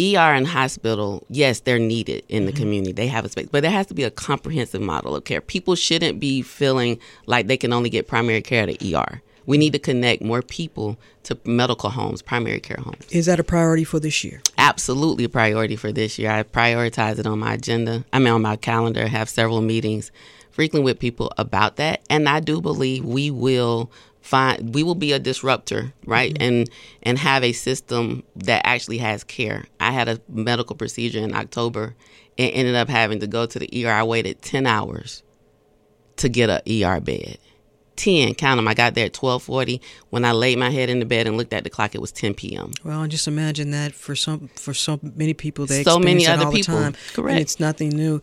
ER 0.00 0.34
and 0.34 0.46
hospital, 0.46 1.24
yes, 1.28 1.60
they're 1.60 1.78
needed 1.78 2.24
in 2.28 2.46
the 2.46 2.52
mm-hmm. 2.52 2.62
community. 2.62 2.92
They 2.92 3.08
have 3.08 3.24
a 3.24 3.28
space, 3.28 3.48
but 3.50 3.62
there 3.62 3.70
has 3.70 3.86
to 3.88 3.94
be 3.94 4.04
a 4.04 4.10
comprehensive 4.10 4.80
model 4.80 5.14
of 5.14 5.24
care. 5.24 5.40
People 5.40 5.74
shouldn't 5.74 6.18
be 6.20 6.42
feeling 6.42 6.98
like 7.26 7.46
they 7.46 7.56
can 7.56 7.72
only 7.72 7.90
get 7.90 8.08
primary 8.08 8.42
care 8.42 8.68
at 8.68 8.82
ER. 8.82 9.20
We 9.46 9.58
need 9.58 9.72
to 9.72 9.78
connect 9.78 10.22
more 10.22 10.42
people 10.42 10.96
to 11.24 11.36
medical 11.44 11.90
homes, 11.90 12.22
primary 12.22 12.60
care 12.60 12.78
homes. 12.78 13.04
Is 13.10 13.26
that 13.26 13.40
a 13.40 13.44
priority 13.44 13.84
for 13.84 13.98
this 13.98 14.22
year? 14.22 14.40
Absolutely 14.58 15.24
a 15.24 15.28
priority 15.28 15.76
for 15.76 15.92
this 15.92 16.18
year. 16.18 16.30
I 16.30 16.42
prioritize 16.44 17.18
it 17.18 17.26
on 17.26 17.40
my 17.40 17.54
agenda. 17.54 18.04
I 18.12 18.20
mean, 18.20 18.32
on 18.32 18.42
my 18.42 18.56
calendar. 18.56 19.08
have 19.08 19.28
several 19.28 19.60
meetings 19.60 20.12
frequently 20.50 20.84
with 20.84 20.98
people 20.98 21.32
about 21.38 21.76
that, 21.76 22.02
and 22.10 22.28
I 22.28 22.40
do 22.40 22.60
believe 22.60 23.04
we 23.04 23.30
will 23.30 23.90
find 24.30 24.72
we 24.72 24.84
will 24.84 24.94
be 24.94 25.10
a 25.10 25.18
disruptor 25.18 25.92
right? 26.06 26.32
Mm-hmm. 26.34 26.42
and 26.42 26.70
and 27.02 27.18
have 27.18 27.42
a 27.42 27.52
system 27.52 28.22
that 28.36 28.62
actually 28.64 28.98
has 28.98 29.24
care. 29.24 29.64
I 29.80 29.90
had 29.90 30.08
a 30.08 30.20
medical 30.28 30.76
procedure 30.76 31.18
in 31.18 31.34
october 31.34 31.96
and 32.38 32.52
ended 32.52 32.76
up 32.76 32.88
having 32.88 33.18
to 33.20 33.26
go 33.26 33.44
to 33.44 33.58
the 33.58 33.84
er 33.84 33.90
i 33.90 34.02
waited 34.04 34.40
10 34.40 34.66
hours 34.66 35.22
to 36.16 36.28
get 36.28 36.48
a 36.48 36.84
er 36.84 37.00
bed. 37.00 37.38
10 37.96 38.34
count 38.34 38.56
them 38.58 38.68
i 38.68 38.72
got 38.72 38.94
there 38.94 39.06
at 39.06 39.16
1240 39.16 39.80
when 40.10 40.24
i 40.24 40.32
laid 40.32 40.58
my 40.58 40.70
head 40.70 40.88
in 40.88 41.00
the 41.00 41.04
bed 41.04 41.26
and 41.26 41.36
looked 41.36 41.52
at 41.52 41.64
the 41.64 41.70
clock 41.70 41.94
it 41.94 42.00
was 42.00 42.12
10 42.12 42.34
p.m 42.34 42.72
well 42.84 43.02
and 43.02 43.10
just 43.10 43.26
imagine 43.26 43.72
that 43.72 43.92
for 43.92 44.14
some 44.14 44.48
for 44.54 44.72
so 44.72 44.98
many 45.02 45.34
people 45.34 45.66
they 45.66 45.82
so 45.82 45.98
many 45.98 46.26
other 46.26 46.46
all 46.46 46.52
people. 46.52 46.76
the 46.76 46.82
time, 46.82 46.94
correct. 47.12 47.32
and 47.32 47.40
it's 47.40 47.58
nothing 47.58 47.90
new 47.90 48.22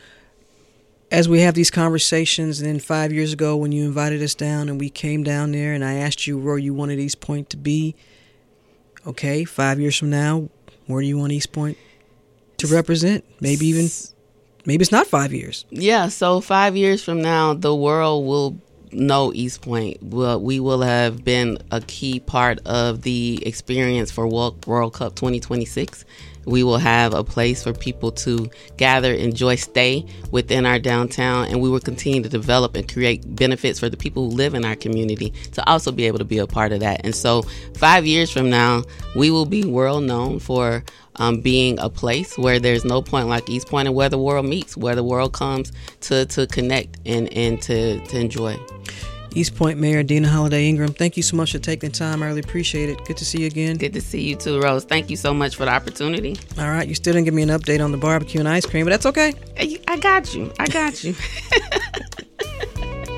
as 1.11 1.29
we 1.29 1.41
have 1.41 1.53
these 1.53 1.71
conversations, 1.71 2.59
and 2.59 2.69
then 2.69 2.79
five 2.79 3.13
years 3.13 3.33
ago 3.33 3.55
when 3.55 3.71
you 3.71 3.85
invited 3.85 4.21
us 4.21 4.35
down 4.35 4.69
and 4.69 4.79
we 4.79 4.89
came 4.89 5.23
down 5.23 5.51
there 5.51 5.73
and 5.73 5.83
I 5.83 5.95
asked 5.95 6.27
you 6.27 6.37
where 6.37 6.57
you 6.57 6.73
wanted 6.73 6.99
East 6.99 7.21
Point 7.21 7.49
to 7.51 7.57
be, 7.57 7.95
okay, 9.05 9.45
five 9.45 9.79
years 9.79 9.97
from 9.97 10.09
now, 10.09 10.49
where 10.85 11.01
do 11.01 11.07
you 11.07 11.17
want 11.17 11.31
East 11.31 11.51
Point 11.51 11.77
to 12.57 12.67
represent? 12.67 13.23
Maybe 13.39 13.67
even, 13.67 13.87
maybe 14.65 14.81
it's 14.81 14.91
not 14.91 15.07
five 15.07 15.31
years. 15.33 15.65
Yeah, 15.69 16.09
so 16.09 16.41
five 16.41 16.75
years 16.75 17.03
from 17.03 17.21
now, 17.21 17.53
the 17.53 17.75
world 17.75 18.25
will 18.25 18.59
know 18.91 19.31
East 19.33 19.61
Point. 19.61 20.01
Well, 20.01 20.41
we 20.41 20.59
will 20.59 20.81
have 20.81 21.23
been 21.23 21.57
a 21.71 21.81
key 21.81 22.19
part 22.19 22.59
of 22.65 23.01
the 23.01 23.41
experience 23.45 24.11
for 24.11 24.27
World, 24.27 24.65
World 24.65 24.93
Cup 24.93 25.15
2026 25.15 26.05
we 26.47 26.63
will 26.63 26.77
have 26.77 27.13
a 27.13 27.23
place 27.23 27.61
for 27.61 27.73
people 27.73 28.09
to 28.09 28.49
gather, 28.77 29.13
enjoy, 29.13 29.55
stay 29.55 30.05
within 30.31 30.65
our 30.65 30.79
downtown, 30.79 31.45
and 31.47 31.61
we 31.61 31.69
will 31.69 31.81
continue 31.81 32.23
to 32.23 32.29
develop 32.29 32.75
and 32.77 32.91
create 32.91 33.35
benefits 33.35 33.79
for 33.79 33.89
the 33.89 33.97
people 33.97 34.29
who 34.29 34.35
live 34.35 34.53
in 34.53 34.63
our 34.63 34.75
community 34.75 35.31
to 35.51 35.69
also 35.69 35.91
be 35.91 36.07
able 36.07 36.19
to 36.19 36.25
be 36.25 36.37
a 36.37 36.47
part 36.47 36.71
of 36.71 36.79
that. 36.79 37.01
And 37.03 37.13
so, 37.13 37.41
five 37.75 38.05
years 38.05 38.31
from 38.31 38.49
now, 38.49 38.83
we 39.13 39.29
will 39.29 39.45
be 39.45 39.65
world 39.65 40.05
known 40.05 40.39
for 40.39 40.85
um, 41.19 41.41
being 41.41 41.79
a 41.79 41.89
place 41.89 42.37
where 42.37 42.59
there's 42.59 42.85
no 42.85 43.01
point 43.01 43.27
like 43.27 43.49
East 43.49 43.67
Point 43.67 43.87
and 43.87 43.95
where 43.95 44.09
the 44.09 44.17
world 44.17 44.45
meets, 44.45 44.77
where 44.77 44.95
the 44.95 45.03
world 45.03 45.33
comes 45.33 45.71
to, 46.01 46.25
to 46.27 46.47
connect 46.47 46.99
and, 47.05 47.31
and 47.33 47.61
to, 47.63 47.99
to 48.07 48.19
enjoy. 48.19 48.57
East 49.31 49.55
Point 49.55 49.77
Mayor 49.77 50.03
Deana 50.03 50.27
Holiday 50.27 50.67
Ingram, 50.67 50.93
thank 50.93 51.15
you 51.15 51.23
so 51.23 51.37
much 51.37 51.51
for 51.51 51.59
taking 51.59 51.91
the 51.91 51.95
time. 51.95 52.23
I 52.23 52.27
really 52.27 52.39
appreciate 52.39 52.89
it. 52.89 53.03
Good 53.05 53.17
to 53.17 53.25
see 53.25 53.41
you 53.41 53.47
again. 53.47 53.77
Good 53.77 53.93
to 53.93 54.01
see 54.01 54.21
you 54.21 54.35
too, 54.35 54.59
Rose. 54.59 54.83
Thank 54.83 55.09
you 55.09 55.15
so 55.15 55.33
much 55.33 55.55
for 55.55 55.65
the 55.65 55.71
opportunity. 55.71 56.37
All 56.57 56.69
right, 56.69 56.87
you 56.87 56.95
still 56.95 57.13
didn't 57.13 57.25
give 57.25 57.33
me 57.33 57.43
an 57.43 57.49
update 57.49 57.83
on 57.83 57.91
the 57.91 57.97
barbecue 57.97 58.39
and 58.39 58.49
ice 58.49 58.65
cream, 58.65 58.85
but 58.85 58.91
that's 58.91 59.05
okay. 59.05 59.33
I 59.87 59.97
got 59.97 60.33
you. 60.33 60.51
I 60.59 60.67
got 60.67 61.03
you. 61.03 61.13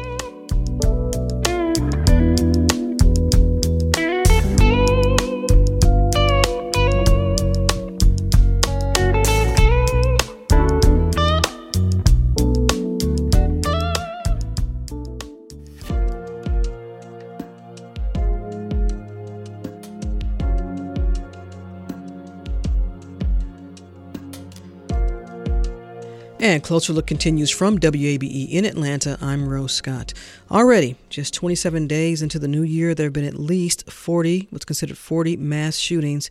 Closer 26.70 26.94
Look 26.94 27.08
continues 27.08 27.50
from 27.50 27.80
WABE 27.80 28.48
in 28.52 28.64
Atlanta. 28.64 29.18
I'm 29.22 29.50
Rose 29.50 29.74
Scott. 29.74 30.14
Already, 30.52 30.98
just 31.10 31.34
27 31.34 31.88
days 31.88 32.22
into 32.22 32.38
the 32.38 32.48
new 32.48 32.62
year, 32.62 32.94
there 32.94 33.08
have 33.08 33.14
been 33.14 33.26
at 33.26 33.40
least 33.40 33.90
40, 33.90 34.50
what's 34.52 34.66
considered 34.66 34.96
40 34.96 35.38
mass 35.38 35.78
shootings 35.78 36.30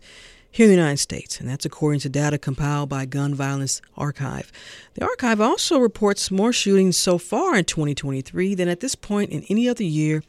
here 0.49 0.63
in 0.63 0.69
the 0.69 0.77
United 0.77 0.99
States, 0.99 1.41
and 1.41 1.49
that's 1.49 1.65
according 1.65 1.99
to 1.99 2.09
data 2.09 2.37
compiled 2.37 2.87
by 2.87 3.05
Gun 3.05 3.35
Violence 3.35 3.81
Archive. 3.97 4.49
The 4.93 5.03
archive 5.03 5.41
also 5.41 5.77
reports 5.77 6.31
more 6.31 6.53
shootings 6.53 6.95
so 6.95 7.17
far 7.17 7.57
in 7.57 7.65
2023 7.65 8.55
than 8.55 8.69
at 8.69 8.79
this 8.79 8.95
point 8.95 9.31
in 9.31 9.43
any 9.49 9.67
other 9.67 9.83
year 9.83 10.23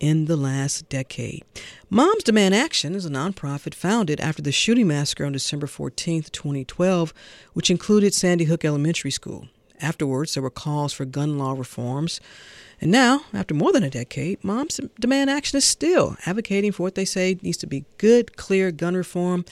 in 0.00 0.24
the 0.24 0.36
last 0.36 0.88
decade. 0.88 1.44
Moms 1.90 2.24
Demand 2.24 2.54
Action 2.54 2.94
is 2.94 3.04
a 3.04 3.10
nonprofit 3.10 3.74
founded 3.74 4.18
after 4.18 4.42
the 4.42 4.50
shooting 4.50 4.88
massacre 4.88 5.26
on 5.26 5.32
December 5.32 5.66
14, 5.66 6.24
2012, 6.32 7.14
which 7.52 7.70
included 7.70 8.14
Sandy 8.14 8.44
Hook 8.44 8.64
Elementary 8.64 9.10
School. 9.10 9.48
Afterwards, 9.80 10.34
there 10.34 10.42
were 10.42 10.50
calls 10.50 10.92
for 10.92 11.04
gun 11.04 11.38
law 11.38 11.52
reforms. 11.52 12.20
And 12.80 12.90
now, 12.90 13.22
after 13.34 13.54
more 13.54 13.72
than 13.72 13.82
a 13.82 13.90
decade, 13.90 14.42
Moms 14.42 14.80
Demand 14.98 15.30
Action 15.30 15.58
is 15.58 15.64
still 15.64 16.16
advocating 16.26 16.72
for 16.72 16.82
what 16.82 16.94
they 16.94 17.04
say 17.04 17.38
needs 17.42 17.58
to 17.58 17.66
be 17.66 17.84
good, 17.98 18.36
clear 18.36 18.72
gun 18.72 18.94
reform. 18.94 19.44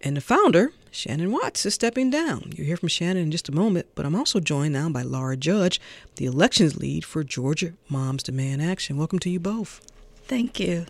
And 0.00 0.16
the 0.16 0.20
founder, 0.20 0.72
Shannon 0.98 1.30
Watts, 1.30 1.64
is 1.64 1.74
stepping 1.74 2.10
down. 2.10 2.52
You'll 2.56 2.66
hear 2.66 2.76
from 2.76 2.88
Shannon 2.88 3.22
in 3.22 3.30
just 3.30 3.48
a 3.48 3.52
moment, 3.52 3.86
but 3.94 4.04
I'm 4.04 4.16
also 4.16 4.40
joined 4.40 4.72
now 4.72 4.88
by 4.88 5.02
Laura 5.02 5.36
Judge, 5.36 5.80
the 6.16 6.24
elections 6.24 6.76
lead 6.76 7.04
for 7.04 7.22
Georgia 7.22 7.74
Moms 7.88 8.24
Demand 8.24 8.60
Action. 8.60 8.96
Welcome 8.96 9.20
to 9.20 9.30
you 9.30 9.38
both. 9.38 9.80
Thank 10.24 10.58
you. 10.58 10.86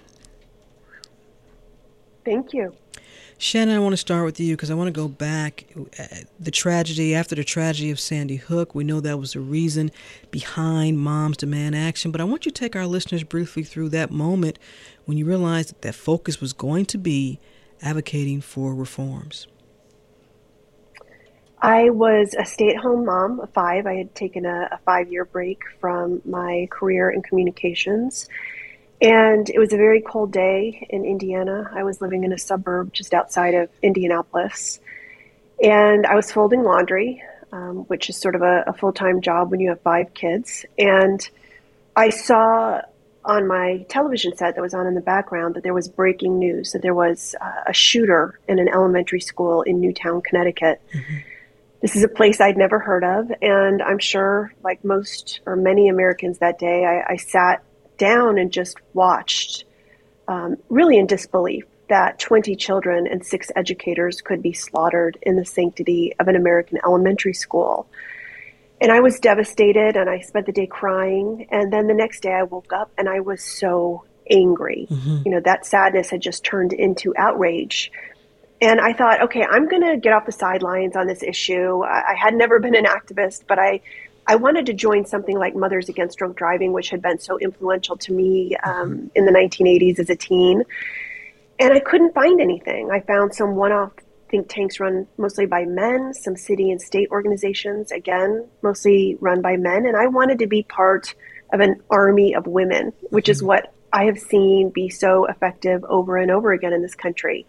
Thank 2.25 2.55
you. 2.55 2.75
Shannon, 3.37 3.77
I 3.77 3.81
want 3.81 3.93
to 3.93 3.99
start 3.99 4.25
with 4.25 4.41
you 4.41 4.57
because 4.57 4.71
I 4.71 4.75
want 4.75 4.89
to 4.89 4.99
go 4.99 5.09
back. 5.09 5.67
Uh, 5.77 6.07
the 6.41 6.51
tragedy, 6.51 7.15
after 7.15 7.35
the 7.35 7.45
tragedy 7.45 7.91
of 7.91 8.01
Sandy 8.01 8.37
Hook, 8.37 8.75
we 8.75 8.85
know 8.85 9.01
that 9.01 9.19
was 9.19 9.35
the 9.35 9.41
reason 9.41 9.91
behind 10.31 11.01
Moms 11.01 11.37
Demand 11.37 11.77
Action. 11.77 12.13
But 12.13 12.23
I 12.23 12.25
want 12.25 12.47
you 12.47 12.51
to 12.51 12.59
take 12.59 12.75
our 12.75 12.87
listeners 12.87 13.25
briefly 13.25 13.63
through 13.63 13.91
that 13.91 14.11
moment 14.11 14.59
when 15.05 15.19
you 15.19 15.27
realized 15.27 15.69
that 15.69 15.83
that 15.83 15.95
focus 15.95 16.41
was 16.41 16.55
going 16.55 16.87
to 16.87 16.97
be 16.97 17.41
advocating 17.83 18.41
for 18.41 18.75
reforms. 18.75 19.47
I 21.61 21.91
was 21.91 22.35
a 22.39 22.45
stay 22.45 22.71
at 22.71 22.77
home 22.77 23.05
mom 23.05 23.41
of 23.41 23.51
five. 23.51 23.87
I 23.87 23.97
had 23.97 24.15
taken 24.15 24.47
a, 24.47 24.69
a 24.73 24.79
five 24.85 25.11
year 25.11 25.25
break 25.25 25.63
from 25.81 26.23
my 26.25 26.69
career 26.71 27.11
in 27.11 27.23
communications 27.23 28.29
and 29.01 29.49
it 29.49 29.59
was 29.59 29.73
a 29.73 29.77
very 29.77 30.01
cold 30.01 30.33
day 30.33 30.87
in 30.91 31.05
Indiana. 31.05 31.71
I 31.73 31.85
was 31.85 32.01
living 32.01 32.25
in 32.25 32.33
a 32.33 32.39
suburb 32.39 32.93
just 32.93 33.15
outside 33.15 33.55
of 33.55 33.71
Indianapolis. 33.81 34.81
And 35.63 36.05
I 36.07 36.15
was 36.15 36.33
folding 36.33 36.63
laundry, 36.65 37.23
um, 37.53 37.85
which 37.87 38.11
is 38.11 38.17
sort 38.17 38.35
of 38.35 38.43
a, 38.43 38.65
a 38.67 38.73
full 38.73 38.93
time 38.93 39.21
job 39.21 39.51
when 39.51 39.61
you 39.61 39.69
have 39.69 39.81
five 39.83 40.15
kids. 40.15 40.67
And 40.77 41.29
I 41.95 42.11
saw 42.11 42.83
on 43.25 43.47
my 43.47 43.85
television 43.89 44.37
set 44.37 44.57
that 44.57 44.63
was 44.63 44.75
on 44.75 44.87
in 44.87 44.95
the 44.95 45.01
background 45.01 45.55
that 45.55 45.63
there 45.63 45.75
was 45.75 45.89
breaking 45.89 46.39
news 46.39 46.73
that 46.73 46.83
there 46.83 46.95
was 46.95 47.35
uh, 47.41 47.63
a 47.67 47.73
shooter 47.73 48.39
in 48.49 48.59
an 48.59 48.69
elementary 48.69 49.21
school 49.21 49.63
in 49.63 49.81
Newtown, 49.81 50.23
Connecticut. 50.23 50.81
Mm-hmm. 50.93 51.17
This 51.81 51.95
is 51.95 52.03
a 52.03 52.09
place 52.09 52.41
I'd 52.41 52.57
never 52.57 52.79
heard 52.79 53.05
of, 53.05 53.31
and 53.41 53.81
I'm 53.83 53.99
sure, 53.99 54.53
like 54.65 54.85
most 54.85 55.41
or 55.47 55.55
many 55.55 55.89
Americans 55.89 56.39
that 56.39 56.59
day, 56.59 56.85
I, 56.85 57.13
I 57.13 57.17
sat 57.17 57.63
down 57.99 58.39
and 58.39 58.51
just 58.51 58.79
watched, 58.95 59.65
um, 60.27 60.57
really 60.69 60.99
in 60.99 61.07
disbelief, 61.07 61.65
that 61.89 62.19
20 62.19 62.57
children 62.57 63.07
and 63.07 63.25
six 63.25 63.51
educators 63.55 64.21
could 64.21 64.43
be 64.43 64.53
slaughtered 64.53 65.19
in 65.23 65.37
the 65.37 65.45
sanctity 65.45 66.15
of 66.19 66.29
an 66.29 66.37
American 66.37 66.79
elementary 66.85 67.33
school. 67.33 67.89
And 68.81 68.93
I 68.93 69.01
was 69.01 69.19
devastated 69.19 69.97
and 69.97 70.09
I 70.09 70.21
spent 70.21 70.47
the 70.47 70.53
day 70.53 70.67
crying. 70.67 71.49
And 71.51 71.73
then 71.73 71.87
the 71.87 71.95
next 71.95 72.21
day 72.21 72.33
I 72.33 72.45
woke 72.45 72.73
up 72.73 72.93
and 72.97 73.09
I 73.09 73.21
was 73.21 73.43
so 73.43 74.05
angry. 74.31 74.87
Mm-hmm. 74.91 75.23
You 75.25 75.33
know, 75.33 75.41
that 75.41 75.67
sadness 75.67 76.11
had 76.11 76.21
just 76.21 76.45
turned 76.45 76.73
into 76.73 77.15
outrage. 77.17 77.91
And 78.61 78.81
I 78.81 78.93
thought, 78.93 79.23
okay, 79.23 79.45
I'm 79.49 79.69
going 79.69 79.83
to 79.83 79.97
get 79.97 80.13
off 80.13 80.27
the 80.27 80.33
sidelines 80.33 80.97
on 80.97 81.07
this 81.07 81.23
issue. 81.23 81.83
I, 81.85 82.13
I 82.13 82.15
had 82.15 82.35
never 82.35 82.59
been 82.59 82.75
an 82.75 82.85
activist, 82.85 83.45
but 83.47 83.59
I 83.59 83.81
I 84.31 84.37
wanted 84.37 84.67
to 84.67 84.75
join 84.75 85.07
something 85.07 85.39
like 85.39 85.57
Mothers 85.57 85.89
Against 85.89 86.19
Drunk 86.19 86.37
Driving, 86.37 86.75
which 86.75 86.91
had 86.91 87.01
been 87.01 87.19
so 87.19 87.39
influential 87.39 87.97
to 87.97 88.13
me 88.13 88.55
um, 88.63 89.11
in 89.15 89.25
the 89.25 89.33
1980s 89.33 89.99
as 89.99 90.11
a 90.11 90.17
teen. 90.17 90.65
And 91.59 91.73
I 91.73 91.81
couldn't 91.81 92.13
find 92.13 92.39
anything. 92.39 92.91
I 92.91 93.01
found 93.01 93.35
some 93.35 93.57
one 93.57 93.73
off 93.73 93.93
think 94.29 94.49
tanks 94.49 94.79
run 94.79 95.07
mostly 95.17 95.47
by 95.47 95.65
men, 95.65 96.13
some 96.13 96.37
city 96.37 96.71
and 96.71 96.81
state 96.81 97.09
organizations, 97.11 97.91
again, 97.91 98.47
mostly 98.63 99.17
run 99.21 99.41
by 99.41 99.57
men. 99.57 99.87
And 99.87 99.97
I 99.97 100.07
wanted 100.07 100.39
to 100.41 100.47
be 100.47 100.63
part 100.63 101.15
of 101.53 101.61
an 101.61 101.81
army 101.91 102.35
of 102.35 102.47
women, 102.47 102.93
which 103.11 103.29
is 103.29 103.39
mm-hmm. 103.39 103.47
what 103.47 103.75
I 103.93 104.05
have 104.05 104.19
seen 104.19 104.69
be 104.69 104.91
so 104.91 105.25
effective 105.25 105.83
over 105.85 106.19
and 106.19 106.31
over 106.31 106.53
again 106.53 106.75
in 106.75 106.83
this 106.83 106.95
country. 106.95 107.47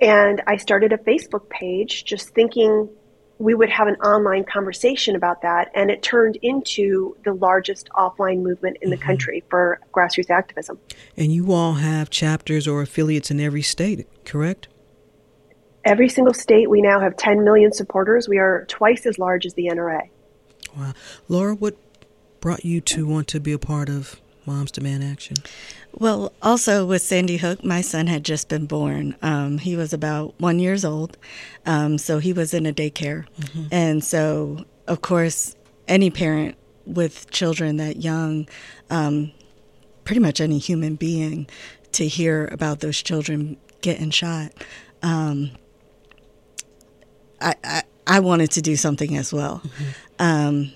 And 0.00 0.42
I 0.46 0.56
started 0.56 0.92
a 0.92 0.98
Facebook 0.98 1.48
page 1.48 2.04
just 2.04 2.30
thinking 2.30 2.88
we 3.40 3.54
would 3.54 3.70
have 3.70 3.88
an 3.88 3.96
online 3.96 4.44
conversation 4.44 5.16
about 5.16 5.40
that, 5.42 5.70
and 5.74 5.90
it 5.90 6.02
turned 6.02 6.36
into 6.42 7.16
the 7.24 7.32
largest 7.32 7.88
offline 7.96 8.42
movement 8.42 8.76
in 8.82 8.90
the 8.90 8.96
mm-hmm. 8.96 9.06
country 9.06 9.44
for 9.48 9.80
grassroots 9.94 10.28
activism. 10.30 10.78
And 11.16 11.32
you 11.32 11.52
all 11.52 11.74
have 11.74 12.10
chapters 12.10 12.68
or 12.68 12.82
affiliates 12.82 13.30
in 13.30 13.40
every 13.40 13.62
state, 13.62 14.06
correct? 14.26 14.68
Every 15.86 16.10
single 16.10 16.34
state, 16.34 16.68
we 16.68 16.82
now 16.82 17.00
have 17.00 17.16
10 17.16 17.42
million 17.42 17.72
supporters. 17.72 18.28
We 18.28 18.36
are 18.36 18.66
twice 18.68 19.06
as 19.06 19.18
large 19.18 19.46
as 19.46 19.54
the 19.54 19.68
NRA. 19.68 20.10
Wow. 20.76 20.92
Laura, 21.26 21.54
what 21.54 21.76
brought 22.40 22.64
you 22.64 22.82
to 22.82 23.06
want 23.06 23.26
to 23.28 23.40
be 23.40 23.52
a 23.52 23.58
part 23.58 23.88
of 23.88 24.20
Moms 24.46 24.70
Demand 24.70 25.04
Action? 25.04 25.36
Well, 25.92 26.32
also 26.42 26.86
with 26.86 27.02
Sandy 27.02 27.36
Hook, 27.36 27.64
my 27.64 27.80
son 27.80 28.06
had 28.06 28.24
just 28.24 28.48
been 28.48 28.66
born. 28.66 29.16
Um, 29.22 29.58
he 29.58 29.76
was 29.76 29.92
about 29.92 30.34
one 30.38 30.58
years 30.58 30.84
old, 30.84 31.16
um, 31.66 31.98
so 31.98 32.18
he 32.18 32.32
was 32.32 32.54
in 32.54 32.66
a 32.66 32.72
daycare, 32.72 33.26
mm-hmm. 33.40 33.64
and 33.70 34.02
so 34.04 34.64
of 34.90 35.02
course, 35.02 35.54
any 35.86 36.10
parent 36.10 36.56
with 36.84 37.30
children 37.30 37.76
that 37.76 38.02
young, 38.02 38.48
um, 38.90 39.30
pretty 40.04 40.20
much 40.20 40.40
any 40.40 40.58
human 40.58 40.96
being, 40.96 41.46
to 41.92 42.08
hear 42.08 42.48
about 42.50 42.80
those 42.80 43.00
children 43.00 43.56
getting 43.82 44.10
shot. 44.10 44.52
Um, 45.02 45.52
I, 47.40 47.54
I, 47.62 47.82
I 48.06 48.20
wanted 48.20 48.50
to 48.52 48.62
do 48.62 48.74
something 48.74 49.16
as 49.16 49.32
well, 49.32 49.62
mm-hmm. 49.64 49.84
um, 50.18 50.72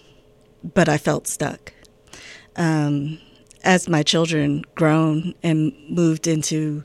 but 0.63 0.89
I 0.89 0.97
felt 0.97 1.27
stuck. 1.27 1.73
Um, 2.57 3.19
as 3.65 3.89
my 3.89 4.03
children 4.03 4.63
grown 4.75 5.35
and 5.43 5.73
moved 5.89 6.27
into 6.27 6.85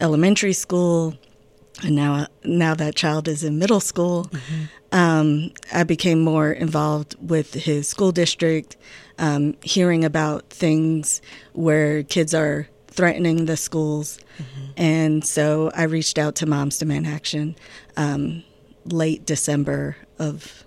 elementary 0.00 0.52
school, 0.52 1.14
and 1.82 1.94
now 1.94 2.26
now 2.44 2.74
that 2.74 2.96
child 2.96 3.28
is 3.28 3.44
in 3.44 3.58
middle 3.58 3.80
school, 3.80 4.24
mm-hmm. 4.24 4.64
um, 4.92 5.52
I 5.72 5.84
became 5.84 6.20
more 6.20 6.50
involved 6.50 7.14
with 7.20 7.54
his 7.54 7.88
school 7.88 8.12
district, 8.12 8.76
um, 9.18 9.56
hearing 9.62 10.04
about 10.04 10.50
things 10.50 11.22
where 11.52 12.02
kids 12.02 12.34
are 12.34 12.68
threatening 12.88 13.46
the 13.46 13.56
schools, 13.56 14.18
mm-hmm. 14.38 14.70
and 14.76 15.24
so 15.24 15.70
I 15.74 15.84
reached 15.84 16.18
out 16.18 16.34
to 16.36 16.46
Moms 16.46 16.78
Demand 16.78 17.06
Action 17.06 17.54
um, 17.96 18.42
late 18.84 19.24
December 19.24 19.96
of 20.18 20.64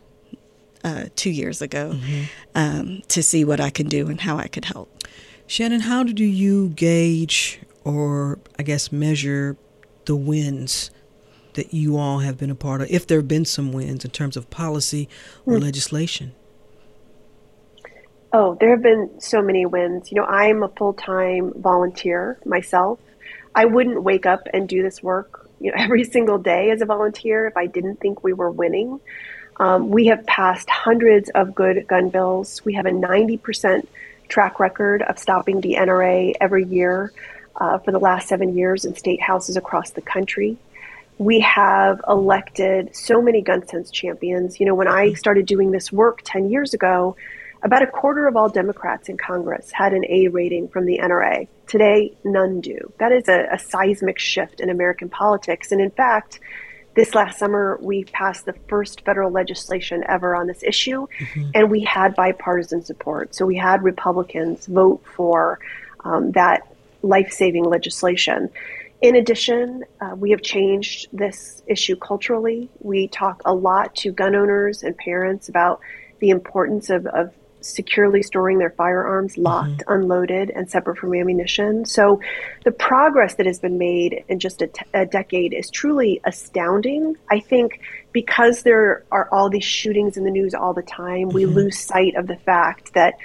uh, 0.84 1.06
two 1.16 1.30
years 1.30 1.62
ago 1.62 1.92
mm-hmm. 1.94 2.24
Um, 2.56 3.02
to 3.10 3.22
see 3.22 3.46
what 3.46 3.60
I 3.60 3.70
can 3.70 3.88
do 3.88 4.08
and 4.08 4.20
how 4.20 4.38
I 4.38 4.48
could 4.48 4.66
help. 4.66 4.90
Shannon, 5.52 5.82
how 5.82 6.04
do 6.04 6.24
you 6.24 6.70
gauge 6.70 7.60
or 7.84 8.40
I 8.58 8.64
guess 8.64 8.90
measure 8.90 9.58
the 10.06 10.16
wins 10.16 10.92
that 11.56 11.74
you 11.74 11.98
all 11.98 12.20
have 12.20 12.38
been 12.38 12.50
a 12.50 12.56
part 12.56 12.80
of, 12.80 12.90
if 12.90 13.06
there 13.06 13.18
have 13.18 13.28
been 13.28 13.44
some 13.44 13.74
wins 13.74 14.06
in 14.06 14.12
terms 14.12 14.38
of 14.38 14.50
policy 14.50 15.10
or 15.46 15.56
mm. 15.56 15.62
legislation? 15.62 16.32
Oh, 18.32 18.56
there 18.62 18.70
have 18.70 18.82
been 18.82 19.20
so 19.20 19.42
many 19.42 19.66
wins. 19.66 20.10
You 20.10 20.22
know, 20.22 20.26
I'm 20.26 20.64
a 20.64 20.70
full 20.70 20.94
time 20.94 21.52
volunteer 21.58 22.40
myself. 22.46 23.00
I 23.54 23.66
wouldn't 23.66 24.04
wake 24.04 24.26
up 24.26 24.48
and 24.54 24.70
do 24.70 24.82
this 24.82 25.04
work 25.04 25.50
you 25.60 25.72
know, 25.72 25.76
every 25.84 26.06
single 26.06 26.38
day 26.38 26.70
as 26.70 26.80
a 26.80 26.86
volunteer 26.86 27.46
if 27.46 27.58
I 27.58 27.66
didn't 27.66 28.00
think 28.00 28.24
we 28.24 28.32
were 28.32 28.50
winning. 28.50 29.02
Um, 29.58 29.90
we 29.90 30.06
have 30.06 30.26
passed 30.26 30.70
hundreds 30.70 31.30
of 31.32 31.54
good 31.54 31.88
gun 31.90 32.08
bills. 32.08 32.64
We 32.64 32.76
have 32.76 32.86
a 32.86 32.92
90% 32.92 33.86
track 34.32 34.60
record 34.60 35.04
of 35.04 35.20
stopping 35.20 35.62
the 35.62 35.76
NRA 35.76 36.34
every 36.40 36.66
year 36.66 37.12
uh, 37.58 37.78
for 37.80 37.92
the 37.92 38.00
last 38.00 38.30
seven 38.30 38.58
years 38.58 38.86
in 38.86 38.96
state 38.96 39.22
houses 39.22 39.58
across 39.58 39.92
the 39.92 40.02
country. 40.02 40.58
We 41.18 41.42
have 41.42 42.02
elected 42.08 42.96
so 42.96 43.22
many 43.22 43.42
gun 43.42 43.68
sense 43.68 43.92
champions. 43.92 44.60
You 44.60 44.66
know, 44.66 44.74
when 44.74 44.88
I 44.88 45.14
started 45.14 45.46
doing 45.46 45.72
this 45.72 45.92
work 45.92 46.22
10 46.24 46.50
years 46.50 46.74
ago, 46.74 47.16
about 47.62 47.84
a 47.84 47.88
quarter 47.88 48.26
of 48.26 48.36
all 48.36 48.50
Democrats 48.50 49.10
in 49.10 49.18
Congress 49.18 49.70
had 49.72 49.94
an 49.94 50.04
A 50.10 50.30
rating 50.30 50.70
from 50.70 50.86
the 50.86 51.00
NRA. 51.00 51.48
Today, 51.68 52.14
none 52.24 52.62
do. 52.62 52.92
That 52.98 53.12
is 53.12 53.28
a, 53.28 53.50
a 53.52 53.60
seismic 53.60 54.18
shift 54.18 54.62
in 54.62 54.70
American 54.70 55.10
politics. 55.10 55.72
And 55.72 55.80
in 55.80 55.92
fact, 55.92 56.40
this 56.94 57.16
last 57.16 57.40
summer, 57.40 57.78
we 57.82 58.04
passed 58.04 58.46
the 58.46 58.54
first 58.68 59.02
federal 59.06 59.32
legislation 59.32 60.04
ever 60.08 60.36
on 60.36 60.48
this 60.48 60.62
issue, 60.64 61.08
mm-hmm. 61.08 61.52
and 61.56 61.72
we 61.72 61.82
had 61.84 62.16
bipartisan 62.16 62.84
support. 62.84 63.34
So 63.34 63.46
we 63.46 63.56
had 63.56 63.84
Republicans 63.84 64.66
vote 64.66 65.02
for 65.16 65.60
um, 66.04 66.32
that 66.34 66.68
life 67.02 67.32
saving 67.32 67.64
legislation. 67.64 68.50
In 69.02 69.16
addition, 69.16 69.84
uh, 70.00 70.16
we 70.16 70.32
have 70.32 70.42
changed 70.42 71.08
this 71.12 71.64
issue 71.66 71.96
culturally. 71.96 72.70
We 72.80 73.08
talk 73.08 73.42
a 73.46 73.54
lot 73.54 73.96
to 73.98 74.12
gun 74.12 74.36
owners 74.36 74.84
and 74.84 74.96
parents 74.96 75.50
about 75.50 75.80
the 76.20 76.30
importance 76.30 76.90
of, 76.90 77.08
of 77.08 77.34
securely 77.62 78.22
storing 78.24 78.58
their 78.58 78.72
firearms 78.72 79.34
mm-hmm. 79.34 79.44
locked, 79.44 79.72
mm-hmm. 79.72 79.94
unloaded, 79.94 80.50
and 80.50 80.70
separate 80.70 80.98
from 80.98 81.14
ammunition. 81.14 81.86
So, 81.86 82.20
the 82.64 82.72
progress 82.72 83.36
that 83.36 83.46
has 83.46 83.60
been 83.60 83.78
made 83.78 84.24
in 84.28 84.40
just 84.40 84.62
a, 84.62 84.68
t- 84.68 84.86
a 84.94 85.06
decade 85.06 85.54
is 85.54 85.70
truly 85.70 86.22
astounding. 86.24 87.16
I 87.30 87.40
think 87.40 87.82
because 88.12 88.64
there 88.64 89.04
are 89.12 89.30
all 89.32 89.50
these 89.50 89.64
shootings 89.64 90.18
in 90.18 90.24
the 90.24 90.32
news 90.32 90.54
all 90.54 90.74
the 90.74 90.82
time, 90.82 91.28
mm-hmm. 91.28 91.36
we 91.36 91.46
lose 91.46 91.80
sight 91.80 92.16
of 92.16 92.28
the 92.28 92.38
fact 92.38 92.94
that 92.94 93.16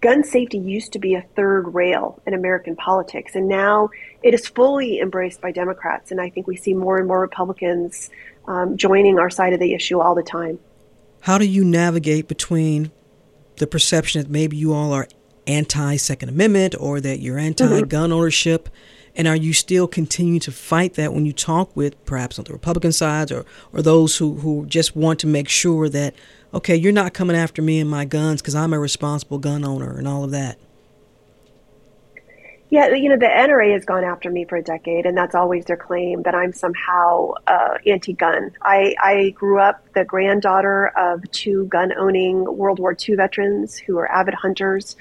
gun 0.00 0.24
safety 0.24 0.58
used 0.58 0.92
to 0.94 0.98
be 0.98 1.14
a 1.14 1.22
third 1.36 1.74
rail 1.74 2.20
in 2.26 2.34
American 2.34 2.76
politics, 2.76 3.34
and 3.34 3.48
now 3.48 3.90
it 4.22 4.34
is 4.34 4.46
fully 4.46 5.00
embraced 5.00 5.40
by 5.40 5.52
Democrats. 5.52 6.10
And 6.10 6.20
I 6.20 6.30
think 6.30 6.46
we 6.46 6.56
see 6.56 6.74
more 6.74 6.98
and 6.98 7.06
more 7.06 7.20
Republicans 7.20 8.10
um, 8.46 8.76
joining 8.76 9.18
our 9.18 9.30
side 9.30 9.52
of 9.52 9.60
the 9.60 9.74
issue 9.74 10.00
all 10.00 10.14
the 10.14 10.22
time. 10.22 10.58
How 11.20 11.36
do 11.38 11.46
you 11.46 11.64
navigate 11.64 12.28
between 12.28 12.90
the 13.60 13.66
perception 13.66 14.20
that 14.20 14.30
maybe 14.30 14.56
you 14.56 14.72
all 14.72 14.92
are 14.92 15.06
anti 15.46 15.96
Second 15.96 16.30
Amendment 16.30 16.74
or 16.78 17.00
that 17.00 17.20
you're 17.20 17.38
anti 17.38 17.82
gun 17.82 18.10
mm-hmm. 18.10 18.12
ownership? 18.12 18.68
And 19.16 19.26
are 19.26 19.36
you 19.36 19.52
still 19.52 19.88
continuing 19.88 20.40
to 20.40 20.52
fight 20.52 20.94
that 20.94 21.12
when 21.12 21.26
you 21.26 21.32
talk 21.32 21.76
with 21.76 22.02
perhaps 22.04 22.38
on 22.38 22.44
the 22.44 22.52
Republican 22.52 22.92
sides 22.92 23.32
or, 23.32 23.44
or 23.72 23.82
those 23.82 24.16
who, 24.16 24.36
who 24.36 24.66
just 24.66 24.94
want 24.94 25.18
to 25.20 25.26
make 25.26 25.48
sure 25.48 25.88
that, 25.88 26.14
okay, 26.54 26.76
you're 26.76 26.92
not 26.92 27.12
coming 27.12 27.36
after 27.36 27.60
me 27.60 27.80
and 27.80 27.90
my 27.90 28.04
guns 28.04 28.40
because 28.40 28.54
I'm 28.54 28.72
a 28.72 28.78
responsible 28.78 29.38
gun 29.38 29.64
owner 29.64 29.98
and 29.98 30.06
all 30.06 30.22
of 30.22 30.30
that? 30.30 30.58
Yeah, 32.70 32.94
you 32.94 33.08
know, 33.08 33.16
the 33.16 33.26
NRA 33.26 33.72
has 33.72 33.84
gone 33.84 34.04
after 34.04 34.30
me 34.30 34.44
for 34.44 34.54
a 34.56 34.62
decade, 34.62 35.04
and 35.04 35.16
that's 35.16 35.34
always 35.34 35.64
their 35.64 35.76
claim 35.76 36.22
that 36.22 36.36
I'm 36.36 36.52
somehow 36.52 37.32
uh, 37.48 37.78
anti 37.84 38.12
gun. 38.12 38.52
I, 38.62 38.94
I 39.02 39.30
grew 39.30 39.58
up 39.58 39.92
the 39.92 40.04
granddaughter 40.04 40.92
of 40.96 41.28
two 41.32 41.66
gun 41.66 41.92
owning 41.98 42.44
World 42.44 42.78
War 42.78 42.96
II 42.96 43.16
veterans 43.16 43.76
who 43.76 43.96
were 43.96 44.10
avid 44.10 44.34
hunters. 44.34 44.96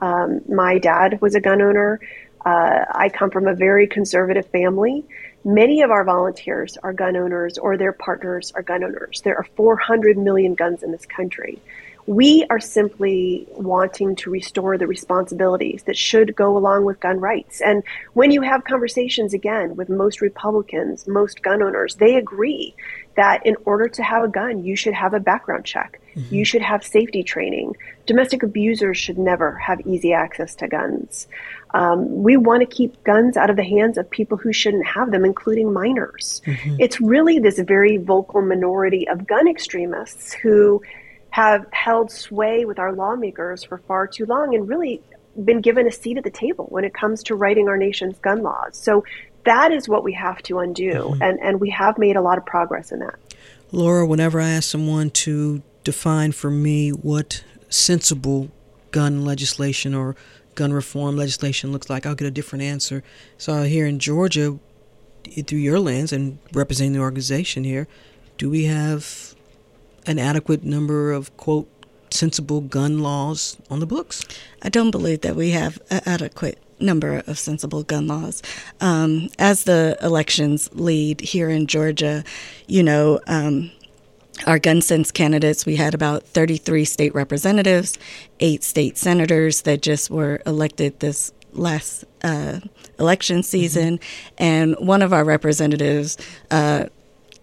Um, 0.00 0.40
my 0.48 0.78
dad 0.78 1.20
was 1.20 1.34
a 1.34 1.40
gun 1.40 1.60
owner. 1.60 2.00
Uh, 2.46 2.86
I 2.90 3.10
come 3.10 3.30
from 3.30 3.46
a 3.46 3.54
very 3.54 3.86
conservative 3.86 4.46
family. 4.46 5.04
Many 5.44 5.82
of 5.82 5.90
our 5.90 6.04
volunteers 6.04 6.78
are 6.82 6.94
gun 6.94 7.16
owners 7.16 7.58
or 7.58 7.76
their 7.76 7.92
partners 7.92 8.50
are 8.54 8.62
gun 8.62 8.82
owners. 8.82 9.20
There 9.20 9.36
are 9.36 9.46
400 9.56 10.16
million 10.16 10.54
guns 10.54 10.82
in 10.82 10.90
this 10.90 11.04
country. 11.04 11.60
We 12.06 12.44
are 12.50 12.60
simply 12.60 13.46
wanting 13.52 14.16
to 14.16 14.30
restore 14.30 14.78
the 14.78 14.86
responsibilities 14.86 15.82
that 15.84 15.96
should 15.96 16.34
go 16.34 16.56
along 16.56 16.84
with 16.84 17.00
gun 17.00 17.20
rights. 17.20 17.60
And 17.60 17.82
when 18.14 18.30
you 18.30 18.42
have 18.42 18.64
conversations 18.64 19.34
again 19.34 19.76
with 19.76 19.88
most 19.88 20.20
Republicans, 20.20 21.06
most 21.06 21.42
gun 21.42 21.62
owners, 21.62 21.96
they 21.96 22.16
agree 22.16 22.74
that 23.16 23.44
in 23.44 23.56
order 23.64 23.88
to 23.88 24.02
have 24.02 24.24
a 24.24 24.28
gun, 24.28 24.64
you 24.64 24.76
should 24.76 24.94
have 24.94 25.14
a 25.14 25.20
background 25.20 25.64
check. 25.64 26.00
Mm-hmm. 26.14 26.34
You 26.34 26.44
should 26.44 26.62
have 26.62 26.82
safety 26.84 27.22
training. 27.22 27.76
Domestic 28.06 28.42
abusers 28.42 28.96
should 28.96 29.18
never 29.18 29.52
have 29.56 29.80
easy 29.86 30.12
access 30.12 30.54
to 30.56 30.68
guns. 30.68 31.28
Um, 31.74 32.22
we 32.22 32.36
want 32.36 32.60
to 32.60 32.66
keep 32.66 33.02
guns 33.04 33.36
out 33.36 33.50
of 33.50 33.56
the 33.56 33.64
hands 33.64 33.98
of 33.98 34.08
people 34.10 34.36
who 34.36 34.52
shouldn't 34.52 34.86
have 34.86 35.10
them, 35.10 35.24
including 35.24 35.72
minors. 35.72 36.42
Mm-hmm. 36.46 36.76
It's 36.78 37.00
really 37.00 37.38
this 37.38 37.58
very 37.58 37.96
vocal 37.96 38.42
minority 38.42 39.06
of 39.08 39.26
gun 39.26 39.46
extremists 39.46 40.32
who 40.32 40.82
have 41.30 41.66
held 41.72 42.10
sway 42.10 42.64
with 42.64 42.78
our 42.78 42.92
lawmakers 42.92 43.64
for 43.64 43.78
far 43.78 44.06
too 44.06 44.26
long 44.26 44.54
and 44.54 44.68
really 44.68 45.00
been 45.44 45.60
given 45.60 45.86
a 45.86 45.92
seat 45.92 46.18
at 46.18 46.24
the 46.24 46.30
table 46.30 46.66
when 46.70 46.84
it 46.84 46.92
comes 46.92 47.22
to 47.22 47.34
writing 47.34 47.68
our 47.68 47.76
nation's 47.76 48.18
gun 48.18 48.42
laws. 48.42 48.76
So 48.76 49.04
that 49.44 49.72
is 49.72 49.88
what 49.88 50.04
we 50.04 50.12
have 50.14 50.42
to 50.42 50.58
undo, 50.58 50.92
mm-hmm. 50.92 51.22
and, 51.22 51.40
and 51.40 51.60
we 51.60 51.70
have 51.70 51.98
made 51.98 52.16
a 52.16 52.20
lot 52.20 52.36
of 52.36 52.44
progress 52.44 52.92
in 52.92 52.98
that. 52.98 53.14
Laura, 53.72 54.06
whenever 54.06 54.40
I 54.40 54.50
ask 54.50 54.68
someone 54.68 55.10
to 55.10 55.62
define 55.84 56.32
for 56.32 56.50
me 56.50 56.90
what 56.90 57.44
sensible 57.68 58.50
gun 58.90 59.24
legislation 59.24 59.94
or 59.94 60.16
gun 60.56 60.72
reform 60.72 61.16
legislation 61.16 61.72
looks 61.72 61.88
like, 61.88 62.04
I'll 62.04 62.16
get 62.16 62.26
a 62.26 62.32
different 62.32 62.64
answer. 62.64 63.02
So 63.38 63.62
here 63.62 63.86
in 63.86 63.98
Georgia, 63.98 64.58
through 65.46 65.58
your 65.58 65.78
lens 65.78 66.12
and 66.12 66.38
representing 66.52 66.92
the 66.92 67.00
organization 67.00 67.64
here, 67.64 67.86
do 68.36 68.50
we 68.50 68.64
have 68.64 69.29
an 70.06 70.18
adequate 70.18 70.64
number 70.64 71.12
of, 71.12 71.36
quote, 71.36 71.68
sensible 72.10 72.60
gun 72.60 73.00
laws 73.00 73.56
on 73.70 73.80
the 73.80 73.86
books? 73.86 74.24
I 74.62 74.68
don't 74.68 74.90
believe 74.90 75.20
that 75.22 75.36
we 75.36 75.50
have 75.50 75.80
an 75.90 76.00
adequate 76.06 76.58
number 76.80 77.22
of 77.26 77.38
sensible 77.38 77.82
gun 77.82 78.06
laws. 78.06 78.42
Um, 78.80 79.28
as 79.38 79.64
the 79.64 79.98
elections 80.02 80.70
lead 80.72 81.20
here 81.20 81.50
in 81.50 81.66
Georgia, 81.66 82.24
you 82.66 82.82
know, 82.82 83.20
um, 83.26 83.70
our 84.46 84.58
gun 84.58 84.80
sense 84.80 85.10
candidates, 85.10 85.66
we 85.66 85.76
had 85.76 85.94
about 85.94 86.24
33 86.24 86.84
state 86.84 87.14
representatives, 87.14 87.98
eight 88.40 88.62
state 88.64 88.96
senators 88.96 89.62
that 89.62 89.82
just 89.82 90.10
were 90.10 90.40
elected 90.46 91.00
this 91.00 91.32
last 91.52 92.04
uh, 92.22 92.60
election 92.98 93.42
season. 93.42 93.98
Mm-hmm. 93.98 94.34
And 94.38 94.76
one 94.78 95.02
of 95.02 95.12
our 95.12 95.24
representatives, 95.24 96.16
uh, 96.50 96.86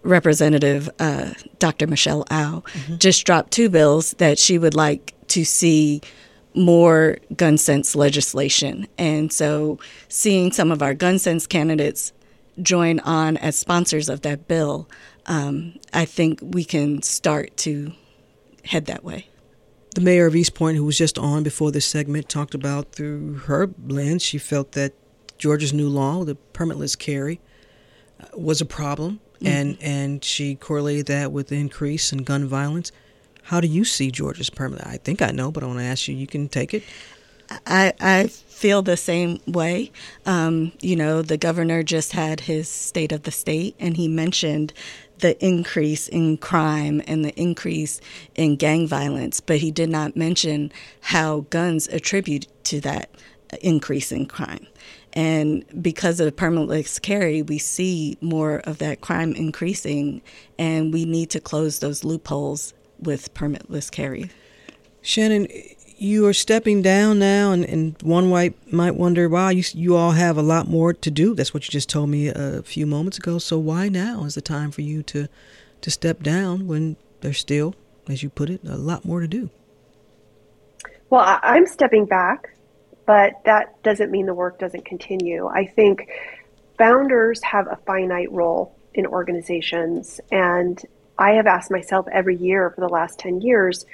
Representative 0.03 0.89
uh, 0.99 1.33
Dr. 1.59 1.87
Michelle 1.87 2.25
Au, 2.31 2.63
mm-hmm. 2.65 2.97
just 2.97 3.25
dropped 3.25 3.51
two 3.51 3.69
bills 3.69 4.11
that 4.19 4.39
she 4.39 4.57
would 4.57 4.73
like 4.75 5.13
to 5.27 5.43
see 5.43 6.01
more 6.53 7.17
gun 7.35 7.57
sense 7.57 7.95
legislation. 7.95 8.87
And 8.97 9.31
so 9.31 9.79
seeing 10.09 10.51
some 10.51 10.71
of 10.71 10.81
our 10.81 10.93
gun 10.93 11.19
sense 11.19 11.45
candidates 11.47 12.13
join 12.61 12.99
on 13.01 13.37
as 13.37 13.57
sponsors 13.57 14.09
of 14.09 14.21
that 14.21 14.47
bill, 14.47 14.89
um, 15.27 15.75
I 15.93 16.05
think 16.05 16.39
we 16.41 16.63
can 16.63 17.01
start 17.01 17.55
to 17.57 17.93
head 18.65 18.85
that 18.85 19.03
way. 19.03 19.27
The 19.95 20.01
mayor 20.01 20.27
of 20.27 20.35
East 20.35 20.53
Point, 20.53 20.77
who 20.77 20.83
was 20.83 20.97
just 20.97 21.17
on 21.17 21.43
before 21.43 21.71
this 21.71 21.85
segment, 21.85 22.29
talked 22.29 22.53
about 22.53 22.91
through 22.91 23.35
her 23.45 23.69
lens, 23.87 24.21
she 24.21 24.37
felt 24.37 24.73
that 24.73 24.93
Georgia's 25.37 25.73
new 25.73 25.89
law, 25.89 26.23
the 26.23 26.37
permitless 26.53 26.97
carry, 26.97 27.39
uh, 28.19 28.25
was 28.35 28.61
a 28.61 28.65
problem, 28.65 29.19
mm-hmm. 29.39 29.47
and 29.47 29.77
and 29.81 30.23
she 30.23 30.55
correlated 30.55 31.07
that 31.07 31.31
with 31.31 31.47
the 31.47 31.55
increase 31.55 32.11
in 32.11 32.23
gun 32.23 32.45
violence. 32.45 32.91
How 33.43 33.61
do 33.61 33.67
you 33.67 33.85
see 33.85 34.11
Georgia's 34.11 34.49
permanent? 34.49 34.87
I 34.87 34.97
think 34.97 35.21
I 35.21 35.31
know, 35.31 35.51
but 35.51 35.63
I 35.63 35.67
want 35.67 35.79
to 35.79 35.85
ask 35.85 36.07
you. 36.07 36.15
You 36.15 36.27
can 36.27 36.49
take 36.49 36.73
it. 36.73 36.83
I, 37.65 37.93
I 38.01 38.27
feel 38.27 38.81
the 38.81 38.97
same 38.97 39.39
way. 39.47 39.91
Um, 40.25 40.73
you 40.81 40.97
know, 40.97 41.21
the 41.21 41.37
governor 41.37 41.81
just 41.81 42.11
had 42.11 42.41
his 42.41 42.67
state 42.67 43.13
of 43.13 43.23
the 43.23 43.31
state, 43.31 43.75
and 43.79 43.95
he 43.95 44.09
mentioned 44.09 44.73
the 45.19 45.43
increase 45.43 46.07
in 46.07 46.37
crime 46.37 47.01
and 47.07 47.23
the 47.23 47.33
increase 47.39 48.01
in 48.35 48.55
gang 48.55 48.87
violence, 48.87 49.39
but 49.39 49.57
he 49.57 49.71
did 49.71 49.89
not 49.89 50.15
mention 50.15 50.71
how 51.01 51.45
guns 51.49 51.87
attribute 51.87 52.47
to 52.65 52.81
that 52.81 53.09
increase 53.61 54.11
in 54.11 54.25
crime. 54.25 54.67
And 55.13 55.65
because 55.81 56.19
of 56.19 56.35
permitless 56.35 57.01
carry, 57.01 57.41
we 57.41 57.57
see 57.57 58.17
more 58.21 58.59
of 58.65 58.77
that 58.79 59.01
crime 59.01 59.33
increasing, 59.33 60.21
and 60.59 60.93
we 60.93 61.05
need 61.05 61.29
to 61.31 61.39
close 61.39 61.79
those 61.79 62.03
loopholes 62.03 62.73
with 62.99 63.33
permitless 63.33 63.89
carry. 63.91 64.29
Shannon, 65.01 65.47
you 65.97 66.27
are 66.27 66.33
stepping 66.33 66.81
down 66.83 67.17
now, 67.17 67.51
and, 67.51 67.65
and 67.65 67.99
one 68.03 68.29
might 68.29 68.71
might 68.71 68.95
wonder, 68.95 69.27
wow, 69.27 69.49
you 69.49 69.63
you 69.73 69.95
all 69.95 70.11
have 70.11 70.37
a 70.37 70.43
lot 70.43 70.67
more 70.67 70.93
to 70.93 71.09
do. 71.09 71.33
That's 71.33 71.53
what 71.53 71.67
you 71.67 71.71
just 71.71 71.89
told 71.89 72.09
me 72.09 72.27
a 72.27 72.61
few 72.61 72.85
moments 72.85 73.17
ago. 73.17 73.39
So 73.39 73.57
why 73.57 73.89
now 73.89 74.23
is 74.25 74.35
the 74.35 74.41
time 74.41 74.69
for 74.69 74.81
you 74.81 75.01
to 75.03 75.27
to 75.81 75.91
step 75.91 76.21
down 76.21 76.67
when 76.67 76.97
there's 77.21 77.39
still, 77.39 77.73
as 78.07 78.21
you 78.21 78.29
put 78.29 78.49
it, 78.49 78.61
a 78.63 78.77
lot 78.77 79.05
more 79.05 79.21
to 79.21 79.27
do? 79.27 79.49
Well, 81.09 81.39
I'm 81.41 81.65
stepping 81.65 82.05
back, 82.05 82.53
but 83.07 83.43
that 83.45 83.81
doesn't 83.81 84.11
mean 84.11 84.27
the 84.27 84.35
work 84.35 84.59
doesn't 84.59 84.85
continue. 84.85 85.47
I 85.47 85.65
think 85.65 86.09
founders 86.77 87.41
have 87.41 87.65
a 87.67 87.77
finite 87.87 88.31
role 88.31 88.75
in 88.93 89.07
organizations, 89.07 90.19
and 90.31 90.79
I 91.17 91.31
have 91.31 91.47
asked 91.47 91.71
myself 91.71 92.05
every 92.11 92.35
year 92.35 92.69
for 92.69 92.81
the 92.81 92.89
last 92.89 93.17
10 93.17 93.41
years, 93.41 93.85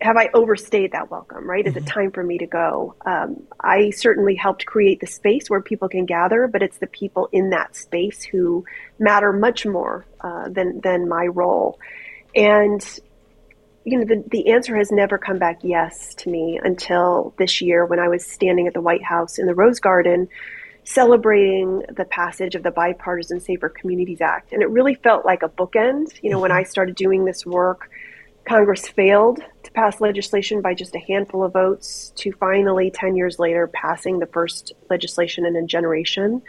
have 0.00 0.16
I 0.16 0.28
overstayed 0.34 0.92
that 0.92 1.10
welcome, 1.10 1.48
right? 1.48 1.66
Is 1.66 1.74
mm-hmm. 1.74 1.86
it 1.86 1.90
time 1.90 2.10
for 2.10 2.22
me 2.22 2.38
to 2.38 2.46
go? 2.46 2.94
Um, 3.06 3.44
I 3.58 3.90
certainly 3.90 4.34
helped 4.34 4.66
create 4.66 5.00
the 5.00 5.06
space 5.06 5.48
where 5.48 5.60
people 5.60 5.88
can 5.88 6.04
gather, 6.04 6.46
but 6.46 6.62
it's 6.62 6.78
the 6.78 6.86
people 6.86 7.28
in 7.32 7.50
that 7.50 7.74
space 7.74 8.22
who 8.22 8.66
matter 8.98 9.32
much 9.32 9.64
more 9.64 10.04
uh, 10.20 10.48
than, 10.48 10.80
than 10.80 11.08
my 11.08 11.26
role. 11.26 11.78
And, 12.34 12.84
you 13.84 13.98
know, 13.98 14.04
the, 14.04 14.24
the 14.28 14.50
answer 14.50 14.76
has 14.76 14.90
never 14.90 15.18
come 15.18 15.38
back 15.38 15.60
yes 15.62 16.14
to 16.16 16.30
me 16.30 16.58
until 16.62 17.34
this 17.38 17.60
year 17.60 17.84
when 17.84 17.98
I 17.98 18.08
was 18.08 18.26
standing 18.26 18.66
at 18.66 18.74
the 18.74 18.80
White 18.80 19.02
House 19.02 19.38
in 19.38 19.46
the 19.46 19.54
Rose 19.54 19.78
Garden 19.78 20.28
celebrating 20.84 21.82
the 21.96 22.04
passage 22.04 22.54
of 22.54 22.62
the 22.62 22.70
Bipartisan 22.70 23.40
Safer 23.40 23.68
Communities 23.68 24.20
Act. 24.20 24.52
And 24.52 24.62
it 24.62 24.68
really 24.68 24.94
felt 24.94 25.24
like 25.24 25.42
a 25.42 25.48
bookend. 25.48 26.18
You 26.22 26.30
know, 26.30 26.40
when 26.40 26.52
I 26.52 26.62
started 26.62 26.94
doing 26.94 27.24
this 27.24 27.44
work, 27.46 27.90
Congress 28.46 28.86
failed 28.86 29.40
to 29.62 29.72
pass 29.72 30.00
legislation 30.00 30.60
by 30.60 30.74
just 30.74 30.94
a 30.94 30.98
handful 30.98 31.42
of 31.42 31.54
votes 31.54 32.12
to 32.16 32.32
finally, 32.32 32.90
10 32.90 33.16
years 33.16 33.38
later, 33.38 33.66
passing 33.68 34.18
the 34.18 34.26
first 34.26 34.72
legislation 34.90 35.46
in 35.46 35.56
a 35.56 35.64
generation 35.64 36.42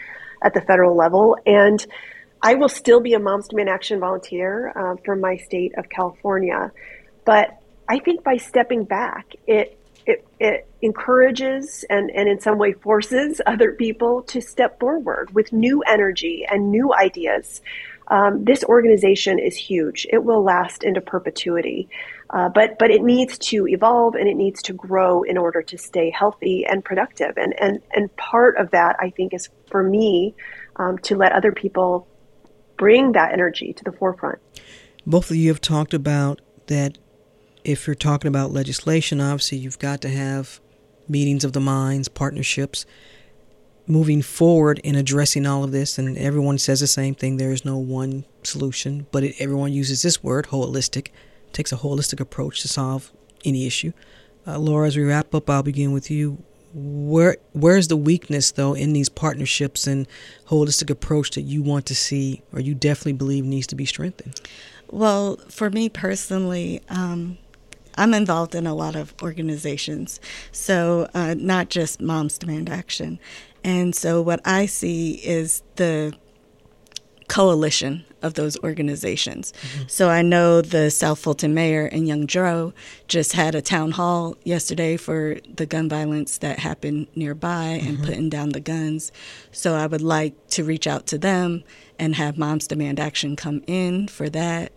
at 0.43 0.53
the 0.53 0.61
federal 0.61 0.95
level. 0.95 1.37
And 1.45 1.85
I 2.41 2.55
will 2.55 2.69
still 2.69 2.99
be 2.99 3.13
a 3.13 3.19
Moms 3.19 3.47
Demand 3.47 3.69
Action 3.69 3.99
volunteer 4.01 4.73
uh, 4.75 4.97
from 5.05 5.21
my 5.21 5.37
state 5.37 5.73
of 5.77 5.87
California. 5.89 6.71
But 7.25 7.59
I 7.89 7.99
think 7.99 8.23
by 8.23 8.37
stepping 8.37 8.85
back, 8.85 9.33
it 9.45 9.79
it, 10.05 10.25
it 10.39 10.67
encourages 10.83 11.83
and, 11.89 12.11
and 12.11 12.29
in 12.29 12.39
some 12.39 12.57
way 12.57 12.73
forces 12.73 13.41
other 13.47 13.71
people 13.71 14.21
to 14.23 14.41
step 14.41 14.79
forward 14.79 15.33
with 15.33 15.51
new 15.51 15.81
energy 15.81 16.45
and 16.47 16.71
new 16.71 16.93
ideas. 16.93 17.61
Um, 18.07 18.43
this 18.43 18.63
organization 18.63 19.39
is 19.39 19.55
huge. 19.55 20.05
It 20.11 20.23
will 20.23 20.43
last 20.43 20.83
into 20.83 21.01
perpetuity. 21.01 21.89
Uh, 22.29 22.49
but 22.49 22.77
but 22.77 22.91
it 22.91 23.01
needs 23.01 23.37
to 23.37 23.67
evolve 23.67 24.15
and 24.15 24.27
it 24.27 24.35
needs 24.35 24.61
to 24.63 24.73
grow 24.73 25.23
in 25.23 25.37
order 25.37 25.61
to 25.63 25.77
stay 25.77 26.11
healthy 26.11 26.65
and 26.65 26.85
productive. 26.85 27.37
And 27.37 27.59
and 27.59 27.81
and 27.95 28.15
part 28.15 28.57
of 28.57 28.71
that, 28.71 28.95
I 28.99 29.09
think, 29.09 29.33
is 29.33 29.49
for 29.69 29.83
me 29.83 30.35
um, 30.75 30.97
to 30.99 31.15
let 31.15 31.31
other 31.31 31.51
people 31.51 32.07
bring 32.77 33.13
that 33.13 33.31
energy 33.31 33.73
to 33.73 33.83
the 33.83 33.91
forefront. 33.91 34.39
Both 35.05 35.31
of 35.31 35.37
you 35.37 35.49
have 35.49 35.61
talked 35.61 35.93
about 35.93 36.41
that 36.67 36.97
if 37.65 37.87
you're 37.87 37.95
talking 37.95 38.29
about 38.29 38.51
legislation, 38.51 39.19
obviously 39.19 39.57
you've 39.57 39.79
got 39.79 39.99
to 40.01 40.09
have 40.09 40.59
meetings 41.09 41.43
of 41.43 41.53
the 41.53 41.59
minds, 41.59 42.07
partnerships, 42.07 42.85
moving 43.87 44.21
forward 44.21 44.79
in 44.79 44.95
addressing 44.95 45.45
all 45.45 45.63
of 45.63 45.71
this. 45.71 45.97
And 45.97 46.17
everyone 46.17 46.57
says 46.57 46.79
the 46.79 46.87
same 46.87 47.15
thing 47.15 47.37
there 47.37 47.51
is 47.51 47.65
no 47.65 47.77
one 47.77 48.23
solution, 48.43 49.07
but 49.11 49.23
it, 49.23 49.35
everyone 49.39 49.73
uses 49.73 50.03
this 50.03 50.23
word, 50.23 50.47
holistic. 50.47 51.07
It 51.47 51.53
takes 51.53 51.71
a 51.71 51.77
holistic 51.77 52.19
approach 52.19 52.61
to 52.61 52.67
solve 52.67 53.11
any 53.43 53.65
issue. 53.65 53.91
Uh, 54.47 54.59
Laura, 54.59 54.87
as 54.87 54.95
we 54.95 55.03
wrap 55.03 55.33
up, 55.33 55.49
I'll 55.49 55.63
begin 55.63 55.91
with 55.91 56.11
you. 56.11 56.43
Where 56.77 57.37
where's 57.53 57.87
the 57.87 57.95
weakness 57.95 58.51
though 58.51 58.73
in 58.73 58.91
these 58.91 59.07
partnerships 59.07 59.87
and 59.87 60.05
holistic 60.49 60.89
approach 60.89 61.31
that 61.31 61.43
you 61.43 61.63
want 61.63 61.85
to 61.85 61.95
see 61.95 62.41
or 62.51 62.59
you 62.59 62.75
definitely 62.75 63.13
believe 63.13 63.45
needs 63.45 63.67
to 63.67 63.75
be 63.75 63.85
strengthened? 63.85 64.41
Well, 64.91 65.37
for 65.47 65.69
me 65.69 65.87
personally, 65.87 66.81
um, 66.89 67.37
I'm 67.95 68.13
involved 68.13 68.55
in 68.55 68.67
a 68.67 68.75
lot 68.75 68.95
of 68.95 69.13
organizations, 69.21 70.19
so 70.51 71.07
uh, 71.13 71.35
not 71.37 71.69
just 71.69 72.01
Moms 72.01 72.37
Demand 72.37 72.69
Action. 72.69 73.19
And 73.63 73.95
so 73.95 74.21
what 74.21 74.41
I 74.45 74.67
see 74.67 75.13
is 75.15 75.63
the 75.75 76.13
coalition 77.27 78.05
of 78.21 78.35
those 78.35 78.57
organizations. 78.59 79.51
Mm-hmm. 79.51 79.83
So 79.87 80.09
I 80.09 80.21
know 80.21 80.61
the 80.61 80.91
South 80.91 81.19
Fulton 81.19 81.53
mayor 81.53 81.85
and 81.85 82.07
Young 82.07 82.25
Dro 82.25 82.73
just 83.07 83.33
had 83.33 83.55
a 83.55 83.61
town 83.61 83.91
hall 83.91 84.35
yesterday 84.43 84.97
for 84.97 85.37
the 85.55 85.65
gun 85.65 85.89
violence 85.89 86.37
that 86.39 86.59
happened 86.59 87.07
nearby 87.15 87.79
mm-hmm. 87.79 87.87
and 87.87 88.03
putting 88.03 88.29
down 88.29 88.49
the 88.49 88.59
guns. 88.59 89.11
So 89.51 89.75
I 89.75 89.87
would 89.87 90.01
like 90.01 90.33
to 90.49 90.63
reach 90.63 90.87
out 90.87 91.07
to 91.07 91.17
them 91.17 91.63
and 91.97 92.15
have 92.15 92.37
Moms 92.37 92.67
Demand 92.67 92.99
Action 92.99 93.35
come 93.35 93.63
in 93.67 94.07
for 94.07 94.29
that. 94.29 94.71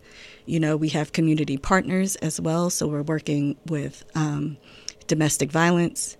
You 0.49 0.61
know, 0.61 0.77
we 0.77 0.89
have 0.91 1.13
community 1.13 1.57
partners 1.57 2.17
as 2.17 2.41
well, 2.41 2.71
so 2.71 2.87
we're 2.87 3.03
working 3.03 3.57
with 3.67 4.05
um, 4.15 4.57
domestic 5.07 5.51
violence 5.51 6.17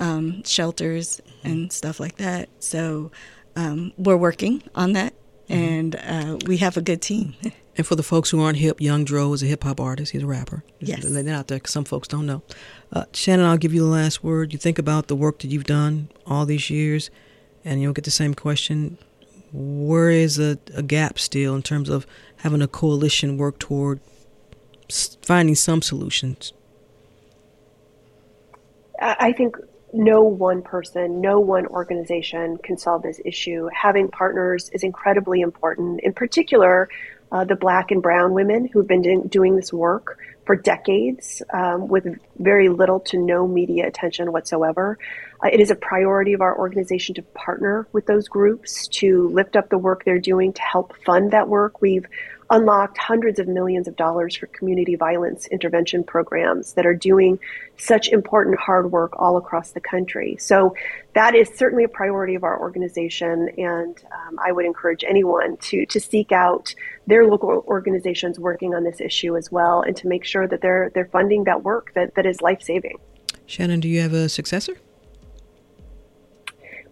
um, 0.00 0.42
shelters 0.44 1.20
mm-hmm. 1.24 1.48
and 1.48 1.72
stuff 1.72 2.00
like 2.00 2.16
that. 2.16 2.48
So 2.58 3.10
um, 3.56 3.92
we're 3.96 4.16
working 4.16 4.62
on 4.74 4.92
that, 4.92 5.14
mm-hmm. 5.48 5.54
and 5.54 5.96
uh, 5.96 6.38
we 6.46 6.58
have 6.58 6.76
a 6.76 6.82
good 6.82 7.02
team. 7.02 7.34
And 7.76 7.86
for 7.86 7.96
the 7.96 8.02
folks 8.02 8.28
who 8.28 8.42
aren't 8.42 8.58
hip, 8.58 8.82
Young 8.82 9.04
Dro 9.04 9.32
is 9.32 9.42
a 9.42 9.46
hip 9.46 9.64
hop 9.64 9.80
artist. 9.80 10.12
He's 10.12 10.22
a 10.22 10.26
rapper. 10.26 10.62
Yes. 10.80 11.04
They're 11.04 11.34
out 11.34 11.48
there 11.48 11.56
because 11.56 11.72
some 11.72 11.84
folks 11.84 12.06
don't 12.06 12.26
know. 12.26 12.42
Uh, 12.92 13.06
Shannon, 13.14 13.46
I'll 13.46 13.56
give 13.56 13.72
you 13.72 13.80
the 13.80 13.90
last 13.90 14.22
word. 14.22 14.52
You 14.52 14.58
think 14.58 14.78
about 14.78 15.06
the 15.06 15.16
work 15.16 15.38
that 15.38 15.48
you've 15.48 15.64
done 15.64 16.10
all 16.26 16.44
these 16.44 16.68
years, 16.68 17.10
and 17.64 17.80
you'll 17.80 17.94
get 17.94 18.04
the 18.04 18.10
same 18.10 18.34
question. 18.34 18.98
Where 19.52 20.10
is 20.10 20.38
a, 20.38 20.58
a 20.74 20.82
gap 20.82 21.18
still 21.18 21.54
in 21.54 21.62
terms 21.62 21.88
of 21.88 22.06
having 22.36 22.62
a 22.62 22.68
coalition 22.68 23.36
work 23.36 23.58
toward 23.58 24.00
finding 25.22 25.54
some 25.54 25.82
solutions? 25.82 26.52
I 28.98 29.32
think 29.32 29.56
no 29.92 30.22
one 30.22 30.62
person, 30.62 31.20
no 31.20 31.40
one 31.40 31.66
organization 31.66 32.56
can 32.58 32.78
solve 32.78 33.02
this 33.02 33.20
issue. 33.24 33.68
Having 33.74 34.08
partners 34.08 34.70
is 34.72 34.82
incredibly 34.82 35.40
important. 35.40 36.00
In 36.00 36.12
particular, 36.12 36.88
uh, 37.30 37.44
the 37.44 37.56
black 37.56 37.90
and 37.90 38.02
brown 38.02 38.32
women 38.32 38.66
who've 38.66 38.86
been 38.86 39.26
doing 39.28 39.56
this 39.56 39.72
work 39.72 40.18
for 40.44 40.56
decades 40.56 41.42
um, 41.52 41.88
with 41.88 42.06
very 42.38 42.68
little 42.68 43.00
to 43.00 43.18
no 43.18 43.46
media 43.46 43.86
attention 43.86 44.32
whatsoever. 44.32 44.98
Uh, 45.42 45.48
it 45.52 45.60
is 45.60 45.70
a 45.70 45.74
priority 45.74 46.32
of 46.32 46.40
our 46.40 46.56
organization 46.56 47.14
to 47.14 47.22
partner 47.22 47.86
with 47.92 48.06
those 48.06 48.28
groups 48.28 48.86
to 48.88 49.28
lift 49.30 49.56
up 49.56 49.68
the 49.70 49.78
work 49.78 50.04
they're 50.04 50.18
doing 50.18 50.52
to 50.52 50.62
help 50.62 50.94
fund 51.04 51.32
that 51.32 51.48
work. 51.48 51.80
We've 51.80 52.06
unlocked 52.50 52.98
hundreds 52.98 53.38
of 53.38 53.48
millions 53.48 53.88
of 53.88 53.96
dollars 53.96 54.36
for 54.36 54.46
community 54.46 54.94
violence 54.94 55.46
intervention 55.46 56.04
programs 56.04 56.74
that 56.74 56.84
are 56.84 56.94
doing 56.94 57.38
such 57.78 58.08
important 58.08 58.58
hard 58.58 58.92
work 58.92 59.14
all 59.16 59.38
across 59.38 59.70
the 59.70 59.80
country. 59.80 60.36
So 60.38 60.76
that 61.14 61.34
is 61.34 61.48
certainly 61.56 61.84
a 61.84 61.88
priority 61.88 62.34
of 62.34 62.44
our 62.44 62.60
organization, 62.60 63.48
and 63.56 63.98
um, 64.12 64.38
I 64.38 64.52
would 64.52 64.66
encourage 64.66 65.02
anyone 65.02 65.56
to 65.68 65.86
to 65.86 65.98
seek 65.98 66.30
out 66.30 66.74
their 67.06 67.26
local 67.26 67.64
organizations 67.66 68.38
working 68.38 68.74
on 68.74 68.84
this 68.84 69.00
issue 69.00 69.36
as 69.36 69.50
well, 69.50 69.80
and 69.80 69.96
to 69.96 70.06
make 70.06 70.24
sure 70.24 70.46
that 70.46 70.60
they're 70.60 70.90
they're 70.94 71.06
funding 71.06 71.44
that 71.44 71.64
work 71.64 71.92
that, 71.94 72.14
that 72.16 72.26
is 72.26 72.42
life 72.42 72.62
saving. 72.62 72.98
Shannon, 73.46 73.80
do 73.80 73.88
you 73.88 74.02
have 74.02 74.12
a 74.12 74.28
successor? 74.28 74.76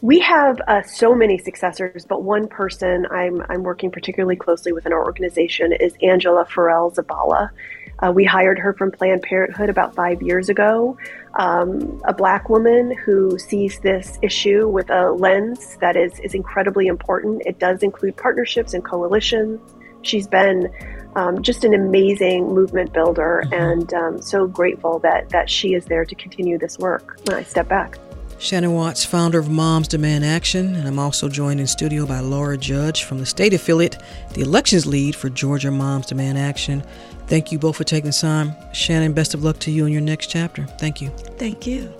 We 0.02 0.20
have 0.20 0.62
uh, 0.66 0.82
so 0.82 1.14
many 1.14 1.36
successors, 1.36 2.06
but 2.06 2.22
one 2.22 2.48
person 2.48 3.06
I'm, 3.10 3.44
I'm 3.50 3.62
working 3.62 3.90
particularly 3.90 4.36
closely 4.36 4.72
with 4.72 4.86
in 4.86 4.94
our 4.94 5.04
organization 5.04 5.72
is 5.72 5.94
Angela 6.02 6.46
Ferrell 6.46 6.90
Zabala. 6.90 7.50
Uh, 7.98 8.10
we 8.10 8.24
hired 8.24 8.58
her 8.58 8.72
from 8.72 8.90
Planned 8.90 9.20
Parenthood 9.20 9.68
about 9.68 9.94
five 9.94 10.22
years 10.22 10.48
ago. 10.48 10.96
Um, 11.34 12.00
a 12.06 12.14
black 12.14 12.48
woman 12.48 12.96
who 12.96 13.38
sees 13.38 13.78
this 13.80 14.18
issue 14.22 14.66
with 14.68 14.88
a 14.88 15.10
lens 15.10 15.76
that 15.82 15.96
is, 15.96 16.18
is 16.20 16.32
incredibly 16.32 16.86
important. 16.86 17.42
It 17.44 17.58
does 17.58 17.82
include 17.82 18.16
partnerships 18.16 18.72
and 18.72 18.82
coalitions. 18.82 19.60
She's 20.00 20.26
been 20.26 20.72
um, 21.14 21.42
just 21.42 21.62
an 21.62 21.74
amazing 21.74 22.54
movement 22.54 22.94
builder, 22.94 23.42
mm-hmm. 23.44 23.52
and 23.52 23.94
um, 23.94 24.22
so 24.22 24.46
grateful 24.46 24.98
that, 25.00 25.28
that 25.28 25.50
she 25.50 25.74
is 25.74 25.84
there 25.84 26.06
to 26.06 26.14
continue 26.14 26.56
this 26.56 26.78
work 26.78 27.18
when 27.26 27.36
I 27.36 27.42
step 27.42 27.68
back. 27.68 27.98
Shannon 28.40 28.72
Watts, 28.72 29.04
founder 29.04 29.38
of 29.38 29.50
Moms 29.50 29.86
Demand 29.86 30.24
Action, 30.24 30.74
and 30.74 30.88
I'm 30.88 30.98
also 30.98 31.28
joined 31.28 31.60
in 31.60 31.66
studio 31.66 32.06
by 32.06 32.20
Laura 32.20 32.56
Judge 32.56 33.04
from 33.04 33.18
the 33.18 33.26
state 33.26 33.52
affiliate, 33.52 33.98
the 34.32 34.40
elections 34.40 34.86
lead 34.86 35.14
for 35.14 35.28
Georgia 35.28 35.70
Moms 35.70 36.06
Demand 36.06 36.38
Action. 36.38 36.82
Thank 37.26 37.52
you 37.52 37.58
both 37.58 37.76
for 37.76 37.84
taking 37.84 38.10
the 38.10 38.16
time. 38.16 38.56
Shannon, 38.72 39.12
best 39.12 39.34
of 39.34 39.44
luck 39.44 39.58
to 39.58 39.70
you 39.70 39.84
in 39.84 39.92
your 39.92 40.00
next 40.00 40.28
chapter. 40.28 40.64
Thank 40.78 41.02
you. 41.02 41.10
Thank 41.36 41.66
you. 41.66 41.92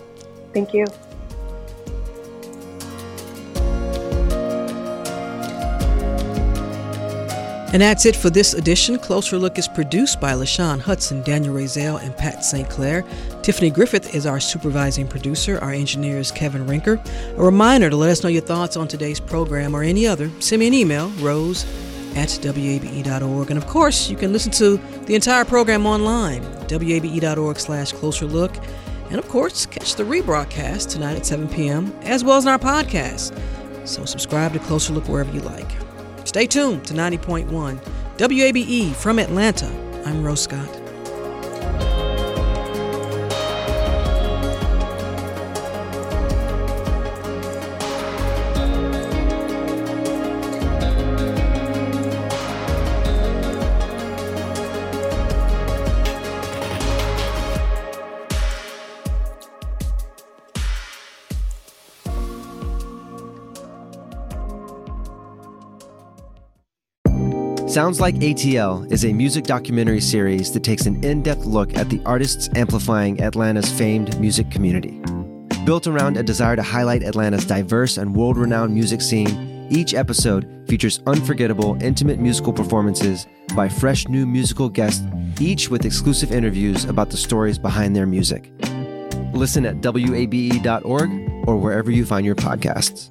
Thank 0.55 0.73
you. 0.73 0.87
And 7.73 7.81
that's 7.81 8.05
it 8.05 8.17
for 8.17 8.31
this 8.31 8.55
edition. 8.55 8.99
Closer 8.99 9.39
Look 9.39 9.57
is 9.57 9.69
produced 9.69 10.21
by 10.21 10.33
LaShawn 10.33 10.81
Hudson, 10.81 11.23
Daniel 11.23 11.55
Razel, 11.55 12.03
and 12.03 12.17
Pat 12.17 12.45
St. 12.45 12.69
Clair. 12.69 13.05
Tiffany 13.43 13.71
Griffith 13.71 14.13
is 14.13 14.27
our 14.27 14.41
supervising 14.41 15.07
producer. 15.07 15.57
Our 15.61 15.71
engineer 15.71 16.19
is 16.19 16.33
Kevin 16.33 16.67
Rinker. 16.67 16.99
A 17.39 17.43
reminder 17.43 17.89
to 17.89 17.95
let 17.95 18.11
us 18.11 18.25
know 18.25 18.29
your 18.29 18.43
thoughts 18.43 18.77
on 18.77 18.89
today's 18.89 19.21
program 19.21 19.77
or 19.77 19.85
any 19.85 20.05
other. 20.05 20.29
Send 20.41 20.61
me 20.61 20.67
an 20.67 20.75
email, 20.75 21.11
rose 21.21 21.65
at 22.17 22.41
wabe.org. 22.45 23.51
And 23.51 23.59
of 23.59 23.69
course, 23.69 24.11
you 24.11 24.17
can 24.17 24.33
listen 24.33 24.51
to 24.53 24.79
the 25.07 25.15
entire 25.15 25.45
program 25.45 25.87
online, 25.87 26.43
wabe.org 26.69 27.57
slash 27.57 27.93
closer 27.93 28.27
look. 28.27 28.53
And 29.11 29.19
of 29.21 29.29
course, 29.29 29.65
catch 29.67 29.95
the 29.95 30.03
rebroadcast 30.03 30.91
tonight 30.91 31.17
at 31.17 31.25
7 31.25 31.49
p.m., 31.49 31.93
as 32.03 32.25
well 32.25 32.37
as 32.37 32.47
in 32.47 32.51
our 32.51 32.59
podcast. 32.59 33.39
So 33.87 34.05
subscribe 34.05 34.53
to 34.55 34.59
Closer 34.59 34.93
Look 34.93 35.09
wherever 35.09 35.33
you 35.33 35.41
like. 35.41 35.90
Stay 36.25 36.47
tuned 36.47 36.85
to 36.87 36.95
90.1 36.95 37.81
WABE 38.17 38.95
from 38.95 39.19
Atlanta. 39.19 39.67
I'm 40.05 40.23
Rose 40.23 40.43
Scott. 40.43 40.80
Sounds 67.71 68.01
Like 68.01 68.17
ATL 68.17 68.91
is 68.91 69.05
a 69.05 69.13
music 69.13 69.45
documentary 69.45 70.01
series 70.01 70.53
that 70.55 70.65
takes 70.65 70.87
an 70.87 71.05
in 71.05 71.23
depth 71.23 71.45
look 71.45 71.77
at 71.77 71.89
the 71.89 72.03
artists 72.05 72.49
amplifying 72.57 73.21
Atlanta's 73.23 73.71
famed 73.71 74.19
music 74.19 74.51
community. 74.51 75.01
Built 75.65 75.87
around 75.87 76.17
a 76.17 76.25
desire 76.25 76.57
to 76.57 76.65
highlight 76.65 77.05
Atlanta's 77.05 77.45
diverse 77.45 77.97
and 77.97 78.17
world 78.17 78.39
renowned 78.39 78.75
music 78.75 79.01
scene, 79.01 79.69
each 79.71 79.95
episode 79.95 80.65
features 80.67 81.01
unforgettable, 81.07 81.81
intimate 81.81 82.19
musical 82.19 82.53
performances 82.53 83.29
by 83.55 83.69
fresh 83.69 84.09
new 84.09 84.27
musical 84.27 84.69
guests, 84.69 85.05
each 85.39 85.71
with 85.71 85.85
exclusive 85.85 86.33
interviews 86.33 86.87
about 86.87 87.09
the 87.09 87.17
stories 87.17 87.57
behind 87.57 87.95
their 87.95 88.05
music. 88.05 88.51
Listen 89.33 89.65
at 89.65 89.77
WABE.org 89.77 91.49
or 91.49 91.57
wherever 91.57 91.93
you 91.93 92.05
find 92.05 92.27
your 92.27 92.35
podcasts. 92.35 93.11